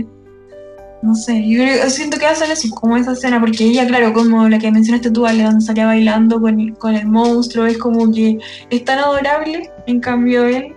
no 1.03 1.15
sé, 1.15 1.43
yo 1.47 1.59
creo- 1.63 1.91
siento 1.91 2.19
que 2.19 2.25
va 2.25 2.33
a 2.33 2.35
ser 2.35 2.51
eso, 2.51 2.69
como 2.75 2.97
esa 2.97 3.13
escena, 3.13 3.39
porque 3.41 3.65
ella, 3.65 3.87
claro, 3.87 4.13
como 4.13 4.49
la 4.49 4.59
que 4.59 4.71
mencionaste 4.71 5.11
tú, 5.11 5.27
Ale, 5.27 5.43
donde 5.45 5.65
salía 5.65 5.87
bailando 5.87 6.41
con, 6.41 6.59
el- 6.61 6.75
con 6.75 6.95
el 6.95 7.07
monstruo, 7.07 7.67
es 7.67 7.79
como 7.79 8.11
que 8.13 8.39
es 8.71 8.85
tan 8.85 8.99
adorable, 8.99 9.71
en 9.87 10.01
cambio 10.01 10.45
él, 10.47 10.75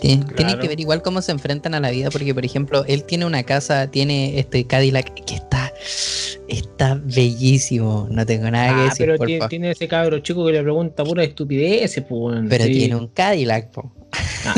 Tien- 0.00 0.24
Tiene 0.26 0.52
Claro. 0.52 0.60
que 0.60 0.68
ver 0.68 0.78
igual 0.78 1.02
cómo 1.02 1.20
se 1.22 1.32
enfrentan 1.32 1.74
a 1.74 1.80
la 1.80 1.90
vida, 1.90 2.10
porque 2.10 2.32
por 2.32 2.44
ejemplo, 2.44 2.84
él 2.86 3.02
tiene 3.02 3.26
una 3.26 3.42
casa, 3.42 3.88
tiene 3.90 4.38
este 4.38 4.64
Cadillac 4.64 5.12
que 5.24 5.34
está, 5.34 5.72
está 6.48 7.00
bellísimo. 7.02 8.06
No 8.10 8.26
tengo 8.26 8.50
nada 8.50 8.74
que 8.74 8.80
Ah, 8.80 8.84
decir, 8.84 9.06
pero 9.06 9.16
por 9.16 9.26
tiene, 9.26 9.48
tiene 9.48 9.70
ese 9.70 9.88
cabro 9.88 10.18
chico 10.20 10.44
que 10.46 10.52
le 10.52 10.62
pregunta 10.62 11.04
pura 11.04 11.24
estupidez, 11.24 12.02
pues. 12.08 12.40
Pero 12.48 12.64
sí. 12.64 12.72
tiene 12.72 12.96
un 12.96 13.08
Cadillac, 13.08 13.70
po. 13.70 13.92
Ah, 14.46 14.54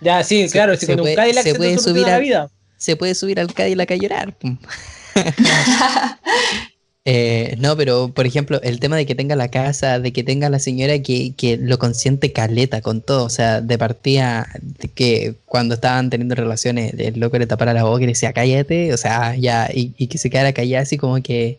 Ya, 0.00 0.22
sí, 0.24 0.46
Se- 0.48 0.52
claro, 0.52 0.74
si 0.76 0.86
se 0.86 0.92
con 0.92 1.00
puede- 1.02 1.14
un 1.14 1.16
Cadillac 1.16 1.44
se 1.44 1.50
se, 1.52 1.56
puede 1.56 1.78
subir 1.78 2.06
la 2.06 2.16
a- 2.16 2.18
vida. 2.18 2.50
Se 2.76 2.96
puede 2.96 3.14
subir 3.14 3.40
al 3.40 3.52
Cadillac 3.52 3.90
a 3.90 3.96
llorar. 3.96 4.34
Eh, 7.10 7.56
no, 7.58 7.74
pero 7.74 8.10
por 8.12 8.26
ejemplo, 8.26 8.60
el 8.62 8.80
tema 8.80 8.96
de 8.96 9.06
que 9.06 9.14
tenga 9.14 9.34
la 9.34 9.48
casa, 9.48 9.98
de 9.98 10.12
que 10.12 10.22
tenga 10.22 10.50
la 10.50 10.58
señora 10.58 10.98
que, 10.98 11.32
que 11.34 11.56
lo 11.56 11.78
consiente 11.78 12.34
caleta 12.34 12.82
con 12.82 13.00
todo, 13.00 13.24
o 13.24 13.30
sea, 13.30 13.62
de 13.62 13.78
partida 13.78 14.46
de 14.60 14.88
que 14.88 15.34
cuando 15.46 15.76
estaban 15.76 16.10
teniendo 16.10 16.34
relaciones, 16.34 16.92
el 16.98 17.18
loco 17.18 17.38
le 17.38 17.46
tapara 17.46 17.72
la 17.72 17.84
boca 17.84 18.02
y 18.02 18.06
le 18.08 18.12
decía 18.12 18.34
cállate, 18.34 18.92
o 18.92 18.98
sea, 18.98 19.34
ya, 19.36 19.70
y, 19.72 19.94
y 19.96 20.08
que 20.08 20.18
se 20.18 20.28
quedara 20.28 20.52
callada 20.52 20.82
así 20.82 20.98
como 20.98 21.22
que, 21.22 21.56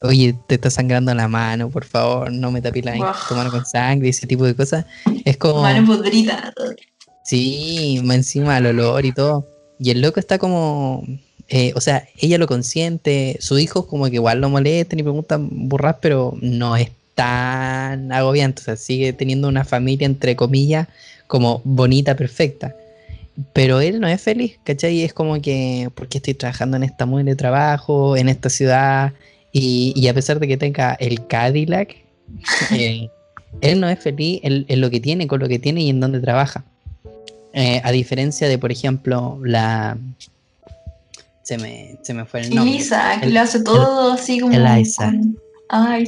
oye, 0.00 0.34
te 0.48 0.54
está 0.54 0.70
sangrando 0.70 1.14
la 1.14 1.28
mano, 1.28 1.68
por 1.68 1.84
favor, 1.84 2.32
no 2.32 2.50
me 2.50 2.62
tapes 2.62 2.86
la 2.86 2.94
tu 3.28 3.34
mano 3.34 3.50
con 3.50 3.66
sangre, 3.66 4.08
ese 4.08 4.26
tipo 4.26 4.46
de 4.46 4.54
cosas. 4.54 4.86
Es 5.26 5.36
como... 5.36 5.60
mano 5.60 5.86
podrida. 5.86 6.54
Sí, 7.24 8.00
encima 8.02 8.56
el 8.56 8.68
olor 8.68 9.04
y 9.04 9.12
todo. 9.12 9.46
Y 9.78 9.90
el 9.90 10.00
loco 10.00 10.20
está 10.20 10.38
como. 10.38 11.04
Eh, 11.48 11.72
o 11.74 11.80
sea, 11.80 12.06
ella 12.18 12.38
lo 12.38 12.46
consiente, 12.46 13.36
sus 13.40 13.60
hijos 13.60 13.86
como 13.86 14.06
que 14.06 14.16
igual 14.16 14.40
lo 14.40 14.48
molestan 14.48 14.98
y 14.98 15.02
preguntan 15.02 15.48
burras, 15.68 15.96
pero 16.00 16.36
no 16.40 16.76
es 16.76 16.90
tan 17.14 18.12
agobiante. 18.12 18.62
O 18.62 18.64
sea, 18.64 18.76
sigue 18.76 19.12
teniendo 19.12 19.48
una 19.48 19.64
familia, 19.64 20.06
entre 20.06 20.36
comillas, 20.36 20.88
como 21.26 21.60
bonita, 21.64 22.16
perfecta. 22.16 22.74
Pero 23.52 23.80
él 23.80 24.00
no 24.00 24.08
es 24.08 24.20
feliz, 24.20 24.58
¿cachai? 24.64 25.02
Es 25.02 25.14
como 25.14 25.40
que, 25.40 25.90
¿por 25.94 26.08
qué 26.08 26.18
estoy 26.18 26.34
trabajando 26.34 26.76
en 26.76 26.82
esta 26.82 27.06
muy 27.06 27.22
de 27.22 27.34
trabajo, 27.34 28.16
en 28.16 28.28
esta 28.28 28.50
ciudad? 28.50 29.12
Y, 29.52 30.06
a 30.08 30.14
pesar 30.14 30.38
de 30.40 30.48
que 30.48 30.56
tenga 30.56 30.94
el 30.94 31.26
Cadillac, 31.26 31.96
eh, 32.72 33.08
él 33.60 33.80
no 33.80 33.88
es 33.88 33.98
feliz 33.98 34.40
en, 34.42 34.64
en 34.68 34.80
lo 34.80 34.90
que 34.90 35.00
tiene, 35.00 35.26
con 35.26 35.40
lo 35.40 35.48
que 35.48 35.58
tiene 35.58 35.82
y 35.82 35.90
en 35.90 36.00
donde 36.00 36.20
trabaja. 36.20 36.64
Eh, 37.54 37.82
a 37.84 37.92
diferencia 37.92 38.48
de, 38.48 38.58
por 38.58 38.72
ejemplo, 38.72 39.38
la. 39.44 39.98
Se 41.42 41.58
me, 41.58 41.98
se 42.02 42.14
me 42.14 42.24
fue 42.24 42.40
el 42.42 42.54
nombre. 42.54 42.74
Elisa, 42.76 43.18
que 43.20 43.26
El- 43.26 43.34
lo 43.34 43.40
hace 43.40 43.62
todo 43.62 44.12
así 44.12 44.38
como. 44.40 44.52
Elisa. 44.54 45.06
con- 45.06 45.38
Ah. 45.68 45.98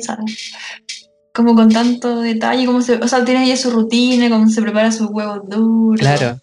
Como 1.33 1.55
con 1.55 1.73
tanto 1.73 2.21
detalle, 2.21 2.67
como 2.67 2.81
se, 2.83 2.95
o 2.97 3.09
sea, 3.09 3.25
tiene 3.25 3.45
ella 3.45 3.57
su 3.57 3.71
rutina, 3.71 4.29
cómo 4.29 4.49
se 4.49 4.61
prepara 4.63 4.93
sus 4.93 5.09
huevos 5.11 5.41
duros. 5.49 5.99
Claro, 6.01 6.39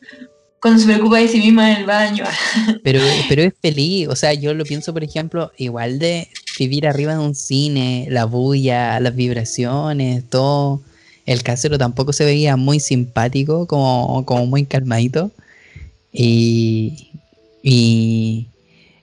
Cuando 0.59 0.79
se 0.79 0.85
preocupa 0.87 1.17
de 1.19 1.27
sí 1.27 1.37
misma 1.39 1.71
en 1.71 1.77
el 1.77 1.85
baño. 1.85 2.23
pero, 2.83 2.99
pero 3.29 3.43
es 3.43 3.53
feliz. 3.61 4.07
O 4.09 4.15
sea, 4.15 4.33
yo 4.33 4.53
lo 4.53 4.63
pienso, 4.65 4.91
por 4.91 5.03
ejemplo, 5.03 5.51
igual 5.57 5.97
de 5.97 6.27
vivir 6.59 6.87
arriba 6.87 7.13
de 7.13 7.19
un 7.19 7.35
cine, 7.35 8.07
la 8.09 8.25
bulla, 8.25 8.99
las 8.99 9.15
vibraciones, 9.15 10.23
todo. 10.29 10.81
El 11.25 11.41
casero 11.43 11.77
tampoco 11.77 12.11
se 12.13 12.25
veía 12.25 12.57
muy 12.57 12.79
simpático, 12.79 13.65
como, 13.67 14.25
como 14.25 14.45
muy 14.47 14.65
calmadito. 14.65 15.31
Y, 16.11 17.11
y 17.63 18.47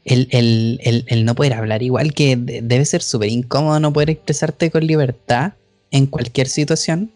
el, 0.08 0.28
el- 0.30 0.80
el- 0.82 1.04
el 1.08 1.24
no 1.24 1.34
poder 1.34 1.54
hablar, 1.54 1.82
igual 1.82 2.12
que 2.14 2.36
de- 2.36 2.60
debe 2.62 2.84
ser 2.84 3.02
súper 3.02 3.28
incómodo 3.30 3.78
no 3.80 3.92
poder 3.92 4.10
expresarte 4.10 4.70
con 4.70 4.86
libertad. 4.86 5.52
en 5.90 6.04
cualquier 6.06 6.48
situación. 6.48 7.10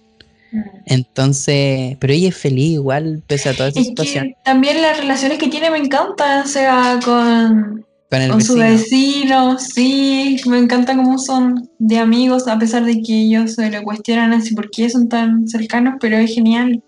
Mm. 0.50 0.60
Entonces, 0.86 1.96
pero 2.00 2.12
ella 2.14 2.28
es 2.30 2.36
feliz 2.36 2.70
igual, 2.72 3.22
pese 3.26 3.50
a 3.50 3.54
toda 3.54 3.68
esa 3.68 3.80
Es 3.80 3.86
situación. 3.88 4.34
también 4.44 4.80
las 4.80 4.96
relaciones 4.98 5.36
que 5.38 5.48
tiene 5.48 5.70
me 5.70 5.76
encantan, 5.76 6.44
o 6.44 6.46
sea, 6.48 6.98
con, 7.04 7.84
Con 8.10 8.20
el 8.22 8.30
con 8.30 8.40
su 8.42 8.54
vecino. 8.54 9.56
vecino, 9.56 9.58
sí, 9.58 10.40
me 10.46 10.58
encanta 10.58 10.96
cómo 10.96 11.18
son 11.18 11.68
de 11.78 11.98
amigos, 11.98 12.48
a 12.48 12.58
pesar 12.58 12.84
de 12.86 13.02
que 13.02 13.12
ellos 13.14 13.54
se 13.56 13.70
lo 13.70 13.82
cuestionan 13.82 14.32
así, 14.32 14.54
por 14.54 14.70
qué 14.70 14.88
son 14.88 15.08
tan 15.08 15.46
cercanos, 15.48 15.96
pero 16.00 16.16
es 16.16 16.34
genial. 16.34 16.82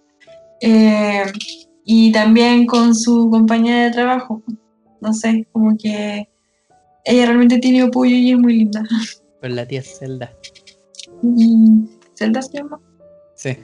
Eh, 0.63 1.23
y 1.85 2.13
también 2.13 2.65
con 2.65 2.95
su 2.95 3.29
compañera 3.31 3.85
de 3.85 3.91
trabajo, 3.91 4.43
no 5.05 5.13
sé, 5.15 5.47
como 5.53 5.77
que 5.77 6.29
ella 7.05 7.27
realmente 7.27 7.59
tiene 7.59 7.83
apoyo 7.83 8.15
y 8.17 8.33
es 8.33 8.39
muy 8.39 8.55
linda. 8.59 8.83
Con 9.41 9.55
la 9.55 9.67
tía 9.67 9.83
Zelda. 9.83 10.33
Y 11.23 11.85
Zelda 12.17 12.43
se 12.43 12.57
llama. 12.59 12.81
Sí. 13.37 13.57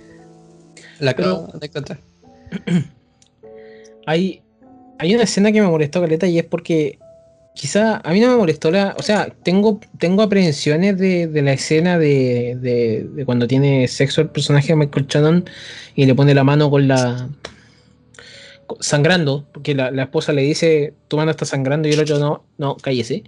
La 1.01 1.15
Pero- 1.17 1.31
acabo 1.47 1.59
de 1.59 1.67
encontrar. 1.67 1.99
Hay, 4.07 4.43
hay 4.99 5.15
una 5.15 5.25
escena 5.25 5.53
que 5.53 5.61
me 5.61 5.69
molestó, 5.69 6.01
Caleta, 6.01 6.27
y 6.27 6.39
es 6.39 6.45
porque 6.45 6.99
quizá 7.55 8.01
a 8.03 8.13
mí 8.13 8.21
no 8.21 8.29
me 8.29 8.37
molestó 8.37 8.71
la. 8.71 8.95
O 8.99 9.03
sea, 9.03 9.29
tengo, 9.45 9.79
tengo 9.99 10.23
aprehensiones 10.23 10.99
de, 10.99 11.27
de 11.27 11.43
la 11.43 11.53
escena 11.53 11.99
de, 11.99 12.57
de- 12.61 13.09
de 13.15 13.25
cuando 13.25 13.47
tiene 13.47 13.87
sexo 13.89 14.21
el 14.23 14.31
personaje 14.31 14.69
de 14.69 14.77
Michael 14.77 15.07
Shannon 15.07 15.45
y 15.95 16.07
le 16.07 16.15
pone 16.15 16.35
la 16.35 16.45
mano 16.45 16.71
con 16.71 16.89
la. 16.89 17.29
Sangrando, 18.81 19.47
porque 19.53 19.75
la, 19.75 19.91
la 19.91 20.05
esposa 20.05 20.33
le 20.33 20.43
dice, 20.43 20.95
tu 21.09 21.17
mano 21.17 21.31
está 21.31 21.45
sangrando, 21.45 21.89
y 21.89 21.93
el 21.93 22.01
otro 22.01 22.19
no, 22.19 22.45
no, 22.59 22.77
cállese. 22.77 23.25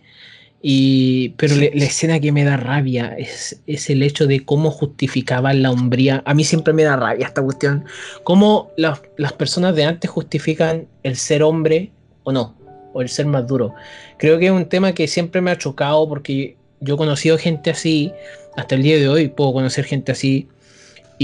Y, 0.65 1.31
pero 1.31 1.57
la 1.57 1.85
escena 1.85 2.21
que 2.21 2.31
me 2.31 2.45
da 2.45 2.57
rabia 2.57 3.17
es, 3.19 3.61
es 3.67 3.91
el 3.91 4.01
hecho 4.05 4.29
de 4.29 4.45
cómo 4.45 4.71
justificaban 4.71 5.61
la 5.61 5.73
hombría. 5.73 6.23
A 6.25 6.35
mí 6.35 6.45
siempre 6.45 6.73
me 6.73 6.85
da 6.85 6.95
rabia 6.95 7.27
esta 7.27 7.43
cuestión 7.43 7.85
cómo 8.23 8.71
las, 8.77 9.03
las 9.17 9.33
personas 9.33 9.75
de 9.75 9.85
antes 9.85 10.09
justifican 10.09 10.87
el 11.03 11.17
ser 11.17 11.43
hombre 11.43 11.91
o 12.23 12.31
no, 12.31 12.55
o 12.93 13.03
el 13.03 13.09
ser 13.09 13.27
más 13.27 13.45
duro. 13.49 13.75
Creo 14.19 14.39
que 14.39 14.47
es 14.47 14.53
un 14.53 14.67
tema 14.67 14.93
que 14.93 15.09
siempre 15.09 15.41
me 15.41 15.51
ha 15.51 15.59
chocado 15.59 16.09
porque 16.09 16.57
yo 16.79 16.95
he 16.95 16.99
conocido 16.99 17.39
gente 17.39 17.71
así, 17.71 18.13
hasta 18.57 18.77
el 18.77 18.85
día 18.85 18.99
de 18.99 19.09
hoy 19.09 19.29
puedo 19.29 19.53
conocer 19.53 19.85
gente 19.85 20.13
así, 20.13 20.47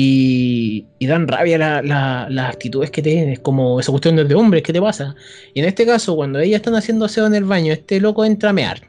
y, 0.01 0.87
y 1.01 1.07
dan 1.09 1.27
rabia 1.27 1.59
la- 1.59 1.83
la- 1.83 2.29
las 2.31 2.51
actitudes 2.51 2.91
que 2.93 3.03
tienen, 3.03 3.31
es 3.31 3.41
como 3.41 3.81
esa 3.81 3.91
cuestión 3.91 4.15
de 4.15 4.35
hombres, 4.37 4.63
¿qué 4.63 4.73
te 4.73 4.81
pasa? 4.81 5.17
Y 5.55 5.59
en 5.59 5.67
este 5.67 5.85
caso, 5.85 6.15
cuando 6.15 6.39
ellas 6.39 6.57
están 6.61 6.77
haciendo 6.77 7.05
aseo 7.07 7.27
en 7.27 7.35
el 7.35 7.43
baño, 7.45 7.73
este 7.73 7.99
loco 8.01 8.25
entra 8.25 8.51
a 8.51 8.53
mear. 8.53 8.81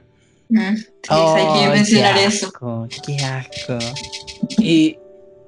Mm, 0.49 0.75
Sí, 0.75 0.85
hay 1.11 1.45
que 1.53 1.67
Oh, 1.67 1.71
mencionar 1.71 2.13
qué 2.15 2.25
eso. 2.25 2.45
asco, 2.47 2.87
Qué 3.07 3.17
asco. 3.23 3.79
Y 4.59 4.97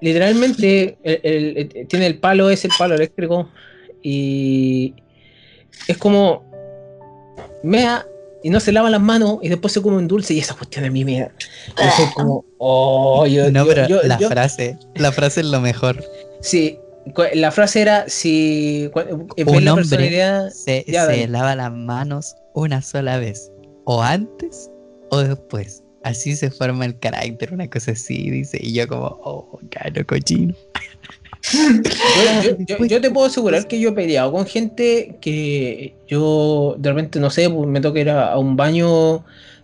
literalmente 0.01 0.97
el- 1.03 1.19
el- 1.23 1.57
el- 1.75 1.87
tiene 1.87 2.07
el 2.07 2.17
palo, 2.17 2.49
es 2.49 2.65
el 2.65 2.71
palo 2.77 2.95
eléctrico. 2.95 3.49
Y 4.01 4.95
es 5.87 5.97
como 5.97 6.43
mea 7.63 8.03
y 8.43 8.49
no 8.49 8.59
se 8.59 8.71
lava 8.71 8.89
las 8.89 9.01
manos 9.01 9.39
y 9.41 9.49
después 9.49 9.73
se 9.73 9.81
come 9.81 9.97
un 9.97 10.07
dulce 10.07 10.33
y 10.33 10.39
esa 10.39 10.55
cuestión 10.55 10.85
a 10.85 10.89
mí 10.89 11.03
me. 11.05 11.17
Yo 11.19 11.91
soy 11.95 12.05
como, 12.15 12.45
oh, 12.57 13.25
yo, 13.25 13.51
No, 13.51 13.63
yo- 13.65 13.67
pero 13.67 13.87
yo- 13.87 14.01
la 14.03 14.17
yo- 14.19 14.29
frase, 14.29 14.77
la 14.95 15.11
frase 15.11 15.41
es 15.41 15.47
lo 15.47 15.61
mejor. 15.61 16.03
sí, 16.41 16.77
la 17.33 17.51
frase 17.51 17.81
era 17.81 18.07
si 18.07 18.89
ves 18.95 19.47
Un 19.47 19.65
la 19.65 19.73
hombre 19.73 20.51
Se, 20.51 20.85
Ya, 20.87 21.07
se 21.07 21.27
lava 21.27 21.55
las 21.55 21.71
manos 21.71 22.35
una 22.53 22.81
sola 22.81 23.17
vez, 23.17 23.51
o 23.85 24.01
antes 24.03 24.69
o 25.09 25.19
después. 25.19 25.83
Así 26.03 26.35
se 26.35 26.49
forma 26.49 26.85
el 26.85 26.97
carácter, 26.97 27.53
una 27.53 27.69
cosa 27.69 27.91
así, 27.91 28.29
dice. 28.31 28.57
Y 28.59 28.73
yo 28.73 28.87
como, 28.87 29.05
oh, 29.23 29.59
caro 29.69 30.05
cochino. 30.07 30.55
Yo, 31.53 32.41
yo- 32.43 32.57
yo- 32.79 32.85
yo 32.85 33.01
te 33.01 33.09
puedo 33.11 33.27
asegurar 33.27 33.67
que 33.67 33.79
yo 33.79 33.89
he 33.89 33.93
peleado 33.93 34.31
con 34.31 34.45
gente 34.45 35.15
que 35.21 35.93
yo 36.07 36.75
de 36.77 36.89
repente, 36.89 37.19
no 37.19 37.29
sé, 37.29 37.49
pues, 37.49 37.67
me 37.67 37.81
toca 37.81 37.99
ir 37.99 38.09
a, 38.09 38.31
a 38.33 38.37
un 38.37 38.55
baño, 38.55 39.17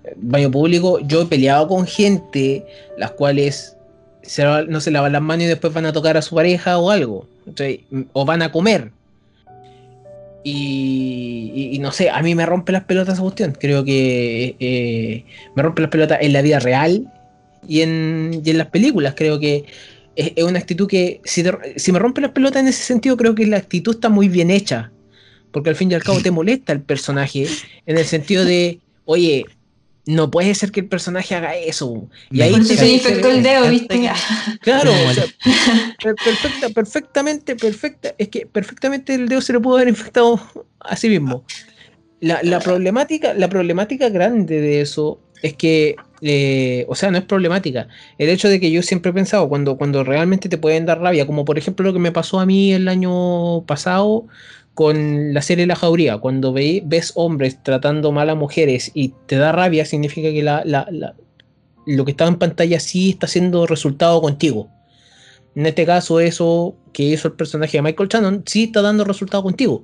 eh, 0.03 0.13
baño 0.15 0.49
público. 0.51 0.99
Yo 1.01 1.21
he 1.21 1.25
peleado 1.25 1.67
con 1.67 1.85
gente 1.85 2.65
las 2.97 3.11
cuales 3.11 3.75
se 4.23 4.43
no 4.67 4.81
se 4.81 4.91
lavan 4.91 5.13
las 5.13 5.21
manos 5.21 5.45
y 5.45 5.47
después 5.47 5.73
van 5.73 5.85
a 5.85 5.93
tocar 5.93 6.17
a 6.17 6.21
su 6.21 6.35
pareja 6.35 6.77
o 6.79 6.89
algo. 6.91 7.27
O 8.13 8.25
van 8.25 8.41
a 8.41 8.51
comer. 8.51 8.91
Y, 10.43 11.51
y- 11.53 11.75
y 11.75 11.79
no 11.79 11.91
sé, 11.91 12.09
a 12.09 12.21
mí 12.21 12.33
me 12.35 12.45
rompe 12.45 12.71
las 12.71 12.83
pelotas 12.85 13.15
esa 13.15 13.23
cuestión. 13.23 13.55
Creo 13.59 13.83
que 13.83 14.55
eh, 14.59 15.25
me 15.55 15.63
rompe 15.63 15.81
las 15.81 15.91
pelotas 15.91 16.19
en 16.21 16.33
la 16.33 16.41
vida 16.41 16.59
real 16.59 17.11
y 17.67 17.81
en, 17.81 18.41
y 18.43 18.49
en 18.49 18.57
las 18.57 18.67
películas. 18.67 19.13
Creo 19.15 19.39
que 19.39 19.65
es, 20.17 20.33
es 20.35 20.43
una 20.43 20.59
actitud 20.59 20.87
que, 20.87 21.21
si, 21.23 21.43
te- 21.43 21.79
si 21.79 21.91
me 21.91 21.99
rompe 21.99 22.19
las 22.21 22.31
pelotas 22.31 22.61
en 22.61 22.67
ese 22.67 22.83
sentido, 22.83 23.15
creo 23.15 23.35
que 23.35 23.45
la 23.47 23.57
actitud 23.57 23.95
está 23.95 24.09
muy 24.09 24.27
bien 24.27 24.51
hecha. 24.51 24.91
Porque 25.51 25.69
al 25.69 25.75
fin 25.77 25.89
y 25.91 25.95
al 25.95 26.03
cabo 26.03 26.19
te 26.21 26.31
molesta 26.39 26.73
el 26.73 26.81
personaje 26.81 27.47
en 27.85 27.97
el 27.97 28.05
sentido 28.05 28.43
de, 28.43 28.79
oye, 29.05 29.45
no 30.05 30.31
puede 30.31 30.55
ser 30.55 30.71
que 30.71 30.79
el 30.81 30.87
personaje 30.87 31.35
haga 31.35 31.55
eso. 31.55 32.09
Y 32.31 32.41
ahí 32.41 32.63
se 32.63 32.75
ve- 32.75 32.87
infectó 32.91 33.29
el 33.29 33.43
dedo, 33.43 33.69
¿viste? 33.69 34.09
Claro, 34.61 34.91
o 34.91 35.13
sea, 35.13 35.25
per- 36.03 36.15
perfecta, 36.15 36.69
perfectamente, 36.69 37.55
perfecta. 37.55 38.15
Es 38.17 38.29
que 38.29 38.45
perfectamente 38.45 39.13
el 39.15 39.27
dedo 39.29 39.41
se 39.41 39.53
le 39.53 39.59
pudo 39.59 39.75
haber 39.77 39.87
infectado 39.89 40.39
a 40.79 40.95
sí 40.95 41.09
mismo. 41.09 41.43
La, 42.19 42.39
la 42.41 42.59
problemática, 42.59 43.33
la 43.33 43.47
problemática 43.49 44.09
grande 44.09 44.59
de 44.61 44.81
eso 44.81 45.19
es 45.41 45.53
que, 45.53 45.95
eh, 46.21 46.85
o 46.89 46.95
sea, 46.95 47.11
no 47.11 47.17
es 47.17 47.23
problemática. 47.23 47.87
El 48.17 48.29
hecho 48.29 48.49
de 48.49 48.59
que 48.59 48.71
yo 48.71 48.81
siempre 48.81 49.11
he 49.11 49.13
pensado, 49.13 49.47
cuando, 49.49 49.77
cuando 49.77 50.03
realmente 50.03 50.49
te 50.49 50.57
pueden 50.57 50.85
dar 50.85 50.99
rabia, 50.99 51.27
como 51.27 51.45
por 51.45 51.57
ejemplo 51.57 51.85
lo 51.85 51.93
que 51.93 51.99
me 51.99 52.11
pasó 52.11 52.39
a 52.39 52.45
mí 52.45 52.73
el 52.73 52.87
año 52.87 53.63
pasado 53.65 54.25
con 54.73 55.33
la 55.33 55.41
serie 55.41 55.65
La 55.65 55.75
Jauría, 55.75 56.17
cuando 56.19 56.53
ve- 56.53 56.81
ves 56.85 57.11
hombres 57.15 57.61
tratando 57.63 58.11
mal 58.11 58.29
a 58.29 58.35
mujeres 58.35 58.91
y 58.93 59.13
te 59.25 59.35
da 59.37 59.51
rabia, 59.51 59.85
significa 59.85 60.29
que 60.29 60.43
lo 61.85 62.05
que 62.05 62.11
estaba 62.11 62.29
en 62.29 62.37
pantalla 62.37 62.79
sí 62.79 63.11
está 63.11 63.27
siendo 63.27 63.65
resultado 63.65 64.21
contigo. 64.21 64.69
En 65.55 65.65
este 65.65 65.85
caso, 65.85 66.19
eso 66.19 66.75
que 66.93 67.03
hizo 67.03 67.27
el 67.29 67.33
personaje 67.33 67.77
de 67.77 67.81
Michael 67.81 68.09
Shannon 68.09 68.43
sí 68.45 68.65
está 68.65 68.81
dando 68.83 69.03
resultado 69.03 69.41
contigo. 69.41 69.83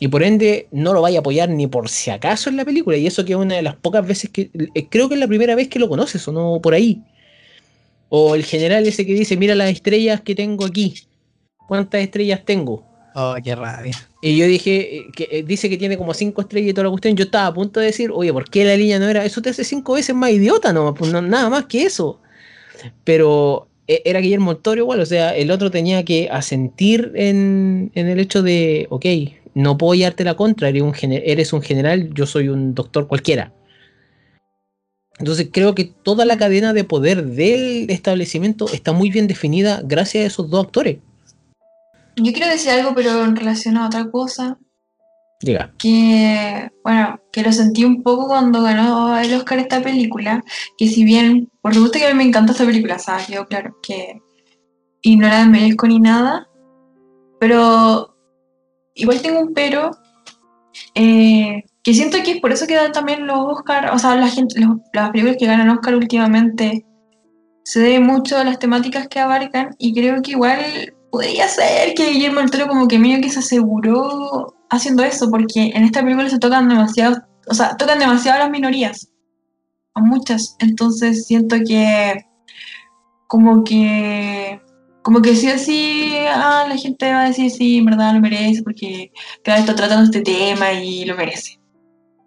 Y 0.00 0.08
por 0.08 0.22
ende, 0.22 0.66
no 0.72 0.92
lo 0.92 1.02
vaya 1.02 1.18
a 1.18 1.20
apoyar 1.20 1.48
ni 1.48 1.66
por 1.66 1.88
si 1.88 2.10
acaso 2.10 2.50
en 2.50 2.56
la 2.56 2.64
película. 2.64 2.96
Y 2.96 3.06
eso 3.06 3.24
que 3.24 3.32
es 3.32 3.38
una 3.38 3.54
de 3.56 3.62
las 3.62 3.76
pocas 3.76 4.06
veces 4.06 4.30
que. 4.30 4.50
eh, 4.74 4.86
Creo 4.88 5.08
que 5.08 5.14
es 5.14 5.20
la 5.20 5.28
primera 5.28 5.54
vez 5.54 5.68
que 5.68 5.78
lo 5.78 5.88
conoces, 5.88 6.26
o 6.28 6.32
no 6.32 6.60
por 6.62 6.74
ahí. 6.74 7.02
O 8.08 8.34
el 8.34 8.44
general 8.44 8.86
ese 8.86 9.06
que 9.06 9.14
dice: 9.14 9.36
Mira 9.36 9.54
las 9.54 9.70
estrellas 9.70 10.20
que 10.20 10.34
tengo 10.34 10.64
aquí. 10.64 10.94
¿Cuántas 11.68 12.02
estrellas 12.02 12.42
tengo? 12.44 12.84
Oh, 13.14 13.34
qué 13.42 13.54
rabia. 13.54 13.96
Y 14.20 14.36
yo 14.36 14.46
dije, 14.46 14.96
eh, 14.98 15.04
que 15.14 15.28
eh, 15.30 15.42
dice 15.44 15.70
que 15.70 15.76
tiene 15.76 15.96
como 15.96 16.12
cinco 16.14 16.40
estrellas 16.42 16.70
y 16.70 16.74
toda 16.74 16.84
la 16.84 16.90
cuestión. 16.90 17.16
Yo 17.16 17.24
estaba 17.24 17.46
a 17.46 17.54
punto 17.54 17.80
de 17.80 17.86
decir, 17.86 18.10
oye, 18.12 18.32
¿por 18.32 18.48
qué 18.50 18.64
la 18.64 18.76
línea 18.76 18.98
no 18.98 19.08
era? 19.08 19.24
Eso 19.24 19.40
te 19.40 19.50
hace 19.50 19.64
cinco 19.64 19.94
veces 19.94 20.14
más 20.16 20.30
idiota, 20.30 20.72
no, 20.72 20.92
pues 20.94 21.12
no- 21.12 21.22
nada 21.22 21.48
más 21.48 21.66
que 21.66 21.84
eso. 21.84 22.20
Pero 23.04 23.68
era 23.86 24.20
Guillermo 24.20 24.56
Toro 24.56 24.80
igual, 24.80 25.00
o 25.00 25.06
sea, 25.06 25.36
el 25.36 25.50
otro 25.50 25.70
tenía 25.70 26.04
que 26.04 26.28
asentir 26.30 27.12
en, 27.14 27.90
en 27.94 28.08
el 28.08 28.18
hecho 28.18 28.42
de, 28.42 28.86
ok, 28.90 29.04
no 29.54 29.78
puedo 29.78 29.94
llevarte 29.94 30.24
la 30.24 30.34
contra, 30.34 30.68
eres 30.68 30.82
un, 30.82 30.94
eres 31.02 31.52
un 31.52 31.62
general, 31.62 32.10
yo 32.12 32.26
soy 32.26 32.48
un 32.48 32.74
doctor 32.74 33.06
cualquiera. 33.06 33.52
Entonces 35.18 35.48
creo 35.52 35.74
que 35.74 35.84
toda 35.84 36.24
la 36.24 36.36
cadena 36.36 36.72
de 36.72 36.84
poder 36.84 37.24
del 37.24 37.88
establecimiento 37.88 38.68
está 38.72 38.92
muy 38.92 39.10
bien 39.10 39.28
definida 39.28 39.80
gracias 39.84 40.24
a 40.24 40.26
esos 40.26 40.50
dos 40.50 40.66
actores. 40.66 40.98
Yo 42.16 42.32
quiero 42.32 42.48
decir 42.48 42.70
algo, 42.70 42.94
pero 42.94 43.24
en 43.24 43.36
relación 43.36 43.76
a 43.76 43.86
otra 43.86 44.10
cosa, 44.10 44.58
Diga. 45.40 45.72
que, 45.78 46.70
bueno, 46.82 47.20
que 47.32 47.42
lo 47.42 47.52
sentí 47.52 47.84
un 47.84 48.02
poco 48.02 48.26
cuando 48.26 48.62
ganó 48.62 49.16
el 49.18 49.34
Oscar 49.34 49.58
esta 49.58 49.82
película, 49.82 50.44
que 50.78 50.88
si 50.88 51.04
bien, 51.04 51.50
por 51.60 51.74
supuesto 51.74 51.98
que 51.98 52.06
a 52.06 52.10
mí 52.10 52.14
me 52.14 52.24
encanta 52.24 52.52
esta 52.52 52.66
película, 52.66 52.98
¿sabes? 52.98 53.28
Yo, 53.28 53.46
claro, 53.46 53.76
que, 53.82 54.20
y 55.02 55.16
no 55.16 55.28
la 55.28 55.46
merezco 55.46 55.86
ni 55.86 56.00
nada, 56.00 56.48
pero 57.40 58.13
igual 58.94 59.20
tengo 59.22 59.40
un 59.40 59.52
pero, 59.54 59.90
eh, 60.94 61.62
que 61.82 61.94
siento 61.94 62.18
que 62.24 62.32
es 62.32 62.40
por 62.40 62.52
eso 62.52 62.66
que 62.66 62.74
dan 62.74 62.92
también 62.92 63.26
los 63.26 63.38
Oscar, 63.38 63.90
o 63.92 63.98
sea, 63.98 64.16
la 64.16 64.28
gente, 64.28 64.58
los- 64.60 64.78
las 64.92 65.10
películas 65.10 65.36
que 65.38 65.46
ganan 65.46 65.70
Oscar 65.70 65.94
últimamente 65.94 66.84
se 67.64 67.80
debe 67.80 68.00
mucho 68.00 68.36
a 68.38 68.44
las 68.44 68.58
temáticas 68.58 69.08
que 69.08 69.20
abarcan 69.20 69.74
y 69.78 69.94
creo 69.94 70.20
que 70.22 70.32
igual 70.32 70.60
podría 71.10 71.48
ser 71.48 71.94
que 71.94 72.10
Guillermo 72.10 72.40
del 72.40 72.50
Toro 72.50 72.66
como 72.68 72.88
que 72.88 72.98
medio 72.98 73.20
que 73.20 73.30
se 73.30 73.38
aseguró 73.38 74.54
haciendo 74.70 75.02
eso, 75.04 75.30
porque 75.30 75.70
en 75.74 75.84
esta 75.84 76.02
película 76.02 76.28
se 76.28 76.38
tocan 76.38 76.68
demasiado, 76.68 77.16
o 77.48 77.54
sea, 77.54 77.76
tocan 77.76 77.98
demasiado 77.98 78.36
a 78.38 78.44
las 78.44 78.50
minorías, 78.50 79.10
a 79.94 80.00
muchas, 80.00 80.56
entonces 80.58 81.26
siento 81.26 81.56
que 81.66 82.26
como 83.28 83.62
que 83.64 84.60
como 85.04 85.20
que 85.20 85.36
sí 85.36 85.48
o 85.48 86.28
ah, 86.30 86.64
la 86.66 86.76
gente 86.78 87.12
va 87.12 87.24
a 87.24 87.28
decir 87.28 87.50
sí, 87.50 87.78
en 87.78 87.84
verdad 87.84 88.14
lo 88.14 88.20
merece, 88.20 88.62
porque 88.62 89.12
cada 89.44 89.58
vez 89.58 89.68
está 89.68 89.76
tratando 89.76 90.04
este 90.04 90.22
tema 90.22 90.72
y 90.72 91.04
lo 91.04 91.14
merece. 91.14 91.60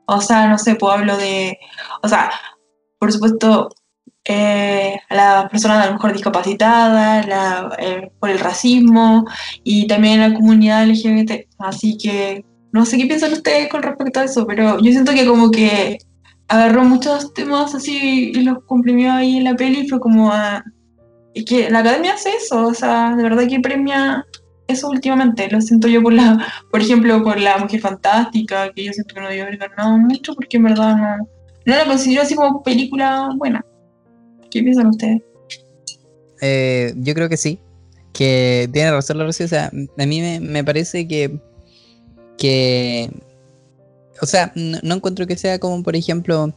O 0.06 0.22
sea, 0.22 0.48
no 0.48 0.60
sé, 0.60 0.76
pues 0.76 0.94
hablo 0.94 1.18
de, 1.18 1.58
o 2.04 2.08
sea, 2.08 2.30
por 3.00 3.12
supuesto, 3.12 3.70
eh, 4.26 4.96
a 5.10 5.16
las 5.16 5.50
personas 5.50 5.84
a 5.84 5.88
lo 5.88 5.94
mejor 5.94 6.14
discapacitadas, 6.14 7.28
la- 7.28 7.76
eh, 7.80 8.12
por 8.20 8.30
el 8.30 8.40
racismo 8.40 9.26
y 9.64 9.88
también 9.88 10.20
la 10.20 10.34
comunidad 10.36 10.84
LGBT. 10.84 11.48
Así 11.58 11.98
que 11.98 12.46
no 12.72 12.86
sé 12.86 12.98
qué 12.98 13.08
piensan 13.08 13.34
ustedes 13.34 13.70
con 13.70 13.82
respecto 13.82 14.20
a 14.20 14.26
eso, 14.26 14.46
pero 14.46 14.80
yo 14.80 14.92
siento 14.92 15.14
que 15.14 15.26
como 15.26 15.50
que 15.50 15.98
agarró 16.48 16.84
muchos 16.84 17.34
temas 17.34 17.74
así 17.74 18.32
y 18.36 18.42
los 18.44 18.64
comprimió 18.66 19.14
ahí 19.14 19.38
en 19.38 19.46
la 19.46 19.56
peli 19.56 19.90
fue 19.90 20.00
como 20.00 20.32
a... 20.32 20.64
Es 21.38 21.46
que 21.46 21.70
la 21.70 21.80
academia 21.80 22.16
hace 22.16 22.32
eso, 22.32 22.66
o 22.66 22.74
sea, 22.74 23.16
de 23.16 23.22
verdad 23.22 23.48
que 23.48 23.60
premia 23.60 24.26
eso 24.66 24.90
últimamente. 24.90 25.48
Lo 25.52 25.62
siento 25.62 25.88
yo 25.88 26.02
por 26.02 26.12
la, 26.12 26.44
por 26.72 26.82
ejemplo, 26.82 27.22
por 27.22 27.40
la 27.40 27.60
Mujer 27.60 27.80
Fantástica, 27.80 28.72
que 28.74 28.86
yo 28.86 28.92
siento 28.92 29.14
que 29.14 29.22
no 29.22 29.30
debió 29.30 29.44
haber 29.44 29.58
ganado 29.60 30.00
mucho 30.00 30.34
porque 30.34 30.58
en 30.58 30.64
verdad 30.64 30.98
no, 30.98 31.30
no 31.64 31.76
la 31.76 31.86
considero 31.86 32.24
así 32.24 32.34
como 32.34 32.64
película 32.64 33.30
buena. 33.38 33.64
¿Qué 34.50 34.64
piensan 34.64 34.88
ustedes? 34.88 35.22
Eh, 36.42 36.96
yo 36.98 37.14
creo 37.14 37.30
que 37.30 37.38
sí. 37.38 37.60
Que 38.14 38.68
tiene 38.74 38.90
razón 38.90 39.20
la 39.20 39.26
Rocío. 39.26 39.46
O 39.46 39.50
sea, 39.50 39.68
a 39.68 40.06
mí 40.08 40.22
me, 40.22 40.40
me 40.40 40.64
parece 40.64 41.08
que. 41.08 41.40
que. 42.36 43.12
O 44.24 44.26
sea, 44.26 44.52
no 44.56 44.96
encuentro 44.96 45.28
que 45.28 45.38
sea 45.38 45.60
como, 45.60 45.84
por 45.84 45.96
ejemplo, 45.96 46.52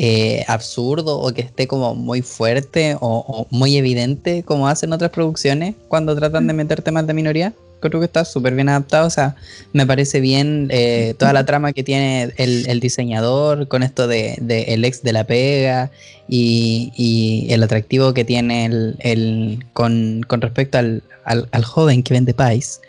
eh, 0.00 0.44
absurdo 0.46 1.18
o 1.18 1.32
que 1.34 1.40
esté 1.42 1.66
como 1.66 1.92
muy 1.96 2.22
fuerte 2.22 2.94
o, 3.00 3.24
o 3.26 3.46
muy 3.50 3.76
evidente 3.76 4.44
como 4.44 4.68
hacen 4.68 4.92
otras 4.92 5.10
producciones 5.10 5.74
cuando 5.88 6.14
tratan 6.14 6.46
de 6.46 6.52
meter 6.54 6.82
temas 6.82 7.04
de 7.08 7.14
minoría. 7.14 7.52
Creo 7.80 7.98
que 8.00 8.06
está 8.06 8.24
súper 8.24 8.54
bien 8.54 8.68
adaptado. 8.68 9.08
O 9.08 9.10
sea, 9.10 9.34
me 9.72 9.84
parece 9.86 10.20
bien 10.20 10.68
eh, 10.70 11.14
toda 11.18 11.32
la 11.32 11.44
trama 11.44 11.72
que 11.72 11.82
tiene 11.82 12.32
el, 12.36 12.68
el 12.68 12.78
diseñador 12.78 13.66
con 13.66 13.82
esto 13.82 14.06
de, 14.06 14.36
de 14.40 14.62
el 14.74 14.84
ex 14.84 15.02
de 15.02 15.12
la 15.12 15.24
pega 15.24 15.90
y, 16.28 16.92
y 16.96 17.52
el 17.52 17.60
atractivo 17.64 18.14
que 18.14 18.24
tiene 18.24 18.66
el, 18.66 18.96
el- 19.00 19.64
con, 19.72 20.22
con 20.28 20.40
respecto 20.40 20.78
al, 20.78 21.02
al- 21.24 21.48
al 21.50 21.64
joven 21.64 22.04
que 22.04 22.14
vende 22.14 22.34
pies. 22.34 22.80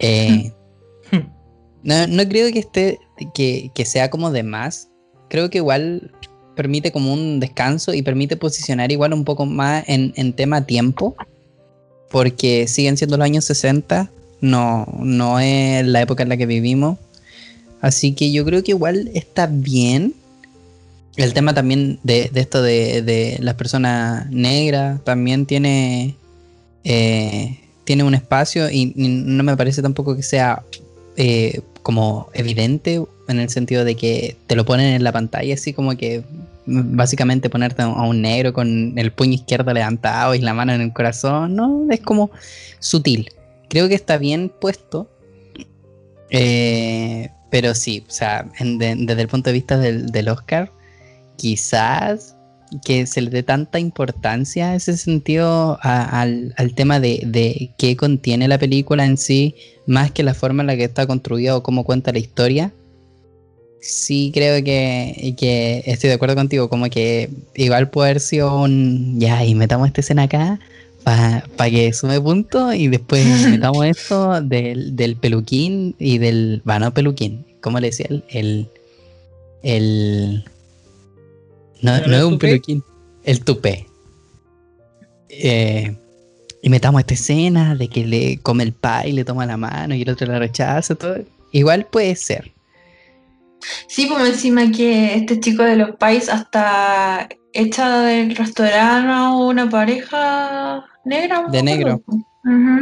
Eh, 0.00 0.52
no, 1.84 2.06
no 2.08 2.28
creo 2.28 2.52
que 2.52 2.58
esté 2.58 2.98
que, 3.34 3.70
que 3.72 3.84
sea 3.84 4.10
como 4.10 4.32
de 4.32 4.42
más. 4.42 4.88
Creo 5.28 5.50
que 5.50 5.58
igual 5.58 6.10
permite 6.54 6.90
como 6.90 7.12
un 7.12 7.40
descanso 7.40 7.94
y 7.94 8.02
permite 8.02 8.36
posicionar 8.36 8.90
igual 8.90 9.12
un 9.12 9.24
poco 9.24 9.46
más 9.46 9.84
en, 9.86 10.12
en 10.16 10.32
tema 10.32 10.66
tiempo. 10.66 11.14
Porque 12.10 12.66
siguen 12.66 12.96
siendo 12.96 13.16
los 13.16 13.24
años 13.24 13.44
60. 13.44 14.10
No, 14.40 14.86
no 14.98 15.40
es 15.40 15.86
la 15.86 16.00
época 16.00 16.22
en 16.22 16.28
la 16.30 16.36
que 16.36 16.46
vivimos. 16.46 16.98
Así 17.80 18.12
que 18.12 18.32
yo 18.32 18.44
creo 18.44 18.62
que 18.62 18.72
igual 18.72 19.10
está 19.14 19.46
bien. 19.46 20.14
El 21.16 21.32
tema 21.34 21.52
también 21.54 21.98
de, 22.02 22.30
de 22.32 22.40
esto 22.40 22.62
de, 22.62 23.02
de 23.02 23.38
las 23.40 23.54
personas 23.54 24.30
negras 24.30 25.02
también 25.04 25.46
tiene, 25.46 26.14
eh, 26.84 27.58
tiene 27.84 28.04
un 28.04 28.14
espacio 28.14 28.70
y, 28.70 28.92
no 28.94 29.42
me 29.42 29.56
parece 29.56 29.82
tampoco 29.82 30.14
que 30.14 30.22
sea 30.22 30.62
eh, 31.16 31.60
como 31.82 32.28
evidente 32.34 33.02
en 33.28 33.40
el 33.40 33.48
sentido 33.50 33.84
de 33.84 33.94
que 33.94 34.36
te 34.46 34.56
lo 34.56 34.64
ponen 34.64 34.94
en 34.94 35.04
la 35.04 35.12
pantalla 35.12 35.54
así 35.54 35.72
como 35.72 35.96
que 35.96 36.24
mm, 36.66 36.96
básicamente 36.96 37.50
ponerte 37.50 37.82
a 37.82 37.88
un 37.88 38.22
negro 38.22 38.52
con 38.52 38.98
el 38.98 39.12
puño 39.12 39.34
izquierdo 39.34 39.72
levantado 39.72 40.34
y 40.34 40.40
la 40.40 40.54
mano 40.54 40.72
en 40.72 40.80
el 40.80 40.92
corazón, 40.92 41.54
no, 41.54 41.86
es 41.90 42.00
como 42.00 42.30
sutil. 42.80 43.30
Creo 43.68 43.88
que 43.88 43.94
está 43.94 44.18
bien 44.18 44.50
puesto. 44.60 45.08
eh, 46.30 47.30
pero 47.50 47.74
sí, 47.74 48.04
o 48.06 48.10
sea, 48.10 48.46
desde 48.60 49.22
el 49.22 49.28
punto 49.28 49.50
de 49.50 49.54
vista 49.54 49.78
del, 49.78 50.28
Oscar, 50.28 50.70
quizás 51.36 52.36
que 52.84 53.06
se 53.06 53.22
le 53.22 53.30
dé 53.30 53.42
tanta 53.42 53.78
importancia 53.78 54.70
a 54.70 54.74
ese 54.74 54.98
sentido 54.98 55.78
al, 55.80 56.52
al 56.58 56.74
tema 56.74 57.00
de, 57.00 57.22
de 57.24 57.70
qué 57.78 57.96
contiene 57.96 58.46
la 58.48 58.58
película 58.58 59.06
en 59.06 59.16
sí, 59.16 59.54
más 59.86 60.12
que 60.12 60.22
la 60.22 60.34
forma 60.34 60.62
en 60.62 60.66
la 60.66 60.76
que 60.76 60.84
está 60.84 61.06
construida 61.06 61.56
o 61.56 61.62
cómo 61.62 61.84
cuenta 61.84 62.12
la 62.12 62.18
historia. 62.18 62.74
Sí 63.80 64.30
creo 64.34 64.62
que, 64.64 65.34
que 65.38 65.82
estoy 65.86 66.08
de 66.08 66.14
acuerdo 66.14 66.34
contigo, 66.34 66.68
como 66.68 66.88
que 66.90 67.30
igual 67.54 67.90
puede 67.90 68.10
haber 68.10 68.20
sido 68.20 68.60
un, 68.62 69.18
ya, 69.20 69.44
y 69.44 69.54
metamos 69.54 69.86
esta 69.86 70.00
escena 70.00 70.24
acá 70.24 70.58
para 71.04 71.70
que 71.70 71.92
sume 71.94 72.20
punto 72.20 72.72
y 72.74 72.88
después 72.88 73.24
metamos 73.50 73.86
esto 73.86 74.40
del, 74.42 74.94
del 74.96 75.16
peluquín 75.16 75.94
y 75.98 76.18
del, 76.18 76.60
va, 76.68 76.78
no 76.78 76.92
peluquín, 76.92 77.46
¿cómo 77.62 77.78
le 77.80 77.86
decía? 77.88 78.06
El, 78.08 78.24
el, 78.30 78.68
el- 79.62 80.44
no, 81.80 81.98
¿No 82.06 82.16
es 82.16 82.24
un 82.24 82.32
tupé? 82.32 82.48
peluquín, 82.48 82.82
el 83.24 83.44
tupé. 83.44 83.86
Eh, 85.30 85.94
y 86.62 86.68
metamos 86.70 87.00
esta 87.00 87.14
escena 87.14 87.74
de 87.76 87.88
que 87.88 88.04
le 88.04 88.38
come 88.38 88.64
el 88.64 88.72
pie, 88.72 89.12
le 89.12 89.24
toma 89.24 89.46
la 89.46 89.56
mano 89.56 89.94
y 89.94 90.02
el 90.02 90.10
otro 90.10 90.26
la 90.26 90.38
rechaza, 90.40 90.94
todo. 90.96 91.18
Igual 91.52 91.86
puede 91.86 92.16
ser. 92.16 92.50
Sí, 93.88 94.08
como 94.08 94.24
encima 94.24 94.70
que 94.70 95.14
este 95.16 95.40
chico 95.40 95.62
de 95.62 95.76
los 95.76 95.96
pais 95.96 96.28
hasta 96.28 97.28
echa 97.52 98.02
del 98.02 98.36
restaurante 98.36 99.10
a 99.10 99.30
una 99.32 99.68
pareja 99.68 100.84
negra. 101.04 101.44
De 101.50 101.62
negro. 101.62 102.02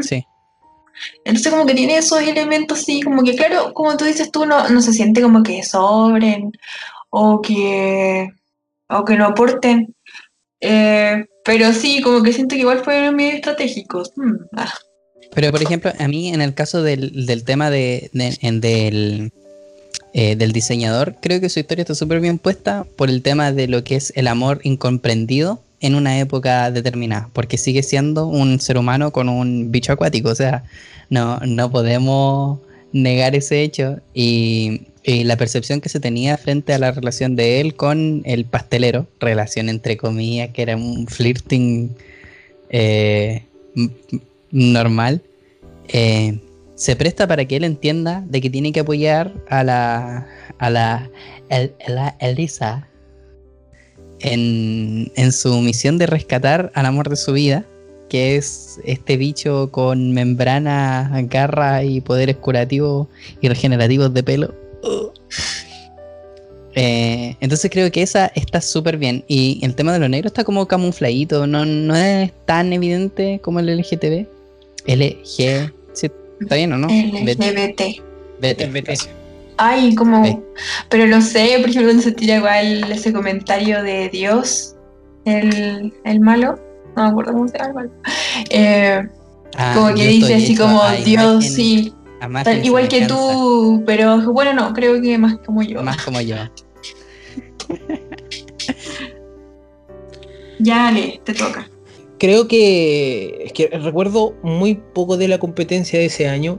Sí. 0.02 0.24
Entonces 1.24 1.52
como 1.52 1.66
que 1.66 1.74
tiene 1.74 1.98
esos 1.98 2.20
elementos 2.22 2.80
así, 2.80 3.02
como 3.02 3.22
que 3.22 3.34
claro, 3.36 3.72
como 3.74 3.96
tú 3.96 4.04
dices 4.04 4.30
tú, 4.30 4.46
no, 4.46 4.68
no 4.68 4.80
se 4.80 4.92
siente 4.92 5.20
como 5.22 5.42
que 5.42 5.62
sobren 5.62 6.52
o 7.10 7.40
que, 7.42 8.28
o 8.88 9.04
que 9.04 9.16
no 9.16 9.26
aporten. 9.26 9.94
Eh, 10.60 11.24
pero 11.44 11.72
sí, 11.72 12.00
como 12.00 12.22
que 12.22 12.32
siento 12.32 12.54
que 12.54 12.60
igual 12.62 12.80
fueron 12.82 13.14
medio 13.16 13.34
estratégicos. 13.34 14.12
Mm, 14.16 14.34
ah. 14.56 14.72
Pero 15.34 15.50
por 15.50 15.62
ejemplo, 15.62 15.92
a 15.98 16.08
mí 16.08 16.28
en 16.32 16.40
el 16.40 16.54
caso 16.54 16.82
del, 16.82 17.26
del 17.26 17.44
tema 17.44 17.68
de, 17.70 18.10
de- 18.14 18.38
en- 18.40 18.60
del, 18.60 19.32
eh, 20.12 20.36
del 20.36 20.52
diseñador, 20.52 21.16
creo 21.20 21.40
que 21.40 21.48
su 21.48 21.60
historia 21.60 21.82
está 21.82 21.94
súper 21.94 22.20
bien 22.20 22.38
puesta 22.38 22.86
por 22.96 23.10
el 23.10 23.22
tema 23.22 23.52
de 23.52 23.68
lo 23.68 23.84
que 23.84 23.96
es 23.96 24.12
el 24.16 24.28
amor 24.28 24.60
incomprendido 24.62 25.62
en 25.80 25.94
una 25.94 26.18
época 26.18 26.70
determinada, 26.70 27.28
porque 27.32 27.58
sigue 27.58 27.82
siendo 27.82 28.26
un 28.26 28.60
ser 28.60 28.78
humano 28.78 29.12
con 29.12 29.28
un 29.28 29.70
bicho 29.70 29.92
acuático, 29.92 30.30
o 30.30 30.34
sea, 30.34 30.64
no, 31.10 31.38
no 31.40 31.70
podemos 31.70 32.60
negar 32.92 33.34
ese 33.34 33.62
hecho 33.62 34.00
y, 34.14 34.82
la 35.08 35.36
percepción 35.36 35.80
que 35.80 35.88
se 35.88 36.00
tenía 36.00 36.36
frente 36.36 36.72
a 36.74 36.80
la 36.80 36.90
relación 36.90 37.36
de 37.36 37.60
él 37.60 37.76
con 37.76 38.22
el 38.24 38.44
pastelero, 38.44 39.06
relación 39.20 39.68
entre 39.68 39.96
comillas, 39.96 40.50
que 40.50 40.62
era 40.62 40.76
un 40.76 41.06
flirting 41.06 41.94
eh, 42.70 43.44
normal, 44.50 45.22
eh, 45.86 46.40
se 46.76 46.94
presta 46.94 47.26
para 47.26 47.44
que 47.44 47.56
él 47.56 47.64
entienda 47.64 48.22
de 48.28 48.40
que 48.40 48.48
tiene 48.50 48.70
que 48.70 48.80
apoyar 48.80 49.32
a 49.48 49.64
la, 49.64 50.26
a 50.58 50.70
la 50.70 51.10
El- 51.48 51.74
la 51.88 52.16
Elisa 52.20 52.86
en, 54.20 55.10
en 55.16 55.32
su 55.32 55.52
misión 55.60 55.98
de 55.98 56.06
rescatar 56.06 56.70
al 56.74 56.86
amor 56.86 57.08
de 57.08 57.16
su 57.16 57.32
vida, 57.32 57.64
que 58.08 58.36
es 58.36 58.78
este 58.84 59.16
bicho 59.16 59.70
con 59.72 60.12
membrana, 60.12 61.10
garra 61.28 61.82
y 61.82 62.00
poderes 62.00 62.36
curativos 62.36 63.08
y 63.40 63.48
regenerativos 63.48 64.14
de 64.14 64.22
pelo. 64.22 64.54
Ugh. 64.84 65.12
Eh, 66.78 67.36
entonces 67.40 67.70
creo 67.70 67.90
que 67.90 68.02
esa 68.02 68.26
está 68.34 68.60
súper 68.60 68.98
bien. 68.98 69.24
Y 69.28 69.58
el 69.62 69.74
tema 69.74 69.92
de 69.94 69.98
lo 69.98 70.08
negro 70.08 70.28
está 70.28 70.44
como 70.44 70.68
camufladito, 70.68 71.46
no, 71.46 71.64
no 71.64 71.96
es 71.96 72.30
tan 72.44 72.72
evidente 72.72 73.40
como 73.42 73.60
el 73.60 73.78
LGTB. 73.78 74.26
LG. 74.86 75.72
¿Está 76.40 76.54
bien 76.56 76.72
o 76.72 76.78
no? 76.78 76.88
LGBT. 76.88 78.02
Vete, 78.40 78.64
El 78.64 78.70
BT. 78.72 78.88
eso. 78.92 79.08
Ay, 79.56 79.94
como. 79.94 80.24
Sí. 80.24 80.38
Pero 80.90 81.06
no 81.06 81.22
sé, 81.22 81.56
por 81.60 81.70
ejemplo, 81.70 81.84
cuando 81.88 82.02
se 82.02 82.12
tira 82.12 82.36
igual 82.36 82.92
ese 82.92 83.12
comentario 83.12 83.82
de 83.82 84.08
Dios, 84.10 84.74
el, 85.24 85.94
el 86.04 86.20
malo, 86.20 86.58
no 86.96 87.04
me 87.04 87.08
acuerdo 87.08 87.32
cómo 87.32 87.48
se 87.48 87.56
llama 87.58 87.68
el 87.68 87.74
malo. 87.74 87.90
Eh, 88.50 89.08
Ah, 89.58 89.72
como 89.74 89.94
que 89.94 90.06
dice 90.06 90.34
así 90.34 90.54
como 90.54 90.82
a 90.82 90.92
Dios, 90.96 91.06
imagen- 91.06 91.40
sí, 91.42 91.94
tal- 92.44 92.62
igual 92.66 92.88
que 92.88 93.06
tú, 93.06 93.82
pero 93.86 94.20
bueno, 94.32 94.52
no, 94.52 94.74
creo 94.74 95.00
que 95.00 95.16
más 95.16 95.38
como 95.38 95.62
yo. 95.62 95.82
Más 95.82 96.02
como 96.02 96.20
yo. 96.20 96.36
Ya, 100.58 100.88
Ale, 100.88 101.20
te 101.24 101.34
toca. 101.34 101.68
Creo 102.18 102.48
que, 102.48 103.42
es 103.46 103.52
que 103.52 103.68
recuerdo 103.68 104.34
muy 104.42 104.74
poco 104.94 105.16
de 105.16 105.28
la 105.28 105.38
competencia 105.38 105.98
de 105.98 106.06
ese 106.06 106.28
año. 106.28 106.58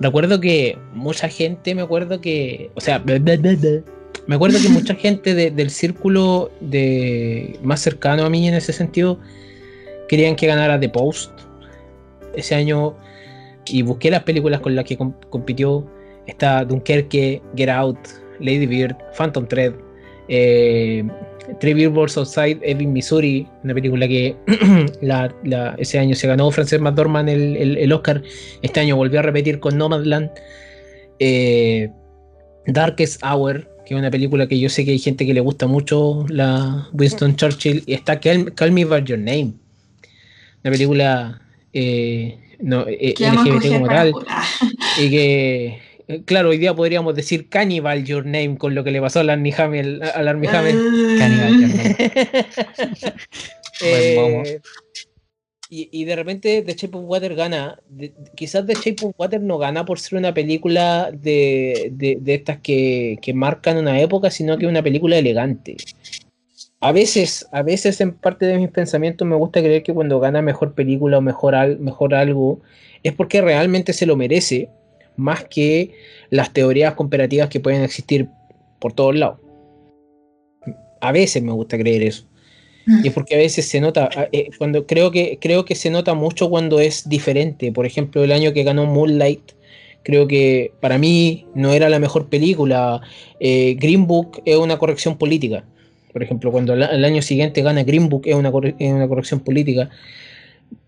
Recuerdo 0.00 0.40
que 0.40 0.76
mucha 0.92 1.28
gente, 1.28 1.74
me 1.74 1.82
acuerdo 1.82 2.20
que, 2.20 2.70
o 2.74 2.80
sea, 2.80 2.98
me 2.98 4.34
acuerdo 4.34 4.58
que 4.60 4.68
mucha 4.68 4.94
gente 4.96 5.34
de- 5.34 5.50
del 5.50 5.70
círculo 5.70 6.50
de 6.60 7.58
más 7.62 7.80
cercano 7.80 8.24
a 8.24 8.30
mí 8.30 8.46
en 8.48 8.54
ese 8.54 8.72
sentido 8.72 9.18
querían 10.08 10.36
que 10.36 10.46
ganara 10.46 10.78
The 10.80 10.88
Post 10.88 11.30
ese 12.34 12.54
año 12.54 12.94
y 13.66 13.82
busqué 13.82 14.10
las 14.10 14.22
películas 14.24 14.60
con 14.60 14.74
las 14.76 14.84
que 14.84 14.96
com- 14.96 15.14
compitió. 15.30 15.86
Está 16.26 16.64
Dunkerque, 16.64 17.40
Get 17.56 17.68
Out, 17.68 17.98
Lady 18.40 18.66
Bird, 18.66 18.96
Phantom 19.16 19.46
Thread, 19.46 19.74
eh, 20.28 21.04
Three 21.60 21.74
Billboards 21.74 22.16
Outside 22.18 22.58
Ebbing, 22.62 22.92
Missouri, 22.92 23.46
una 23.64 23.74
película 23.74 24.06
que 24.08 24.34
la- 25.00 25.34
la- 25.44 25.74
ese 25.78 25.98
año 25.98 26.14
se 26.14 26.26
ganó 26.26 26.50
Frances 26.50 26.80
McDormand 26.80 27.28
el, 27.28 27.56
el- 27.56 27.78
el 27.78 27.92
Oscar, 27.92 28.22
este 28.62 28.80
año 28.80 28.96
volvió 28.96 29.20
a 29.20 29.22
repetir 29.22 29.60
con 29.60 29.76
Nomadland. 29.78 30.30
Eh, 31.18 31.88
Darkest 32.66 33.22
Hour, 33.22 33.68
que 33.86 33.94
es 33.94 33.98
una 33.98 34.10
película 34.10 34.46
que 34.48 34.58
yo 34.58 34.68
sé 34.68 34.84
que 34.84 34.90
hay 34.90 34.98
gente 34.98 35.24
que 35.24 35.32
le 35.32 35.40
gusta 35.40 35.66
mucho, 35.66 36.26
la 36.28 36.88
Winston 36.92 37.36
Churchill, 37.36 37.84
y 37.86 37.94
está 37.94 38.18
Call, 38.20 38.52
Call 38.54 38.72
Me 38.72 38.84
By 38.84 39.04
Your 39.04 39.18
Name, 39.18 39.52
una 40.64 40.72
película 40.72 41.40
eh, 41.72 42.38
no, 42.58 42.84
eh, 42.88 43.14
LGBT 43.18 43.68
como 43.72 43.86
tal, 43.86 44.12
y 45.00 45.10
que, 45.10 45.78
claro, 46.24 46.50
hoy 46.50 46.58
día 46.58 46.74
podríamos 46.74 47.14
decir 47.14 47.48
Cannibal 47.48 48.04
Your 48.04 48.24
Name 48.24 48.56
con 48.58 48.74
lo 48.74 48.84
que 48.84 48.90
le 48.90 49.00
pasó 49.00 49.20
a 49.20 49.22
Armie 49.32 49.54
Hammer. 49.56 50.00
A 50.14 50.22
la 50.22 50.30
Armie 50.30 50.48
Hammer. 50.48 50.74
Cannibal 51.18 51.60
Your 51.60 51.74
Name. 51.74 51.96
Eh, 53.82 54.60
y, 55.68 55.88
y 55.90 56.04
de 56.04 56.16
repente 56.16 56.62
The 56.62 56.74
Shape 56.74 56.96
of 56.96 57.04
Water 57.06 57.34
gana. 57.34 57.78
De- 57.88 58.14
quizás 58.34 58.64
The 58.66 58.74
Shape 58.74 59.04
of 59.04 59.12
Water 59.18 59.40
no 59.42 59.58
gana 59.58 59.84
por 59.84 59.98
ser 59.98 60.18
una 60.18 60.32
película 60.32 61.10
de, 61.12 61.90
de- 61.92 62.16
de 62.20 62.34
estas 62.34 62.58
que, 62.60 63.18
que 63.20 63.34
marcan 63.34 63.76
una 63.76 64.00
época, 64.00 64.30
sino 64.30 64.56
que 64.56 64.64
es 64.64 64.70
una 64.70 64.82
película 64.82 65.18
elegante. 65.18 65.76
A 66.80 66.92
veces, 66.92 67.46
a 67.52 67.62
veces 67.62 68.00
en 68.00 68.12
parte 68.12 68.46
de 68.46 68.58
mis 68.58 68.70
pensamientos 68.70 69.26
me 69.26 69.36
gusta 69.36 69.60
creer 69.60 69.82
que 69.82 69.92
cuando 69.92 70.20
gana 70.20 70.40
mejor 70.40 70.74
película 70.74 71.18
o 71.18 71.20
mejor, 71.20 71.54
al- 71.54 71.78
mejor 71.78 72.14
algo 72.14 72.60
es 73.02 73.12
porque 73.12 73.40
realmente 73.40 73.92
se 73.92 74.06
lo 74.06 74.16
merece, 74.16 74.68
más 75.16 75.44
que 75.44 75.92
las 76.30 76.52
teorías 76.52 76.94
comparativas 76.94 77.48
que 77.48 77.60
pueden 77.60 77.82
existir 77.82 78.28
por 78.78 78.92
todos 78.92 79.16
lados. 79.16 79.38
A 81.00 81.12
veces 81.12 81.42
me 81.42 81.52
gusta 81.52 81.78
creer 81.78 82.02
eso. 82.02 82.26
Y 83.02 83.08
es 83.08 83.12
porque 83.12 83.34
a 83.34 83.38
veces 83.38 83.66
se 83.68 83.80
nota, 83.80 84.08
eh, 84.30 84.48
cuando 84.58 84.86
creo 84.86 85.10
que, 85.10 85.38
creo 85.40 85.64
que 85.64 85.74
se 85.74 85.90
nota 85.90 86.14
mucho 86.14 86.48
cuando 86.48 86.78
es 86.78 87.08
diferente. 87.08 87.72
Por 87.72 87.84
ejemplo, 87.84 88.22
el 88.22 88.30
año 88.30 88.52
que 88.52 88.62
ganó 88.62 88.86
Moonlight, 88.86 89.52
creo 90.04 90.28
que 90.28 90.72
para 90.80 90.96
mí 90.96 91.46
no 91.54 91.72
era 91.72 91.88
la 91.88 91.98
mejor 91.98 92.28
película. 92.28 93.00
Eh, 93.40 93.74
Green 93.80 94.06
Book 94.06 94.40
es 94.44 94.56
una 94.56 94.78
corrección 94.78 95.18
política. 95.18 95.64
Por 96.12 96.22
ejemplo, 96.22 96.52
cuando 96.52 96.74
el, 96.74 96.82
el 96.82 97.04
año 97.04 97.22
siguiente 97.22 97.60
gana 97.60 97.82
Green 97.82 98.08
Book 98.08 98.22
es 98.24 98.36
una, 98.36 98.52
corre- 98.52 98.76
es 98.78 98.92
una 98.92 99.08
corrección 99.08 99.40
política. 99.40 99.90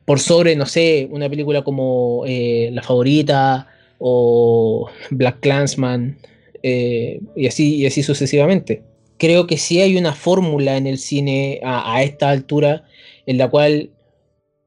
Por 0.05 0.20
sobre, 0.20 0.55
no 0.55 0.66
sé, 0.66 1.09
una 1.11 1.29
película 1.29 1.62
como 1.62 2.22
eh, 2.26 2.70
La 2.72 2.83
Favorita 2.83 3.66
o 3.99 4.88
Black 5.11 5.40
Clansman 5.40 6.18
eh, 6.62 7.20
y, 7.36 7.46
así, 7.46 7.76
y 7.76 7.86
así 7.86 8.03
sucesivamente 8.03 8.82
creo 9.18 9.46
que 9.46 9.59
sí 9.59 9.80
hay 9.80 9.96
una 9.96 10.14
fórmula 10.14 10.76
en 10.76 10.86
el 10.86 10.99
cine 10.99 11.61
a, 11.64 12.03
esta 12.03 12.30
altura 12.30 12.84
en 13.26 13.38
la 13.38 13.49
cual 13.51 13.90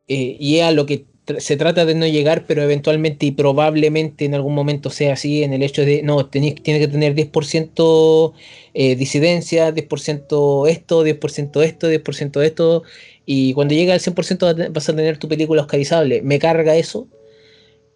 eh, 0.07 0.37
y 0.39 0.57
es 0.57 0.63
a 0.63 0.71
lo 0.71 0.85
que 0.85 1.05
se 1.37 1.55
trata 1.55 1.85
de 1.85 1.95
no 1.95 2.05
llegar, 2.07 2.45
pero 2.47 2.63
eventualmente 2.63 3.25
y 3.25 3.31
probablemente 3.31 4.25
en 4.25 4.33
algún 4.35 4.53
momento 4.53 4.89
sea 4.89 5.13
así, 5.13 5.43
en 5.43 5.53
el 5.53 5.63
hecho 5.63 5.85
de, 5.85 6.01
no, 6.03 6.25
tiene 6.25 6.55
que 6.55 6.87
tener 6.87 7.13
10% 7.13 8.33
eh, 8.73 8.95
disidencia, 8.95 9.71
10% 9.71 10.67
esto, 10.67 11.03
10% 11.03 11.61
esto, 11.61 11.87
10% 11.87 12.41
esto, 12.41 12.83
y 13.25 13.53
cuando 13.53 13.73
llega 13.75 13.93
al 13.93 13.99
100% 14.01 14.45
va 14.45 14.51
a 14.51 14.55
te- 14.55 14.69
vas 14.69 14.89
a 14.89 14.95
tener 14.95 15.17
tu 15.17 15.27
película 15.27 15.61
oscarizable. 15.61 16.21
Me 16.23 16.39
carga 16.39 16.75
eso, 16.75 17.07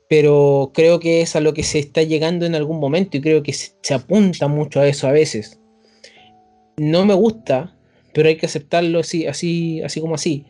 pero 0.09 0.71
creo 0.73 0.99
que 0.99 1.21
es 1.21 1.35
a 1.35 1.39
lo 1.39 1.53
que 1.53 1.63
se 1.63 1.79
está 1.79 2.03
llegando 2.03 2.45
en 2.45 2.55
algún 2.55 2.79
momento 2.79 3.17
y 3.17 3.21
creo 3.21 3.43
que 3.43 3.53
se, 3.53 3.73
apunta 3.93 4.47
mucho 4.47 4.79
a 4.79 4.87
eso 4.87 5.07
a 5.07 5.11
veces 5.11 5.59
no 6.77 7.05
me 7.05 7.13
gusta, 7.13 7.75
pero 8.13 8.27
hay 8.27 8.35
que 8.37 8.45
aceptarlo 8.45 8.99
así, 8.99 9.27
así, 9.27 9.81
así 9.81 10.01
como 10.01 10.15
así. 10.15 10.45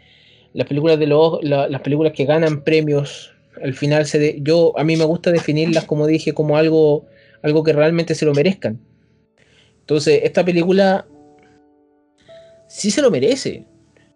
Las 0.54 0.68
películas 0.68 0.98
de 1.00 1.08
los, 1.08 1.44
la- 1.44 1.68
las 1.70 1.82
películas 1.82 2.14
que 2.14 2.26
ganan 2.26 2.64
premios, 2.64 3.34
al 3.62 3.74
final 3.74 4.06
se 4.06 4.20
de- 4.20 4.40
yo 4.42 4.74
a 4.78 4.84
mí 4.84 4.96
me 4.96 5.06
gusta 5.06 5.32
definirlas 5.32 5.86
como 5.86 6.08
dije 6.08 6.34
como 6.34 6.58
algo, 6.58 7.06
algo 7.42 7.64
que 7.64 7.74
realmente 7.74 8.16
se 8.16 8.26
lo 8.26 8.34
merezcan. 8.34 8.80
Entonces 9.82 10.22
esta 10.24 10.44
película 10.44 11.06
sí 12.68 12.90
se 12.92 13.02
lo 13.02 13.12
merece. 13.12 13.66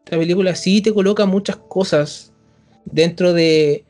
Esta 0.03 0.17
película 0.17 0.55
sí 0.55 0.81
te 0.81 0.93
coloca 0.93 1.25
muchas 1.25 1.57
cosas 1.57 2.33
dentro 2.85 3.33
de 3.33 3.83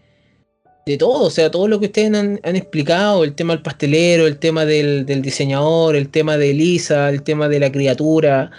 de 0.89 0.97
todo, 0.97 1.25
o 1.25 1.29
sea, 1.29 1.51
todo 1.51 1.67
lo 1.67 1.79
que 1.79 1.85
ustedes 1.85 2.13
han, 2.13 2.39
explicado, 2.55 3.23
el 3.23 3.35
tema 3.35 3.53
del 3.53 3.61
pastelero, 3.61 4.25
el 4.25 4.37
tema 4.37 4.65
del, 4.65 5.05
del 5.05 5.21
diseñador, 5.21 5.95
el 5.95 6.09
tema 6.09 6.37
de 6.37 6.49
Elisa, 6.49 7.09
el 7.09 7.21
tema 7.21 7.47
de 7.47 7.59
la 7.59 7.71
criatura, 7.71 8.51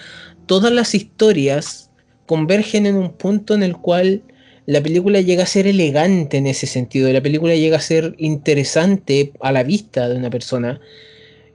todas 0.46 0.72
las 0.72 0.94
historias 0.94 1.90
convergen 2.26 2.86
en 2.86 2.94
un 2.94 3.10
punto 3.12 3.54
en 3.54 3.64
el 3.64 3.76
cual 3.76 4.22
la 4.66 4.80
película 4.80 5.20
llega 5.20 5.42
a 5.42 5.46
ser 5.46 5.66
elegante 5.66 6.36
en 6.36 6.46
ese 6.46 6.68
sentido, 6.68 7.12
la 7.12 7.20
película 7.20 7.56
llega 7.56 7.78
a 7.78 7.80
ser 7.80 8.14
interesante 8.18 9.32
a 9.40 9.50
la 9.50 9.64
vista 9.64 10.08
de 10.08 10.16
una 10.16 10.30
persona. 10.30 10.80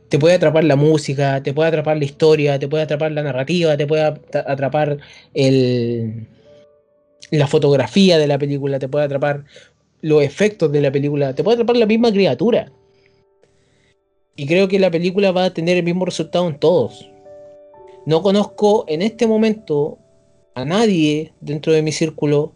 Te 0.10 0.20
puede 0.20 0.36
atrapar 0.36 0.66
la 0.66 0.76
música, 0.76 1.42
te 1.42 1.54
puede 1.54 1.70
atrapar 1.70 1.98
la 1.98 2.06
historia, 2.06 2.60
te 2.60 2.68
puede 2.68 2.84
atrapar 2.84 3.12
la 3.14 3.24
narrativa, 3.24 3.78
te 3.78 3.88
puede 3.88 4.04
atra- 4.04 4.44
atrapar 4.46 4.98
el, 5.34 6.28
la 7.32 7.48
fotografía 7.48 8.18
de 8.18 8.28
la 8.28 8.38
película, 8.38 8.78
te 8.78 8.88
puede 8.88 9.06
atrapar 9.06 9.46
los 10.06 10.22
efectos 10.22 10.72
de 10.72 10.82
la 10.82 10.92
película, 10.92 11.34
te 11.34 11.44
puede 11.44 11.56
atrapar 11.56 11.78
la 11.78 11.88
misma 11.88 12.12
criatura. 12.12 12.72
Y 14.36 14.46
creo 14.46 14.68
que 14.68 14.78
la 14.78 14.92
película 14.92 15.32
va 15.32 15.46
a 15.46 15.54
tener 15.54 15.78
el 15.78 15.84
mismo 15.84 16.06
resultado 16.06 16.48
en 16.48 16.60
todos. 16.60 17.10
No 18.06 18.22
conozco 18.22 18.86
en 18.88 19.02
este 19.02 19.26
momento 19.26 19.98
a 20.54 20.64
nadie 20.64 21.34
dentro 21.42 21.74
de 21.74 21.82
mi 21.82 21.92
círculo 21.92 22.54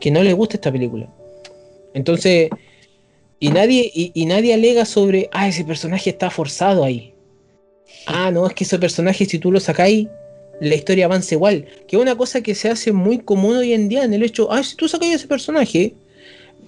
que 0.00 0.10
no 0.10 0.22
le 0.22 0.34
guste 0.34 0.56
esta 0.56 0.70
película. 0.70 1.08
Entonces, 1.94 2.50
y 3.40 3.48
nadie, 3.48 3.90
y, 3.94 4.26
nadie 4.26 4.52
alega 4.52 4.84
sobre, 4.84 5.30
ah, 5.32 5.48
ese 5.48 5.64
personaje 5.64 6.10
está 6.10 6.28
forzado 6.28 6.84
ahí. 6.84 7.14
Ah, 8.04 8.30
no, 8.30 8.46
es 8.46 8.52
que 8.52 8.64
ese 8.64 8.78
personaje, 8.78 9.24
si 9.24 9.38
tú 9.38 9.50
lo 9.50 9.60
sacáis, 9.60 10.08
la 10.60 10.74
historia 10.74 11.06
avanza 11.06 11.36
igual. 11.36 11.64
Que 11.88 11.96
es 11.96 12.02
una 12.02 12.18
cosa 12.18 12.42
que 12.42 12.54
se 12.54 12.68
hace 12.68 12.92
muy 12.92 13.20
común 13.20 13.56
hoy 13.56 13.72
en 13.72 13.88
día 13.88 14.04
en 14.04 14.12
el 14.12 14.22
hecho, 14.22 14.52
ah, 14.52 14.62
si 14.62 14.76
tú 14.76 14.88
sacáis 14.88 15.14
ese 15.14 15.26
personaje, 15.26 15.94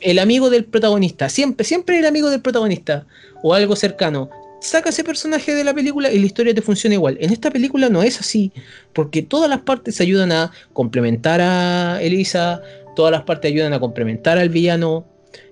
el 0.01 0.19
amigo 0.19 0.51
del 0.51 0.65
protagonista, 0.65 1.29
siempre, 1.29 1.65
siempre 1.65 1.99
el 1.99 2.07
amigo 2.07 2.31
del 2.31 2.41
protagonista, 2.41 3.07
o 3.43 3.55
algo 3.55 3.77
cercano, 3.77 4.31
saca 4.61 4.91
ese 4.91 5.05
personaje 5.05 5.55
de 5.55 5.65
la 5.65 5.75
película 5.75 6.11
y 6.11 6.19
la 6.19 6.27
historia 6.27 6.55
te 6.55 6.63
funciona 6.63 6.95
igual. 6.95 7.17
En 7.21 7.33
esta 7.33 7.51
película 7.51 7.89
no 7.89 8.03
es 8.03 8.21
así, 8.21 8.53
porque 8.93 9.23
todas 9.23 9.49
las 9.49 9.61
partes 9.61 10.01
ayudan 10.01 10.33
a 10.33 10.53
complementar 10.73 11.41
a 11.41 12.03
Elisa, 12.03 12.63
todas 12.97 13.13
las 13.13 13.23
partes 13.23 13.51
ayudan 13.53 13.73
a 13.73 13.81
complementar 13.81 14.39
al 14.39 14.49
villano, 14.49 15.07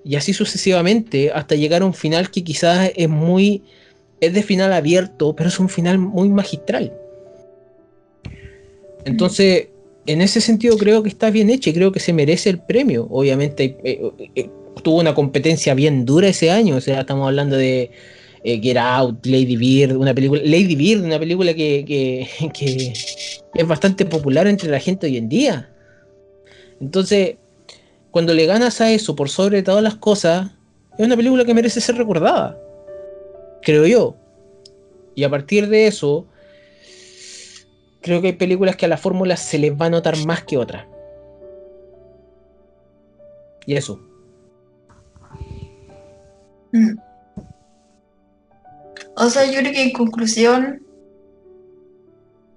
y 0.05 0.17
así 0.17 0.33
sucesivamente, 0.33 1.31
hasta 1.33 1.55
llegar 1.55 1.83
a 1.83 1.87
un 1.87 1.95
final 1.95 2.31
que 2.31 2.45
quizás 2.45 2.91
es 2.95 3.09
muy, 3.09 3.63
es 4.21 4.33
de 4.33 4.43
final 4.43 4.73
abierto, 4.73 5.35
pero 5.37 5.49
es 5.49 5.59
un 5.59 5.69
final 5.69 5.99
muy 5.99 6.29
magistral. 6.29 6.93
Entonces, 9.05 9.69
en 10.07 10.23
ese 10.23 10.41
sentido 10.41 10.77
creo 10.79 11.03
que 11.03 11.09
está 11.09 11.31
bien 11.31 11.51
hecha 11.51 11.71
y 11.71 11.75
creo 11.75 11.93
que 11.93 12.01
se 12.01 12.13
merece 12.13 12.51
el 12.51 12.59
premio. 12.61 13.07
Obviamente 13.11 13.77
eh, 13.85 14.11
eh, 14.35 14.51
tuvo 14.83 15.01
una 15.01 15.15
competencia 15.15 15.75
bien 15.75 16.05
dura 16.05 16.29
ese 16.29 16.51
año, 16.51 16.77
o 16.77 16.81
sea, 16.81 17.01
estamos 17.01 17.27
hablando 17.27 17.57
de 17.57 17.91
eh, 18.45 18.61
Get 18.61 18.77
Out, 18.77 19.27
Lady 19.27 19.57
Bird, 19.57 19.97
una 19.97 20.15
película, 20.15 20.41
Lady 20.45 20.77
Bird, 20.77 21.05
una 21.05 21.19
película 21.19 21.55
que 21.55 22.29
es 23.55 23.67
bastante 23.67 24.05
popular 24.07 24.47
entre 24.47 24.71
la 24.71 24.81
gente 24.81 25.07
hoy 25.07 25.17
en 25.17 25.29
día. 25.29 25.71
Entonces, 26.81 27.37
cuando 28.11 28.35
le 28.35 28.47
ganas 28.47 28.81
a 28.81 28.93
eso 28.93 29.17
por 29.17 29.29
sobre 29.29 29.63
todas 29.63 29.83
las 29.83 29.97
cosas, 29.97 30.53
es 30.99 31.05
una 31.05 31.17
película 31.17 31.45
que 31.45 31.55
merece 31.55 31.81
ser 31.81 31.97
recordada, 31.97 32.59
creo 33.63 33.87
yo. 33.87 34.17
Y 35.15 35.25
a 35.25 35.31
partir 35.31 35.69
de 35.69 35.87
eso, 35.87 36.27
creo 38.07 38.21
que 38.21 38.29
hay 38.29 38.33
películas 38.35 38.77
que 38.77 38.87
a 38.87 38.89
la 38.89 38.97
fórmula 38.97 39.37
se 39.37 39.59
les 39.59 39.73
va 39.73 39.87
a 39.87 39.91
notar 39.91 40.17
más 40.27 40.45
que 40.45 40.57
otras. 40.57 40.87
Y 43.67 43.75
eso. 43.75 44.01
O 49.17 49.29
sea, 49.29 49.45
yo 49.47 49.59
creo 49.59 49.73
que 49.73 49.83
en 49.83 49.91
conclusión, 49.91 50.87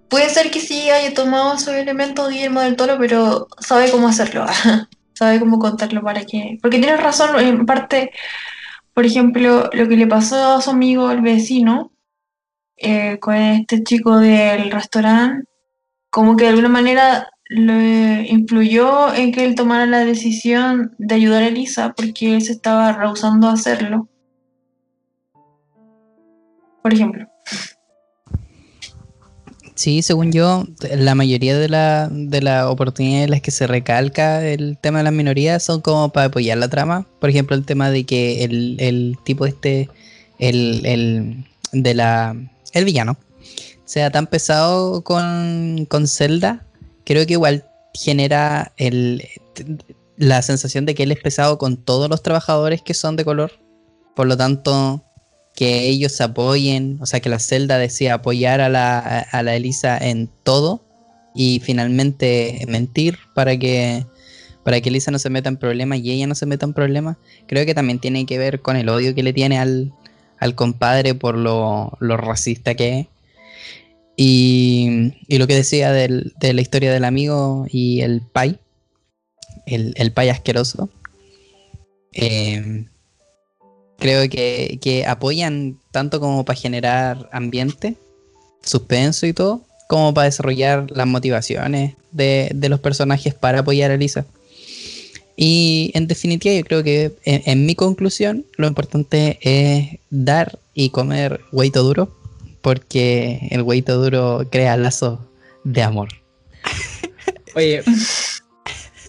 puede 0.07 0.29
ser 0.29 0.51
que 0.51 0.59
sí 0.59 0.91
haya 0.91 1.15
tomado 1.15 1.55
esos 1.55 1.73
elementos 1.73 2.29
Guillermo 2.29 2.61
del 2.61 2.75
Toro, 2.75 2.97
pero 2.99 3.47
sabe 3.59 3.89
cómo 3.89 4.07
hacerlo, 4.07 4.45
sabe 5.13 5.39
cómo 5.39 5.57
contarlo 5.57 6.03
para 6.03 6.25
que... 6.25 6.59
Porque 6.61 6.77
tienes 6.77 7.01
razón, 7.01 7.39
en 7.39 7.65
parte, 7.65 8.11
por 8.93 9.03
ejemplo, 9.03 9.67
lo 9.73 9.87
que 9.87 9.97
le 9.97 10.05
pasó 10.05 10.57
a 10.57 10.61
su 10.61 10.69
amigo 10.69 11.09
el 11.09 11.21
vecino 11.21 11.91
eh, 12.81 13.17
con 13.19 13.35
este 13.35 13.83
chico 13.83 14.17
del 14.19 14.71
restaurante, 14.71 15.47
como 16.09 16.35
que 16.35 16.45
de 16.45 16.49
alguna 16.49 16.69
manera 16.69 17.29
le 17.49 18.27
influyó 18.29 19.13
en 19.13 19.31
que 19.31 19.43
él 19.43 19.55
tomara 19.55 19.85
la 19.87 20.05
decisión 20.05 20.95
de 20.99 21.15
ayudar 21.15 21.43
a 21.43 21.47
Elisa 21.47 21.93
porque 21.95 22.35
él 22.35 22.41
se 22.43 22.51
estaba 22.51 22.93
rehusando 22.93 23.47
a 23.47 23.53
hacerlo. 23.53 24.07
Por 26.81 26.93
ejemplo. 26.93 27.27
Sí, 29.79 30.01
según 30.01 30.31
yo, 30.31 30.65
la 30.93 31.15
mayoría 31.15 31.57
de 31.57 31.69
las 31.69 32.09
de 32.11 32.61
oportunidades 32.63 33.25
en 33.25 33.31
las 33.31 33.41
que 33.41 33.51
se 33.51 33.65
recalca 33.65 34.45
el 34.45 34.77
tema 34.77 34.97
de 34.97 35.05
las 35.05 35.13
minorías 35.13 35.63
son 35.63 35.79
como 35.79 36.09
para 36.09 36.27
apoyar 36.27 36.57
la 36.57 36.67
trama. 36.67 37.07
Por 37.19 37.29
ejemplo, 37.29 37.55
el 37.55 37.65
tema 37.65 37.89
de 37.89 38.03
que 38.03 38.43
el, 38.43 38.75
el 38.79 39.17
tipo 39.23 39.45
este, 39.45 39.89
el, 40.37 40.85
el 40.85 41.45
de 41.71 41.93
la 41.93 42.35
el 42.73 42.85
villano, 42.85 43.17
sea 43.85 44.11
tan 44.11 44.27
pesado 44.27 45.03
con, 45.03 45.85
con 45.89 46.07
Zelda, 46.07 46.65
creo 47.05 47.25
que 47.25 47.33
igual 47.33 47.65
genera 47.93 48.73
la 50.17 50.41
sensación 50.41 50.85
de 50.85 50.95
que 50.95 51.03
él 51.03 51.11
es 51.11 51.19
pesado 51.19 51.57
con 51.57 51.77
todos 51.77 52.09
los 52.09 52.21
trabajadores 52.21 52.81
que 52.81 52.93
son 52.93 53.15
de 53.15 53.25
color. 53.25 53.51
Por 54.15 54.27
lo 54.27 54.37
tanto, 54.37 55.03
que 55.55 55.87
ellos 55.87 56.19
apoyen, 56.21 56.99
o 57.01 57.05
sea, 57.05 57.19
que 57.19 57.29
la 57.29 57.39
Zelda 57.39 57.77
decía 57.77 58.15
apoyar 58.15 58.61
a 58.61 58.69
la, 58.69 58.99
a 58.99 59.43
la 59.43 59.55
Elisa 59.55 59.97
en 59.97 60.29
todo 60.43 60.85
y 61.33 61.59
finalmente 61.59 62.65
mentir 62.67 63.17
para 63.33 63.57
que 63.57 64.05
para 64.63 64.81
que 64.81 64.89
Elisa 64.89 65.09
no 65.09 65.19
se 65.19 65.29
meta 65.29 65.49
en 65.49 65.57
problemas 65.57 65.99
y 65.99 66.11
ella 66.11 66.27
no 66.27 66.35
se 66.35 66.45
meta 66.45 66.65
en 66.65 66.73
problemas, 66.73 67.17
creo 67.47 67.65
que 67.65 67.73
también 67.73 67.97
tiene 67.97 68.25
que 68.25 68.37
ver 68.37 68.61
con 68.61 68.75
el 68.75 68.89
odio 68.89 69.15
que 69.15 69.23
le 69.23 69.33
tiene 69.33 69.57
al, 69.57 69.93
al 70.39 70.55
compadre 70.55 71.15
por 71.15 71.37
lo, 71.37 71.97
lo 71.99 72.17
racista 72.17 72.75
que 72.75 72.99
es. 72.99 73.07
Y, 74.15 75.13
y 75.27 75.37
lo 75.37 75.47
que 75.47 75.55
decía 75.55 75.91
de 75.93 76.53
la 76.53 76.61
historia 76.61 76.91
del 76.91 77.05
amigo 77.05 77.65
y 77.69 78.01
el 78.01 78.21
pai, 78.21 78.59
el, 79.65 79.93
el 79.95 80.11
pai 80.11 80.29
asqueroso. 80.29 80.89
Eh, 82.11 82.85
creo 83.97 84.27
que, 84.29 84.79
que 84.81 85.05
apoyan 85.05 85.79
tanto 85.91 86.19
como 86.19 86.43
para 86.43 86.59
generar 86.59 87.29
ambiente, 87.31 87.95
suspenso 88.61 89.25
y 89.25 89.33
todo, 89.33 89.61
como 89.87 90.13
para 90.13 90.25
desarrollar 90.25 90.87
las 90.91 91.07
motivaciones 91.07 91.95
de, 92.11 92.51
de 92.53 92.69
los 92.69 92.79
personajes 92.79 93.33
para 93.33 93.59
apoyar 93.59 93.91
a 93.91 93.97
Lisa. 93.97 94.25
Y 95.41 95.91
en 95.93 96.05
definitiva, 96.07 96.53
yo 96.53 96.65
creo 96.65 96.83
que 96.83 97.13
en, 97.23 97.41
en 97.45 97.65
mi 97.65 97.73
conclusión, 97.73 98.45
lo 98.57 98.67
importante 98.67 99.39
es 99.41 99.97
dar 100.09 100.59
y 100.73 100.89
comer 100.89 101.39
hueito 101.53 101.81
duro, 101.81 102.13
porque 102.59 103.47
el 103.49 103.61
hueito 103.61 104.03
duro 104.03 104.45
crea 104.51 104.75
lazos 104.75 105.19
de 105.63 105.81
amor. 105.81 106.09
Oye, 107.55 107.81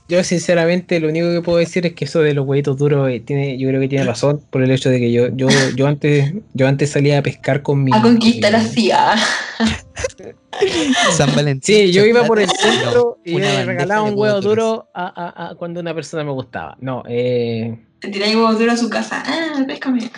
yo 0.08 0.22
sinceramente 0.22 1.00
lo 1.00 1.08
único 1.08 1.32
que 1.32 1.42
puedo 1.42 1.58
decir 1.58 1.84
es 1.84 1.94
que 1.94 2.04
eso 2.04 2.20
de 2.20 2.32
los 2.32 2.46
huevitos 2.46 2.78
duros 2.78 3.10
eh, 3.10 3.18
tiene, 3.18 3.58
yo 3.58 3.66
creo 3.66 3.80
que 3.80 3.88
tiene 3.88 4.04
razón 4.04 4.40
por 4.50 4.62
el 4.62 4.70
hecho 4.70 4.88
de 4.88 5.00
que 5.00 5.10
yo, 5.10 5.34
yo, 5.34 5.48
yo 5.74 5.88
antes, 5.88 6.32
yo 6.54 6.68
antes 6.68 6.90
salía 6.90 7.18
a 7.18 7.22
pescar 7.22 7.62
con 7.62 7.82
mi. 7.82 7.90
A 7.92 8.00
conquistar 8.00 8.54
así, 8.54 8.92
ah. 8.92 9.16
San 11.16 11.34
Valentín. 11.34 11.74
Sí, 11.76 11.92
yo 11.92 12.04
iba 12.04 12.24
por 12.26 12.38
el 12.40 12.48
centro 12.50 13.18
y 13.24 13.38
le 13.38 13.64
regalaba 13.64 14.02
un 14.02 14.18
huevo 14.18 14.40
duro 14.40 14.88
a, 14.94 15.06
a- 15.06 15.50
a 15.50 15.54
cuando 15.54 15.80
una 15.80 15.94
persona 15.94 16.24
me 16.24 16.32
gustaba. 16.32 16.76
No, 16.80 17.02
eh, 17.08 17.78
Te 18.00 18.08
tiráis 18.08 18.34
huevos 18.36 18.58
duros 18.58 18.74
a 18.74 18.76
su 18.76 18.88
casa. 18.90 19.22
Ah, 19.26 19.64
péscame. 19.66 20.10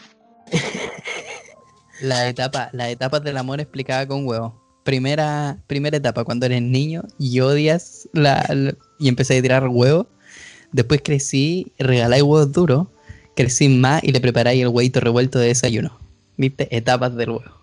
La 2.00 2.28
etapa, 2.28 2.68
las 2.72 2.88
etapas 2.88 3.22
del 3.22 3.36
amor 3.36 3.60
explicada 3.60 4.06
con 4.06 4.26
huevos. 4.26 4.54
Primera, 4.84 5.58
primera 5.68 5.96
etapa, 5.96 6.24
cuando 6.24 6.46
eres 6.46 6.60
niño 6.62 7.02
y 7.18 7.38
odias 7.40 8.08
la, 8.12 8.44
la- 8.52 8.74
y 8.98 9.08
empecé 9.08 9.38
a 9.38 9.42
tirar 9.42 9.68
huevos. 9.68 10.06
Después 10.72 11.00
crecí, 11.04 11.72
regaláis 11.78 12.22
huevos 12.22 12.50
duros, 12.52 12.88
crecí 13.36 13.68
más 13.68 14.02
y 14.02 14.10
le 14.10 14.20
preparáis 14.20 14.62
el 14.62 14.68
huevito 14.68 14.98
revuelto 15.00 15.38
de 15.38 15.48
desayuno. 15.48 15.98
¿Viste? 16.36 16.74
Etapas 16.76 17.14
del 17.14 17.30
huevo. 17.30 17.61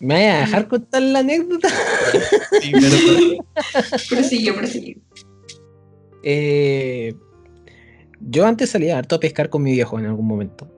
¿Me 0.00 0.14
voy 0.14 0.24
a 0.24 0.38
dejar 0.40 0.68
contar 0.68 1.02
la 1.02 1.20
anécdota? 1.20 1.68
Prosigue, 4.08 4.52
prosigue. 4.52 4.98
Eh, 6.22 7.14
yo 8.20 8.46
antes 8.46 8.70
salía 8.70 8.98
harto 8.98 9.16
a 9.16 9.20
pescar 9.20 9.48
con 9.48 9.62
mi 9.62 9.72
viejo 9.72 9.98
en 9.98 10.06
algún 10.06 10.26
momento. 10.26 10.68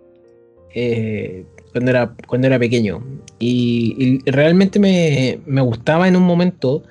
Eh, 0.74 1.44
cuando, 1.72 1.90
era, 1.90 2.14
cuando 2.26 2.46
era 2.46 2.58
pequeño. 2.58 3.04
Y, 3.38 4.20
y 4.24 4.30
realmente 4.30 4.78
me, 4.78 5.40
me 5.46 5.60
gustaba 5.60 6.08
en 6.08 6.16
un 6.16 6.22
momento. 6.22 6.82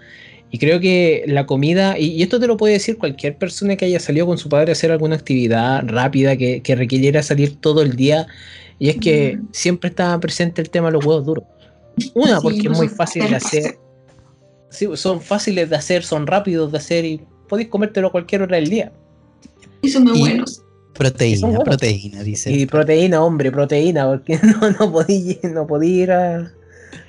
Y 0.50 0.58
creo 0.58 0.82
que 0.82 1.24
la 1.28 1.46
comida, 1.46 1.98
y, 1.98 2.08
y 2.08 2.24
esto 2.24 2.40
te 2.40 2.48
lo 2.48 2.58
puede 2.58 2.74
decir 2.74 2.98
cualquier 2.98 3.38
persona 3.38 3.78
que 3.78 3.86
haya 3.86 4.00
salido 4.02 4.26
con 4.26 4.38
su 4.38 4.50
padre 4.50 4.72
a 4.72 4.74
hacer 4.74 4.92
alguna 4.92 5.16
actividad 5.16 5.84
rápida 5.88 6.36
que, 6.36 6.62
que 6.62 6.76
requiriera 6.76 7.24
salir 7.24 7.56
todo 7.56 7.82
el 7.82 7.96
día. 7.96 8.28
Y 8.80 8.90
es 8.90 8.98
que 8.98 9.38
Mm. 9.38 9.48
siempre 9.52 9.90
estaba 9.90 10.20
presente 10.20 10.62
el 10.62 10.70
tema 10.70 10.88
de 10.88 10.94
los 10.94 11.06
huevos 11.06 11.26
duros. 11.26 11.44
Una, 12.14 12.36
Sí, 12.38 12.42
porque 12.44 12.60
es 12.68 12.78
muy 12.78 12.88
fácil 12.88 13.30
de 13.30 13.36
hacer. 13.36 13.80
Sí, 14.70 14.88
son 14.96 15.22
fáciles 15.22 15.70
de 15.70 15.76
hacer, 15.76 16.04
son 16.04 16.26
rápidos 16.28 16.72
de 16.72 16.78
hacer 16.78 17.04
y 17.06 17.22
podéis 17.50 17.70
comértelo 17.70 18.08
a 18.08 18.12
cualquier 18.12 18.44
hora 18.44 18.56
del 18.56 18.70
día. 18.70 18.92
Y 19.82 19.90
son 19.90 20.04
muy 20.06 20.18
Y- 20.18 20.22
buenos. 20.22 20.56
Son 20.56 20.66
Proteína, 20.94 21.48
buenos. 21.48 21.64
proteína, 21.64 22.22
dice. 22.24 22.52
Y 22.52 22.66
proteína, 22.66 23.24
hombre, 23.24 23.52
proteína, 23.52 24.08
porque 24.10 24.40
no, 24.44 24.70
no 24.72 24.92
podía 24.92 25.38
no 25.44 25.66
podía 25.66 26.04
ir 26.04 26.12
a, 26.12 26.54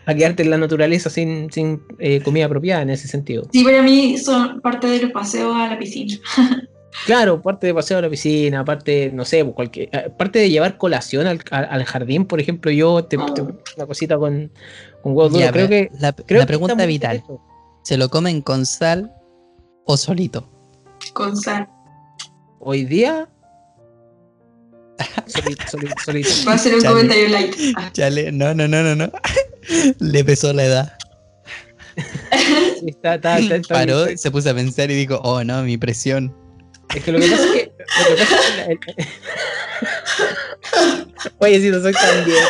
a 0.06 0.14
quedarte 0.14 0.42
en 0.44 0.50
la 0.50 0.56
naturaleza 0.58 1.10
sin, 1.10 1.50
sin 1.52 1.82
eh, 1.98 2.20
comida 2.22 2.46
apropiada 2.46 2.82
en 2.82 2.90
ese 2.90 3.06
sentido. 3.08 3.46
Sí, 3.52 3.62
para 3.64 3.82
mí 3.82 4.16
son 4.18 4.60
parte 4.60 4.86
de 4.86 5.02
los 5.02 5.12
paseos 5.12 5.54
a 5.56 5.68
la 5.68 5.78
piscina. 5.78 6.16
Claro, 7.06 7.40
parte 7.40 7.66
de 7.66 7.74
paseo 7.74 7.98
a 7.98 8.02
la 8.02 8.10
piscina, 8.10 8.64
parte, 8.64 9.10
no 9.12 9.24
sé, 9.24 9.42
pues, 9.44 9.54
cualquier, 9.56 9.88
eh, 9.92 10.10
parte 10.16 10.38
de 10.38 10.50
llevar 10.50 10.76
colación 10.76 11.26
al, 11.26 11.38
jardín, 11.84 12.26
por 12.26 12.38
ejemplo, 12.40 12.70
yo 12.70 13.04
te, 13.04 13.16
te- 13.16 13.42
una 13.42 13.86
cosita 13.86 14.18
con, 14.18 14.52
con 15.02 15.16
huevos 15.16 15.32
duros. 15.32 15.50
Creo 15.52 15.68
que, 15.68 15.90
la, 15.98 16.12
creo 16.12 16.38
la 16.40 16.44
que 16.44 16.48
pregunta 16.48 16.86
vital. 16.86 17.24
¿se 17.82 17.96
lo 17.96 18.08
comen 18.10 18.42
con 18.42 18.66
sal 18.66 19.12
o 19.86 19.96
solito? 19.96 20.48
Con 21.14 21.36
sal. 21.36 21.66
Hoy 22.60 22.84
día, 22.84 23.28
solito, 25.26 25.64
solito, 25.68 25.94
solito. 26.04 26.28
Va 26.46 26.52
a 26.52 26.58
ser 26.58 26.74
un 26.74 26.80
Chale. 26.82 26.94
comentario 26.94 27.28
light. 27.28 27.54
Ah, 27.76 27.90
Chale, 27.92 28.30
no, 28.32 28.54
no, 28.54 28.68
no, 28.68 28.82
no, 28.82 28.94
no. 28.94 29.10
Le 29.98 30.24
pesó 30.24 30.52
la 30.52 30.64
edad. 30.64 30.92
Sí, 32.80 32.86
está- 32.88 33.14
está- 33.16 33.38
está- 33.38 33.56
está- 33.56 33.74
Paró, 33.74 34.06
se 34.16 34.30
puso 34.30 34.50
a 34.50 34.54
pensar 34.54 34.90
y 34.90 34.94
dijo, 34.94 35.20
oh 35.24 35.42
no, 35.42 35.62
mi 35.62 35.76
presión. 35.78 36.34
Es 36.94 37.02
que 37.04 37.12
lo 37.12 37.18
que 37.20 37.28
pasa 37.30 37.44
es 37.44 37.50
que. 37.52 37.72
Lo 37.76 38.16
que 38.16 38.22
pasa 38.22 38.34
es 38.36 38.50
que 38.50 38.56
la- 38.56 38.66
el- 38.66 38.78
Oye, 41.38 41.60
si 41.60 41.70
no 41.70 41.80
soy 41.80 41.92
tan 41.92 42.24
viejo. 42.24 42.48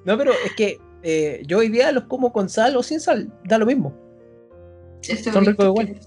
No, 0.03 0.17
pero 0.17 0.31
es 0.45 0.53
que 0.55 0.79
eh, 1.03 1.43
yo 1.45 1.59
hoy 1.59 1.69
día 1.69 1.91
los 1.91 2.05
como 2.05 2.33
con 2.33 2.49
sal 2.49 2.75
o 2.75 2.81
sin 2.83 2.99
sal, 2.99 3.31
da 3.43 3.57
lo 3.59 3.65
mismo. 3.67 3.93
este 5.03 5.31
Son 5.31 5.45
ricos 5.45 5.65
igual. 5.65 5.99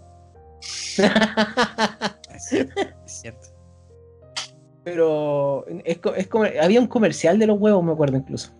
es 2.34 2.50
cierto. 3.06 3.48
Pero 4.82 5.64
es, 5.84 5.98
es 6.16 6.26
como, 6.28 6.44
había 6.60 6.80
un 6.80 6.86
comercial 6.88 7.38
de 7.38 7.46
los 7.46 7.58
huevos, 7.58 7.82
me 7.84 7.92
acuerdo 7.92 8.16
incluso. 8.16 8.52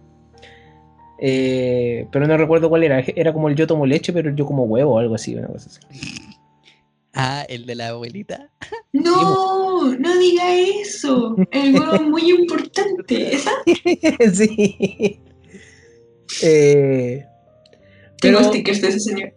Eh, 1.18 2.06
pero 2.10 2.26
no 2.26 2.36
recuerdo 2.36 2.68
cuál 2.68 2.84
era. 2.84 3.00
Era 3.00 3.32
como 3.32 3.48
el 3.48 3.54
yo 3.54 3.66
tomo 3.66 3.86
leche, 3.86 4.12
pero 4.12 4.34
yo 4.34 4.46
como 4.46 4.64
huevo 4.64 4.94
o 4.94 4.98
algo 4.98 5.14
así, 5.14 5.34
una 5.34 5.48
cosa 5.48 5.70
así. 5.70 5.80
Ah, 7.14 7.46
el 7.48 7.64
de 7.66 7.74
la 7.74 7.88
abuelita. 7.88 8.50
No, 8.92 9.92
no 9.96 10.18
diga 10.18 10.54
eso. 10.54 11.34
El 11.50 11.74
huevo 11.74 11.94
es 11.94 12.02
muy 12.02 12.30
importante. 12.30 13.34
¿Esa? 13.34 13.50
sí. 14.32 15.20
Eh, 16.42 17.24
Tengo 18.20 18.38
pero, 18.38 18.48
stickers 18.50 18.80
de 18.80 18.88
ese 18.88 19.00
señor. 19.00 19.34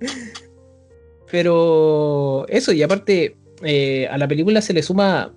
pero 1.30 2.46
eso, 2.48 2.72
y 2.72 2.82
aparte, 2.82 3.38
eh, 3.62 4.06
a 4.08 4.18
la 4.18 4.28
película 4.28 4.60
se 4.60 4.74
le 4.74 4.82
suma 4.82 5.32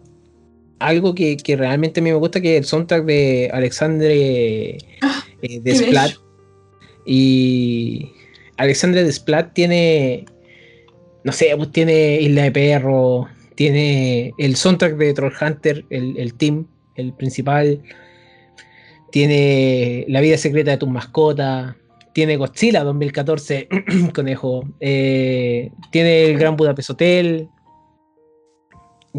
algo 0.87 1.13
que, 1.15 1.37
que 1.37 1.55
realmente 1.55 1.99
a 1.99 2.03
mí 2.03 2.09
me 2.11 2.15
gusta, 2.17 2.41
que 2.41 2.55
es 2.57 2.61
el 2.63 2.65
soundtrack 2.65 3.05
de 3.05 3.49
Alexandre 3.53 4.77
Ah, 5.01 5.23
eh, 5.41 5.59
Desplat. 5.61 6.11
Y 7.05 8.11
Alexandre 8.57 9.03
Desplat 9.03 9.53
tiene, 9.53 10.25
no 11.23 11.31
sé, 11.31 11.53
pues 11.57 11.71
tiene 11.71 12.19
Isla 12.21 12.43
de 12.43 12.51
Perro, 12.51 13.27
tiene 13.55 14.33
el 14.37 14.55
soundtrack 14.55 14.95
de 14.97 15.13
Trollhunter, 15.13 15.85
el, 15.89 16.17
el 16.17 16.33
team, 16.35 16.67
el 16.95 17.13
principal, 17.13 17.81
tiene 19.11 20.05
La 20.07 20.21
vida 20.21 20.37
secreta 20.37 20.71
de 20.71 20.77
tus 20.77 20.89
mascotas, 20.89 21.75
tiene 22.13 22.37
Godzilla 22.37 22.83
2014, 22.83 23.67
conejo, 24.13 24.63
eh, 24.79 25.71
tiene 25.91 26.25
el 26.25 26.37
Gran 26.37 26.55
Budapest 26.55 26.91
Hotel. 26.91 27.47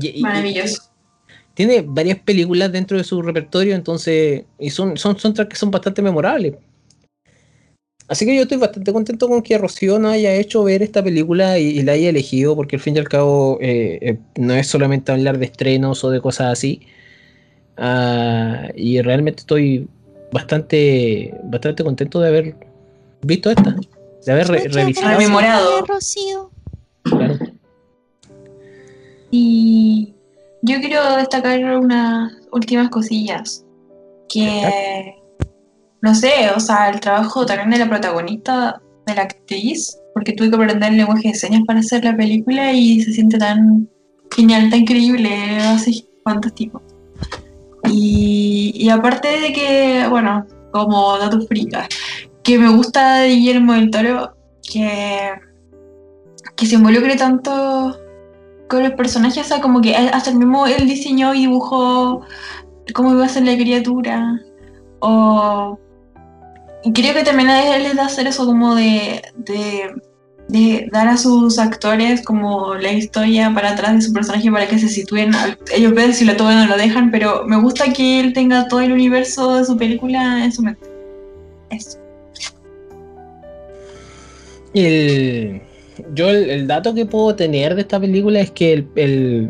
y- 0.01 0.23
Maravilloso. 0.23 0.92
Tiene 1.55 1.85
varias 1.87 2.19
películas 2.21 2.73
dentro 2.73 2.97
de 2.97 3.05
su 3.05 3.21
repertorio, 3.23 3.75
entonces, 3.75 4.45
y 4.59 4.71
son, 4.71 4.97
son 4.97 5.19
soundtracks 5.19 5.51
que 5.51 5.57
son 5.57 5.71
bastante 5.71 6.03
memorables. 6.03 6.55
Así 8.09 8.27
que 8.27 8.35
yo 8.37 8.43
estoy 8.43 8.59
bastante 8.59 8.93
contento 8.93 9.29
con 9.29 9.43
que 9.43 9.57
Rocío 9.57 9.99
nos 9.99 10.13
haya 10.13 10.35
hecho 10.35 10.65
ver 10.65 10.83
esta 10.83 11.03
película 11.03 11.59
y, 11.59 11.79
y 11.79 11.83
la 11.83 11.93
haya 11.93 12.11
elegido, 12.11 12.55
porque 12.55 12.77
al 12.77 12.83
fin 12.83 12.97
y 12.97 12.99
al 12.99 13.09
cabo 13.09 13.59
eh, 13.61 13.99
eh, 14.03 14.19
no 14.37 14.55
es 14.55 14.67
solamente 14.67 15.13
hablar 15.13 15.39
de 15.39 15.47
estrenos 15.47 16.05
o 16.05 16.11
de 16.11 16.21
cosas 16.21 16.53
así. 16.53 16.83
Ah, 17.79 18.69
y 18.77 19.01
realmente 19.01 19.41
estoy 19.41 19.89
bastante, 20.31 21.33
bastante 21.45 21.85
contento 21.85 22.21
de 22.21 22.29
haber 22.29 22.57
visto 23.23 23.51
esta, 23.51 23.77
de 24.27 24.33
haber 24.33 24.49
re- 24.49 24.69
revisado. 24.69 25.19
Rememorado. 25.19 25.87
Rocío. 25.87 26.51
Claro. 27.05 27.39
Y 29.31 30.12
yo 30.63 30.81
quiero 30.81 31.17
destacar 31.17 31.63
unas 31.77 32.33
últimas 32.53 32.89
cosillas. 32.89 33.65
Que, 34.29 35.15
no 36.01 36.15
sé, 36.15 36.51
o 36.57 36.61
sea, 36.61 36.89
el 36.89 37.01
trabajo 37.01 37.45
también 37.45 37.71
de 37.71 37.79
la 37.79 37.89
protagonista, 37.89 38.81
de 39.07 39.15
la 39.15 39.23
actriz, 39.23 39.99
porque 40.15 40.33
tuve 40.33 40.51
que 40.51 40.57
aprender 40.57 40.91
el 40.91 40.99
lenguaje 40.99 41.29
de 41.29 41.35
señas 41.35 41.63
para 41.67 41.81
hacer 41.81 42.05
la 42.05 42.17
película 42.17 42.73
y 42.73 43.03
se 43.03 43.13
siente 43.13 43.39
tan 43.39 43.89
genial, 44.35 44.71
tan 44.71 44.81
increíble, 44.81 45.59
así 45.59 46.09
fantástico. 46.25 46.83
Y, 47.91 48.73
y 48.75 48.89
aparte 48.89 49.29
de 49.41 49.53
que, 49.53 50.07
bueno, 50.09 50.47
como 50.71 51.19
datos 51.19 51.47
fricas, 51.47 51.89
que 52.43 52.59
me 52.59 52.71
gusta 52.71 53.19
de 53.19 53.29
Guillermo 53.29 53.75
del 53.75 53.91
Toro, 53.91 54.35
que, 54.73 55.33
que 56.57 56.67
se 56.67 56.77
involucre 56.77 57.17
tanto 57.17 57.99
con 58.73 58.83
los 58.83 58.93
personajes, 58.93 59.45
o 59.45 59.49
sea, 59.49 59.61
como 59.61 59.83
que 59.83 59.95
hasta 59.95 60.31
el 60.31 60.39
mismo 60.39 60.67
él 60.67 60.89
diseñó 60.89 61.35
y 61.35 61.41
dibujó 61.41 62.23
cómo 62.95 63.13
iba 63.13 63.27
a 63.27 63.29
ser 63.29 63.45
la 63.45 63.55
criatura. 63.55 64.41
O 65.01 65.79
creo 66.95 67.13
que 67.13 67.23
también 67.23 67.51
a 67.51 67.77
él 67.77 67.83
les 67.83 67.97
da 67.97 68.07
hacer 68.07 68.27
eso 68.27 68.47
como 68.47 68.75
de, 68.75 69.21
de, 70.49 70.89
dar 70.91 71.07
a 71.07 71.19
sus 71.19 71.59
actores 71.59 72.25
como 72.25 72.75
la 72.75 72.93
historia 72.93 73.53
para 73.55 73.73
atrás 73.73 73.93
de 73.93 74.01
su 74.01 74.13
personaje 74.15 74.51
para 74.51 74.67
que 74.67 74.79
se 74.79 74.89
sitúen. 74.89 75.33
Ellos 75.75 75.93
ven 75.93 76.15
si 76.15 76.25
lo 76.25 76.35
toman 76.35 76.67
o 76.67 76.67
lo 76.67 76.79
dejan, 76.79 77.11
pero 77.11 77.45
me 77.47 77.61
gusta 77.61 77.93
que 77.93 78.21
él 78.21 78.33
tenga 78.33 78.69
todo 78.69 78.81
el 78.81 78.93
universo 78.93 79.57
de 79.57 79.67
su 79.67 79.77
película 79.77 80.43
en 80.47 80.51
su 80.51 80.63
mente. 80.63 80.89
Eso. 81.69 81.99
El, 84.73 85.61
yo 86.15 86.31
el, 86.31 86.51
el 86.51 86.67
dato 86.67 86.95
que 86.95 87.07
puedo 87.07 87.35
tener 87.35 87.75
de 87.75 87.83
esta 87.83 87.99
película 88.01 88.41
es 88.41 88.51
que 88.51 88.73
el, 88.73 88.89
el- 88.97 89.49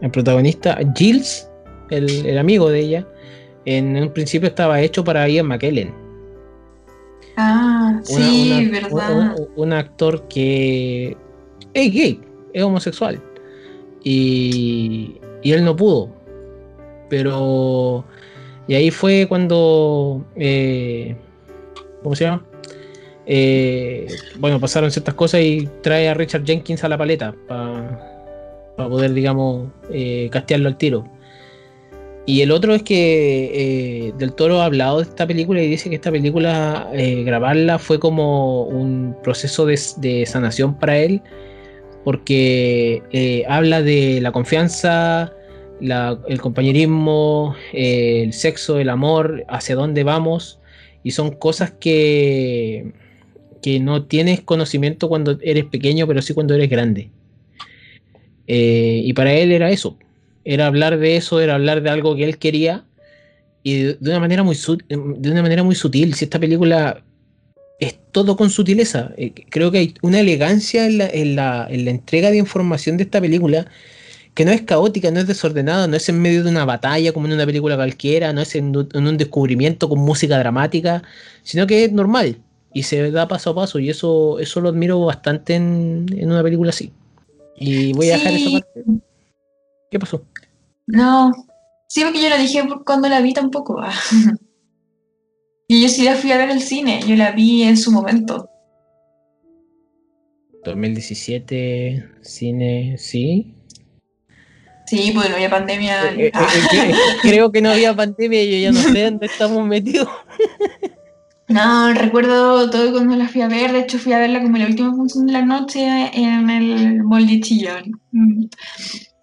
el- 0.00 0.10
protagonista, 0.10 0.78
Giles, 0.96 1.48
el, 1.90 2.26
el 2.26 2.38
amigo 2.38 2.68
de 2.70 2.80
ella, 2.80 3.06
en 3.64 3.96
un 3.96 4.12
principio 4.12 4.48
estaba 4.48 4.80
hecho 4.80 5.02
para 5.04 5.28
Ian 5.28 5.46
McKellen. 5.46 5.92
Ah, 7.36 7.90
Una- 7.92 8.04
sí, 8.04 8.52
una- 8.70 8.80
verdad. 8.80 9.36
Un, 9.38 9.48
un 9.56 9.72
actor 9.72 10.26
que 10.28 11.16
es 11.74 11.92
gay, 11.92 12.20
es 12.52 12.62
homosexual. 12.62 13.20
Y, 14.04 15.16
y 15.42 15.52
él 15.52 15.64
no 15.64 15.74
pudo. 15.76 16.10
Pero... 17.08 18.04
Y 18.66 18.74
ahí 18.74 18.90
fue 18.90 19.26
cuando... 19.28 20.24
eh, 20.36 21.16
¿Cómo 22.02 22.14
se 22.14 22.24
llama? 22.24 22.44
Eh, 23.28 24.06
bueno, 24.38 24.58
pasaron 24.58 24.90
ciertas 24.90 25.14
cosas 25.14 25.42
y 25.42 25.68
trae 25.82 26.08
a 26.08 26.14
Richard 26.14 26.44
Jenkins 26.44 26.82
a 26.82 26.88
la 26.88 26.96
paleta 26.96 27.34
para 27.46 28.88
poder, 28.88 29.12
digamos, 29.12 29.68
eh, 29.92 30.28
castearlo 30.32 30.68
al 30.68 30.78
tiro. 30.78 31.04
Y 32.28 32.42
el 32.42 32.50
otro 32.50 32.74
es 32.74 32.82
que 32.82 34.08
eh, 34.08 34.12
Del 34.18 34.34
Toro 34.34 34.60
ha 34.60 34.66
hablado 34.66 34.98
de 34.98 35.04
esta 35.04 35.26
película 35.26 35.62
y 35.62 35.66
dice 35.66 35.88
que 35.88 35.94
esta 35.94 36.12
película, 36.12 36.86
eh, 36.92 37.24
grabarla 37.24 37.78
fue 37.78 37.98
como 37.98 38.64
un 38.64 39.16
proceso 39.22 39.64
de, 39.64 40.26
sanación 40.26 40.78
para 40.78 40.98
él, 40.98 41.22
porque 42.04 43.02
eh, 43.12 43.44
habla 43.48 43.80
de 43.80 44.20
la 44.20 44.30
confianza, 44.30 45.32
el 45.80 46.40
compañerismo, 46.42 47.54
el 47.72 48.34
sexo, 48.34 48.78
el 48.78 48.90
amor, 48.90 49.46
hacia 49.48 49.74
dónde 49.74 50.04
vamos, 50.04 50.60
y 51.02 51.12
son 51.12 51.30
cosas 51.30 51.70
que, 51.80 52.92
que 53.62 53.80
no 53.80 54.04
tienes 54.04 54.40
conocimiento 54.40 55.08
cuando 55.08 55.38
eres 55.42 55.64
pequeño, 55.66 56.06
pero 56.06 56.22
sí 56.22 56.34
cuando 56.34 56.54
eres 56.54 56.70
grande. 56.70 57.10
Eh, 58.46 59.02
y 59.04 59.12
para 59.12 59.32
él 59.34 59.52
era 59.52 59.70
eso, 59.70 59.98
era 60.44 60.66
hablar 60.66 60.98
de 60.98 61.16
eso, 61.16 61.40
era 61.40 61.54
hablar 61.54 61.82
de 61.82 61.90
algo 61.90 62.16
que 62.16 62.24
él 62.24 62.38
quería 62.38 62.84
y 63.62 63.82
de, 63.82 63.98
una 64.00 64.20
manera 64.20 64.42
muy 64.42 64.56
de 64.88 65.30
una 65.30 65.42
manera 65.42 65.62
muy 65.62 65.74
sutil. 65.74 66.14
Si 66.14 66.24
esta 66.24 66.38
película 66.38 67.02
es 67.80 67.98
todo 68.12 68.36
con 68.36 68.50
sutileza, 68.50 69.12
eh, 69.18 69.32
creo 69.50 69.70
que 69.70 69.78
hay 69.78 69.94
una 70.02 70.20
elegancia 70.20 70.86
en 70.86 70.98
la, 70.98 71.08
en 71.08 71.36
la- 71.36 71.66
en 71.70 71.84
la 71.84 71.90
entrega 71.92 72.30
de 72.30 72.38
información 72.38 72.96
de 72.96 73.04
esta 73.04 73.20
película 73.20 73.66
que 74.34 74.44
no 74.44 74.52
es 74.52 74.62
caótica, 74.62 75.10
no 75.10 75.20
es 75.20 75.26
desordenada, 75.26 75.86
no 75.88 75.96
es 75.96 76.08
en 76.08 76.20
medio 76.22 76.44
de 76.44 76.50
una 76.50 76.64
batalla 76.64 77.12
como 77.12 77.26
en 77.26 77.34
una 77.34 77.46
película 77.46 77.76
cualquiera, 77.76 78.32
no 78.32 78.40
es 78.42 78.54
en 78.54 78.74
un 78.76 79.16
descubrimiento 79.18 79.88
con 79.88 79.98
música 80.00 80.38
dramática, 80.38 81.02
sino 81.42 81.66
que 81.66 81.84
es 81.84 81.92
normal 81.92 82.38
y 82.78 82.84
se 82.84 83.10
da 83.10 83.26
paso 83.26 83.50
a 83.50 83.54
paso 83.56 83.80
y 83.80 83.90
eso, 83.90 84.38
eso 84.38 84.60
lo 84.60 84.68
admiro 84.68 85.04
bastante 85.04 85.56
en, 85.56 86.06
en 86.16 86.30
una 86.30 86.44
película 86.44 86.70
así. 86.70 86.92
Y 87.56 87.92
voy 87.92 88.10
a 88.10 88.12
dejar 88.12 88.34
esa 88.34 88.50
parte. 88.52 88.84
¿Qué 89.90 89.98
pasó? 89.98 90.22
No, 90.86 91.32
sí, 91.88 92.02
porque 92.04 92.22
yo 92.22 92.28
la 92.28 92.38
dije 92.38 92.62
cuando 92.86 93.08
la 93.08 93.20
vi 93.20 93.32
tampoco. 93.32 93.82
Y 95.70 95.82
yo 95.82 95.90
sí 95.90 96.02
la 96.02 96.14
fui 96.14 96.32
a 96.32 96.38
ver 96.38 96.48
al 96.48 96.62
cine, 96.62 97.02
yo 97.06 97.14
la 97.14 97.32
vi 97.32 97.62
en 97.62 97.76
su 97.76 97.92
momento. 97.92 98.48
2017, 100.64 102.08
cine, 102.22 102.96
sí. 102.96 103.54
Sí, 104.86 105.12
pues 105.14 105.28
no 105.28 105.34
había 105.34 105.50
pandemia. 105.50 106.10
Eh, 106.14 106.28
eh, 106.28 106.32
eh, 106.32 106.92
creo 107.20 107.52
que 107.52 107.60
no 107.60 107.68
había 107.68 107.94
pandemia 107.94 108.42
y 108.44 108.50
yo 108.52 108.56
ya 108.56 108.72
no 108.72 108.80
sé 108.80 109.02
dónde 109.04 109.26
estamos 109.26 109.66
metidos. 109.66 110.08
No, 111.48 111.94
recuerdo 111.94 112.68
todo 112.70 112.92
cuando 112.92 113.16
la 113.16 113.26
fui 113.26 113.40
a 113.40 113.48
ver, 113.48 113.72
de 113.72 113.80
hecho 113.80 113.98
fui 113.98 114.12
a 114.12 114.18
verla 114.18 114.42
como 114.42 114.58
la 114.58 114.66
última 114.66 114.94
función 114.94 115.26
de 115.26 115.32
la 115.32 115.42
noche 115.42 115.80
en 116.12 116.50
el 116.50 117.02
Mall 117.04 117.26
de 117.26 117.40
Chillán. 117.40 117.92
Mm. 118.12 118.44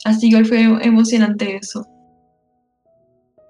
Así 0.05 0.31
que 0.31 0.43
fue 0.43 0.61
emocionante 0.61 1.55
eso. 1.55 1.87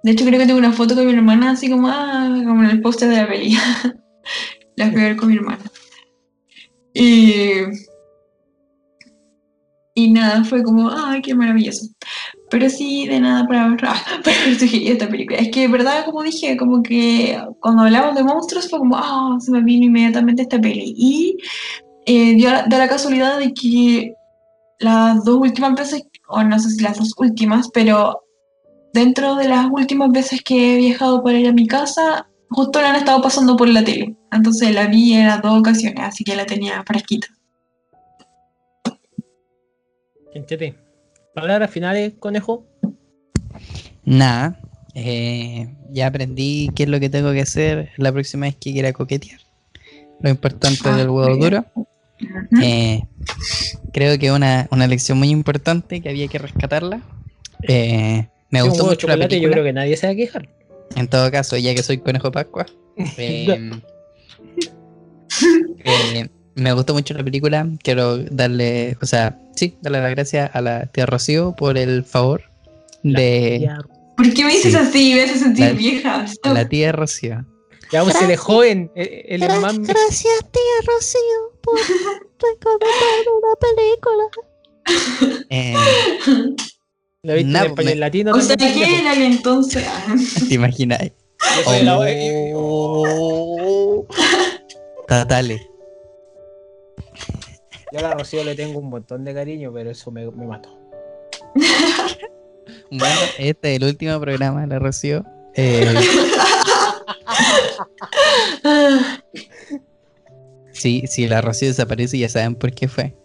De 0.04 0.12
hecho 0.12 0.26
creo 0.26 0.40
que 0.40 0.46
tengo 0.46 0.60
una 0.60 0.74
foto 0.74 0.94
con 0.94 1.06
mi 1.06 1.14
hermana 1.14 1.52
así 1.52 1.70
como, 1.70 1.88
ah, 1.88 2.42
como 2.46 2.64
en 2.64 2.70
el 2.70 2.82
póster 2.82 3.10
de 3.10 3.16
la 3.16 3.28
peli. 3.28 3.56
la 4.76 4.92
fui 4.92 5.02
a 5.02 5.06
ver 5.06 5.16
con 5.16 5.30
mi 5.30 5.36
hermana. 5.36 5.64
Y... 6.94 7.62
Y 9.98 10.12
nada, 10.12 10.44
fue 10.44 10.62
como, 10.62 10.92
ay, 10.92 11.22
qué 11.22 11.34
maravilloso. 11.34 11.88
Pero 12.50 12.70
sí, 12.70 13.08
de 13.08 13.20
nada 13.20 13.48
para, 13.48 13.76
para 13.76 13.96
sugerido 14.60 14.93
esta 14.93 15.08
película. 15.10 15.39
Es 15.39 15.50
que, 15.50 15.62
de 15.62 15.68
verdad, 15.68 16.06
como 16.06 16.22
dije, 16.24 16.56
como 16.58 16.84
que 16.84 17.39
cuando 17.60 17.84
hablamos 17.84 18.16
de 18.16 18.24
monstruos 18.24 18.70
fue 18.70 18.80
como, 18.80 18.96
ah, 18.98 19.38
se 19.39 19.52
me 19.52 19.62
vino 19.62 19.86
inmediatamente 19.86 20.43
esta 20.43 20.60
peli. 20.62 20.93
Y 20.96 21.38
eh, 22.06 22.36
dio 22.36 22.52
la- 22.52 22.66
da 22.68 22.78
la 22.78 22.88
casualidad 22.88 23.39
de 23.39 23.54
que 23.54 24.14
las 24.80 25.24
dos 25.26 25.38
últimas 25.38 25.74
veces, 25.76 26.04
o 26.28 26.43
no 26.43 26.60
sé 26.60 26.70
si 26.70 26.82
las 26.84 26.98
dos 26.98 27.14
últimas, 27.18 27.70
pero 27.74 28.22
dentro 28.93 29.36
de 29.36 29.48
las 29.48 29.68
últimas 29.72 30.12
veces 30.12 30.41
que 30.43 30.76
he 30.76 30.78
viajado 30.78 31.24
para 31.24 31.39
ir 31.39 31.48
a 31.48 31.54
mi 31.54 31.66
casa, 31.68 32.28
justo 32.50 32.80
la 32.80 32.91
han 32.91 32.96
estado 32.98 33.22
pasando 33.22 33.58
por 33.58 33.68
la 33.68 33.84
tele. 33.84 34.16
Entonces 34.32 34.72
la 34.74 34.86
vi 34.88 35.14
en 35.14 35.28
las 35.28 35.41
dos 35.41 35.60
ocasiones, 35.60 36.00
así 36.02 36.24
que 36.24 36.36
la 36.36 36.46
tenía 36.46 36.84
fresquita. 36.86 37.28
Quinchete. 40.32 40.85
Palabras 41.36 41.70
finales, 41.70 42.14
conejo. 42.20 42.66
Nada. 44.04 44.60
eh, 44.96 45.68
ya 45.92 46.08
aprendí 46.08 46.72
qué 46.76 46.84
es 46.84 46.90
lo 46.90 47.00
que 47.00 47.10
tengo 47.10 47.32
que 47.34 47.42
hacer 47.42 47.90
la 47.98 48.12
próxima 48.14 48.46
vez 48.46 48.56
que 48.56 48.72
quiera 48.72 48.94
coquetear. 48.94 49.40
Lo 50.22 50.30
importante 50.30 50.80
Ah, 50.86 50.96
del 50.98 51.10
huevo 51.10 51.36
duro. 51.36 51.66
Eh, 52.64 53.04
creo 53.92 54.18
que 54.18 54.32
una, 54.32 54.68
una 54.72 54.88
lección 54.88 55.18
muy 55.18 55.30
importante 55.30 56.00
que 56.02 56.10
había 56.10 56.28
que 56.30 56.38
rescatarla. 56.40 57.02
Eh, 57.68 58.28
me 58.50 58.60
Sí, 58.60 58.64
un 58.64 58.70
gustó 58.70 58.84
huevo 58.84 58.94
mucho 58.94 59.08
la 59.08 59.14
chocolate, 59.16 59.36
yo 59.36 59.42
película. 59.42 59.52
creo 59.52 59.64
que 59.66 59.74
nadie 59.74 59.98
se 59.98 60.08
va 60.08 60.14
a 60.14 60.16
quejar. 60.16 60.50
En 60.96 61.08
todo 61.10 61.30
caso, 61.32 61.58
ya 61.58 61.76
que 61.76 61.84
soy 61.84 61.98
conejo 61.98 62.32
Pascua. 62.32 62.66
eh, 63.18 63.72
eh, 65.84 66.30
me 66.56 66.74
gustó 66.74 66.93
mucho 66.93 67.14
la 67.14 67.24
película. 67.24 67.68
Quiero 67.84 68.18
darle, 68.18 68.97
o 69.01 69.06
sea, 69.06 69.38
sí, 69.56 69.76
darle 69.82 70.01
las 70.01 70.12
gracias 70.12 70.49
a 70.53 70.62
la 70.62 70.86
tía 70.88 71.06
Rocío 71.06 71.53
por 71.58 71.78
el 71.78 72.03
favor 72.03 72.43
de 73.03 73.70
¿Por 74.18 74.34
qué 74.34 74.45
me 74.45 74.53
dices 74.53 74.72
Sí. 74.72 74.78
así? 74.78 75.14
Me 75.16 75.24
hace 75.24 75.38
sentir 75.39 75.66
La- 75.66 75.72
vieja. 75.74 76.26
la 76.45 76.68
tía 76.70 76.91
Rocío. 76.93 77.45
ya 77.91 78.06
se 78.12 78.28
le 78.28 78.38
joven. 78.38 78.89
eh, 78.95 79.26
El, 79.30 79.41
más 79.62 79.78
Gracias, 79.80 80.34
tía 80.51 80.62
Rocío, 80.88 81.60
por 81.62 81.76
recomendar 82.39 83.26
una 83.38 83.56
película. 83.60 84.24
Eh, 85.49 85.76
¿Lo 87.24 87.34
viste 87.34 87.51
Nah, 87.51 87.60
en 87.62 87.66
español 87.72 87.93
me- 87.93 87.99
latino? 87.99 88.32
O 88.34 88.39
sea, 88.41 88.56
¿qué 88.56 88.99
era 88.99 89.14
entonces? 89.16 89.84
¿Te 90.47 90.53
imaginas? 90.56 90.99
La- 91.84 92.10
eh, 92.10 92.49
eh, 92.49 92.53
Oh. 92.56 94.06
Totales. 95.08 95.62
Yo 97.96 98.00
a 98.00 98.10
la 98.10 98.14
Rocío 98.14 98.43
le 98.43 98.56
tengo 98.56 98.80
un 98.80 98.89
montón 98.89 99.24
de 99.24 99.34
cariño, 99.34 99.72
pero 99.74 99.89
eso 99.89 100.12
me, 100.12 100.30
me 100.30 100.46
mató. 100.46 100.78
Bueno, 102.91 103.16
este 103.39 103.72
es 103.76 103.82
el 103.82 103.88
último 103.88 104.20
programa 104.20 104.62
de 104.62 104.68
la 104.68 104.80
Rocío. 104.80 105.24
Eh, 105.56 105.86
sí, 110.72 111.04
si 111.08 111.28
la 111.28 111.41
Rocío 111.41 111.68
desaparece, 111.70 112.18
ya 112.18 112.30
saben 112.30 112.56
por 112.56 112.72
qué 112.74 112.88
fue. 112.88 113.16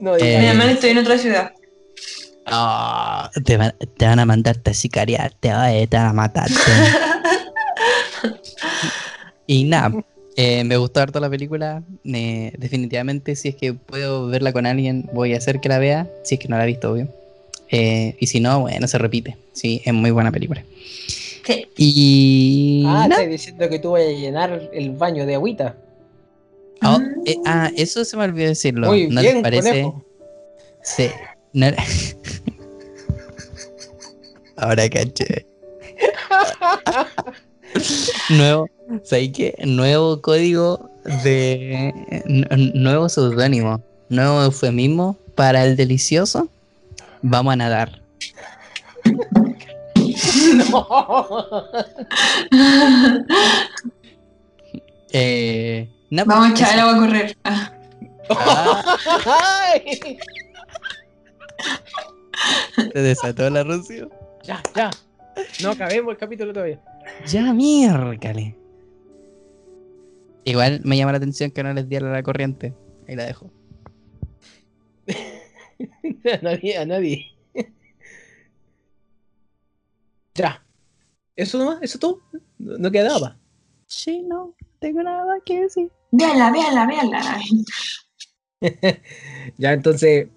No, 0.00 0.16
Eh, 0.16 0.38
Mi 0.40 0.46
hermano 0.46 0.70
estoy 0.70 0.90
en 0.90 0.98
otra 0.98 1.18
ciudad. 1.18 1.52
Ah, 2.46 3.30
te, 3.44 3.56
van, 3.56 3.74
te 3.96 4.06
van 4.06 4.18
a 4.20 4.24
mandarte 4.26 4.70
a 4.70 4.74
sicariar, 4.74 5.32
te, 5.38 5.52
va- 5.52 5.68
te 5.70 5.96
van 5.96 6.06
a 6.06 6.12
matar. 6.12 6.48
y 9.46 9.64
nada, 9.64 9.92
eh, 10.40 10.62
me 10.62 10.76
gustó 10.76 11.00
harto 11.00 11.18
la 11.18 11.28
película. 11.28 11.82
eh, 12.04 12.52
definitivamente, 12.56 13.34
si 13.34 13.48
es 13.48 13.56
que 13.56 13.74
puedo 13.74 14.28
verla 14.28 14.52
con 14.52 14.66
alguien, 14.66 15.10
voy 15.12 15.34
a 15.34 15.38
hacer 15.38 15.58
que 15.60 15.68
la 15.68 15.78
vea. 15.80 16.08
Si 16.22 16.36
es 16.36 16.40
que 16.40 16.46
no 16.48 16.56
la 16.56 16.62
he 16.62 16.66
visto, 16.68 16.92
obvio. 16.92 17.08
Eh, 17.70 18.14
y 18.20 18.26
si 18.28 18.38
no, 18.40 18.60
bueno, 18.60 18.86
se 18.86 18.96
repite. 18.98 19.36
Sí, 19.52 19.82
es 19.84 19.92
muy 19.92 20.12
buena 20.12 20.30
película. 20.30 20.62
Sí. 21.44 21.66
Y. 21.76 22.84
Ah, 22.86 23.08
estás 23.10 23.28
diciendo 23.28 23.68
que 23.68 23.78
tú 23.80 23.90
vas 23.92 24.02
a 24.02 24.10
llenar 24.10 24.70
el 24.72 24.92
baño 24.92 25.26
de 25.26 25.34
agüita. 25.34 25.74
Ah, 26.82 27.00
eh, 27.26 27.36
ah, 27.44 27.70
eso 27.76 28.04
se 28.04 28.16
me 28.16 28.22
olvidó 28.24 28.46
decirlo. 28.48 28.86
Muy 28.86 29.08
¿No 29.08 29.20
bien, 29.20 29.34
les 29.34 29.42
parece? 29.42 29.68
conejo. 29.70 30.04
Sí. 30.84 31.08
No- 31.52 31.66
Ahora 34.56 34.88
caché. 34.88 35.46
Nuevo, 38.30 38.68
¿sabes 39.04 39.30
qué? 39.34 39.54
Nuevo 39.64 40.20
código 40.20 40.90
de. 41.24 41.92
nuevo 42.74 43.08
seudónimo. 43.08 43.82
Nuevo 44.08 44.42
eufemismo 44.42 45.16
para 45.34 45.64
el 45.64 45.76
delicioso. 45.76 46.48
Vamos 47.22 47.52
a 47.52 47.56
nadar. 47.56 48.02
Eh, 55.10 55.88
no, 56.10 56.22
Vamos 56.26 56.46
a 56.46 56.50
pues, 56.50 56.60
echar 56.60 56.74
el 56.74 56.80
agua 56.80 56.94
a 56.94 56.98
correr. 56.98 57.36
Ah. 57.44 57.72
ah, 59.26 59.72
se 62.92 62.98
desató 63.00 63.48
la 63.48 63.64
Rocío. 63.64 64.10
ya, 64.44 64.62
ya. 64.74 64.90
No 65.62 65.70
acabemos 65.70 66.12
el 66.12 66.18
capítulo 66.18 66.52
todavía. 66.52 66.78
Ya, 67.26 67.52
miércale. 67.52 68.56
Igual 70.44 70.80
me 70.84 70.96
llama 70.96 71.12
la 71.12 71.18
atención 71.18 71.50
que 71.50 71.62
no 71.62 71.72
les 71.72 71.88
diera 71.88 72.10
la 72.10 72.22
corriente. 72.22 72.74
Ahí 73.06 73.16
la 73.16 73.26
dejo. 73.26 73.50
A 76.32 76.42
nadie, 76.42 76.76
a 76.76 76.84
nadie. 76.84 77.26
Ya. 80.34 80.64
¿Eso 81.36 81.58
nomás? 81.58 81.78
¿Eso 81.82 81.98
todo? 81.98 82.20
No, 82.58 82.78
no 82.78 82.90
queda 82.90 83.08
nada. 83.08 83.38
Sí, 83.86 84.22
no, 84.22 84.54
tengo 84.80 85.02
nada 85.02 85.38
que 85.44 85.62
decir. 85.62 85.90
Véanla, 86.10 86.50
véanla, 86.50 86.86
véanla. 86.86 87.40
Ya, 89.56 89.72
entonces, 89.72 90.28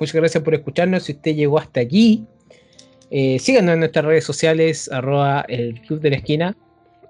muchas 0.00 0.14
gracias 0.14 0.42
por 0.42 0.54
escucharnos. 0.54 1.04
Si 1.04 1.12
usted 1.12 1.34
llegó 1.34 1.58
hasta 1.58 1.80
aquí, 1.80 2.26
eh, 3.10 3.38
síganos 3.38 3.74
en 3.74 3.80
nuestras 3.80 4.04
redes 4.04 4.24
sociales, 4.24 4.90
arroba 4.90 5.44
el 5.48 5.80
Club 5.82 6.00
de 6.00 6.10
la 6.10 6.16
Esquina, 6.16 6.56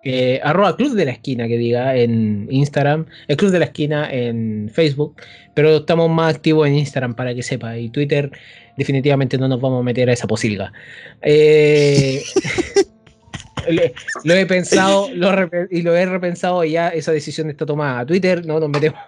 eh, 0.05 0.41
arroba 0.43 0.77
Club 0.77 0.95
de 0.95 1.05
la 1.05 1.11
Esquina, 1.13 1.49
que 1.49 1.59
diga, 1.59 1.97
en 1.97 2.47
Instagram, 2.51 3.07
el 3.27 3.37
Club 3.37 3.51
de 3.51 3.59
la 3.59 3.65
Esquina 3.67 4.09
en 4.11 4.71
Facebook, 4.73 5.17
pero 5.55 5.79
estamos 5.79 6.09
más 6.11 6.37
activos 6.37 6.69
en 6.69 6.77
Instagram 6.77 7.15
para 7.15 7.35
que 7.35 7.43
sepa, 7.43 7.77
y 7.77 7.91
Twitter 7.91 8.31
definitivamente 8.77 9.37
no 9.39 9.49
nos 9.49 9.61
vamos 9.61 9.81
a 9.81 9.83
meter 9.83 10.09
a 10.09 10.13
esa 10.13 10.27
posilga. 10.27 10.73
Eh, 11.21 12.23
lo 14.25 14.35
he 14.35 14.47
pensado 14.47 15.09
lo 15.13 15.31
y 15.71 15.83
lo 15.83 15.97
he 15.97 16.07
repensado 16.07 16.65
y 16.65 16.73
ya 16.73 16.89
esa 16.89 17.13
decisión 17.13 17.51
está 17.51 17.67
tomada. 17.67 18.07
Twitter 18.07 18.47
no 18.47 18.61
nos 18.61 18.69
metemos. 18.69 19.01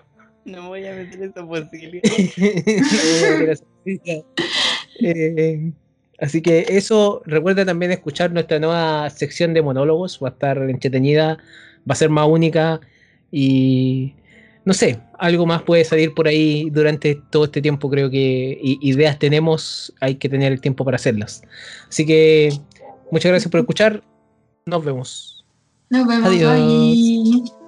No 0.45 0.69
voy 0.69 0.87
a 0.87 0.95
meter 0.95 1.23
esa 1.23 1.47
posibilidad. 1.47 2.03
Eh, 5.03 5.73
así 6.21 6.43
que 6.43 6.67
eso, 6.69 7.23
recuerda 7.25 7.65
también 7.65 7.93
escuchar 7.93 8.33
nuestra 8.33 8.59
nueva 8.59 9.09
sección 9.11 9.55
de 9.55 9.63
monólogos, 9.63 10.19
va 10.23 10.29
a 10.29 10.33
estar 10.33 10.59
entretenida, 10.69 11.39
va 11.89 11.93
a 11.93 11.95
ser 11.95 12.11
más 12.11 12.29
única 12.29 12.81
y 13.31 14.15
no 14.65 14.75
sé, 14.75 15.01
algo 15.19 15.47
más 15.47 15.63
puede 15.63 15.85
salir 15.85 16.15
por 16.15 16.29
ahí 16.29 16.69
durante 16.71 17.15
todo 17.31 17.45
este 17.45 17.63
tiempo, 17.63 17.91
creo 17.91 18.11
que 18.11 18.59
ideas 18.63 19.19
tenemos, 19.19 19.93
hay 20.01 20.17
que 20.17 20.29
tener 20.29 20.53
el 20.53 20.61
tiempo 20.61 20.85
para 20.85 20.97
hacerlas. 20.97 21.43
Así 21.89 22.07
que 22.07 22.53
muchas 23.11 23.31
gracias 23.31 23.51
por 23.51 23.61
escuchar, 23.61 24.03
nos 24.67 24.85
vemos. 24.85 25.45
Nos 25.89 26.07
vemos. 26.07 26.29
Adiós. 26.29 26.55
Bye. 26.55 27.60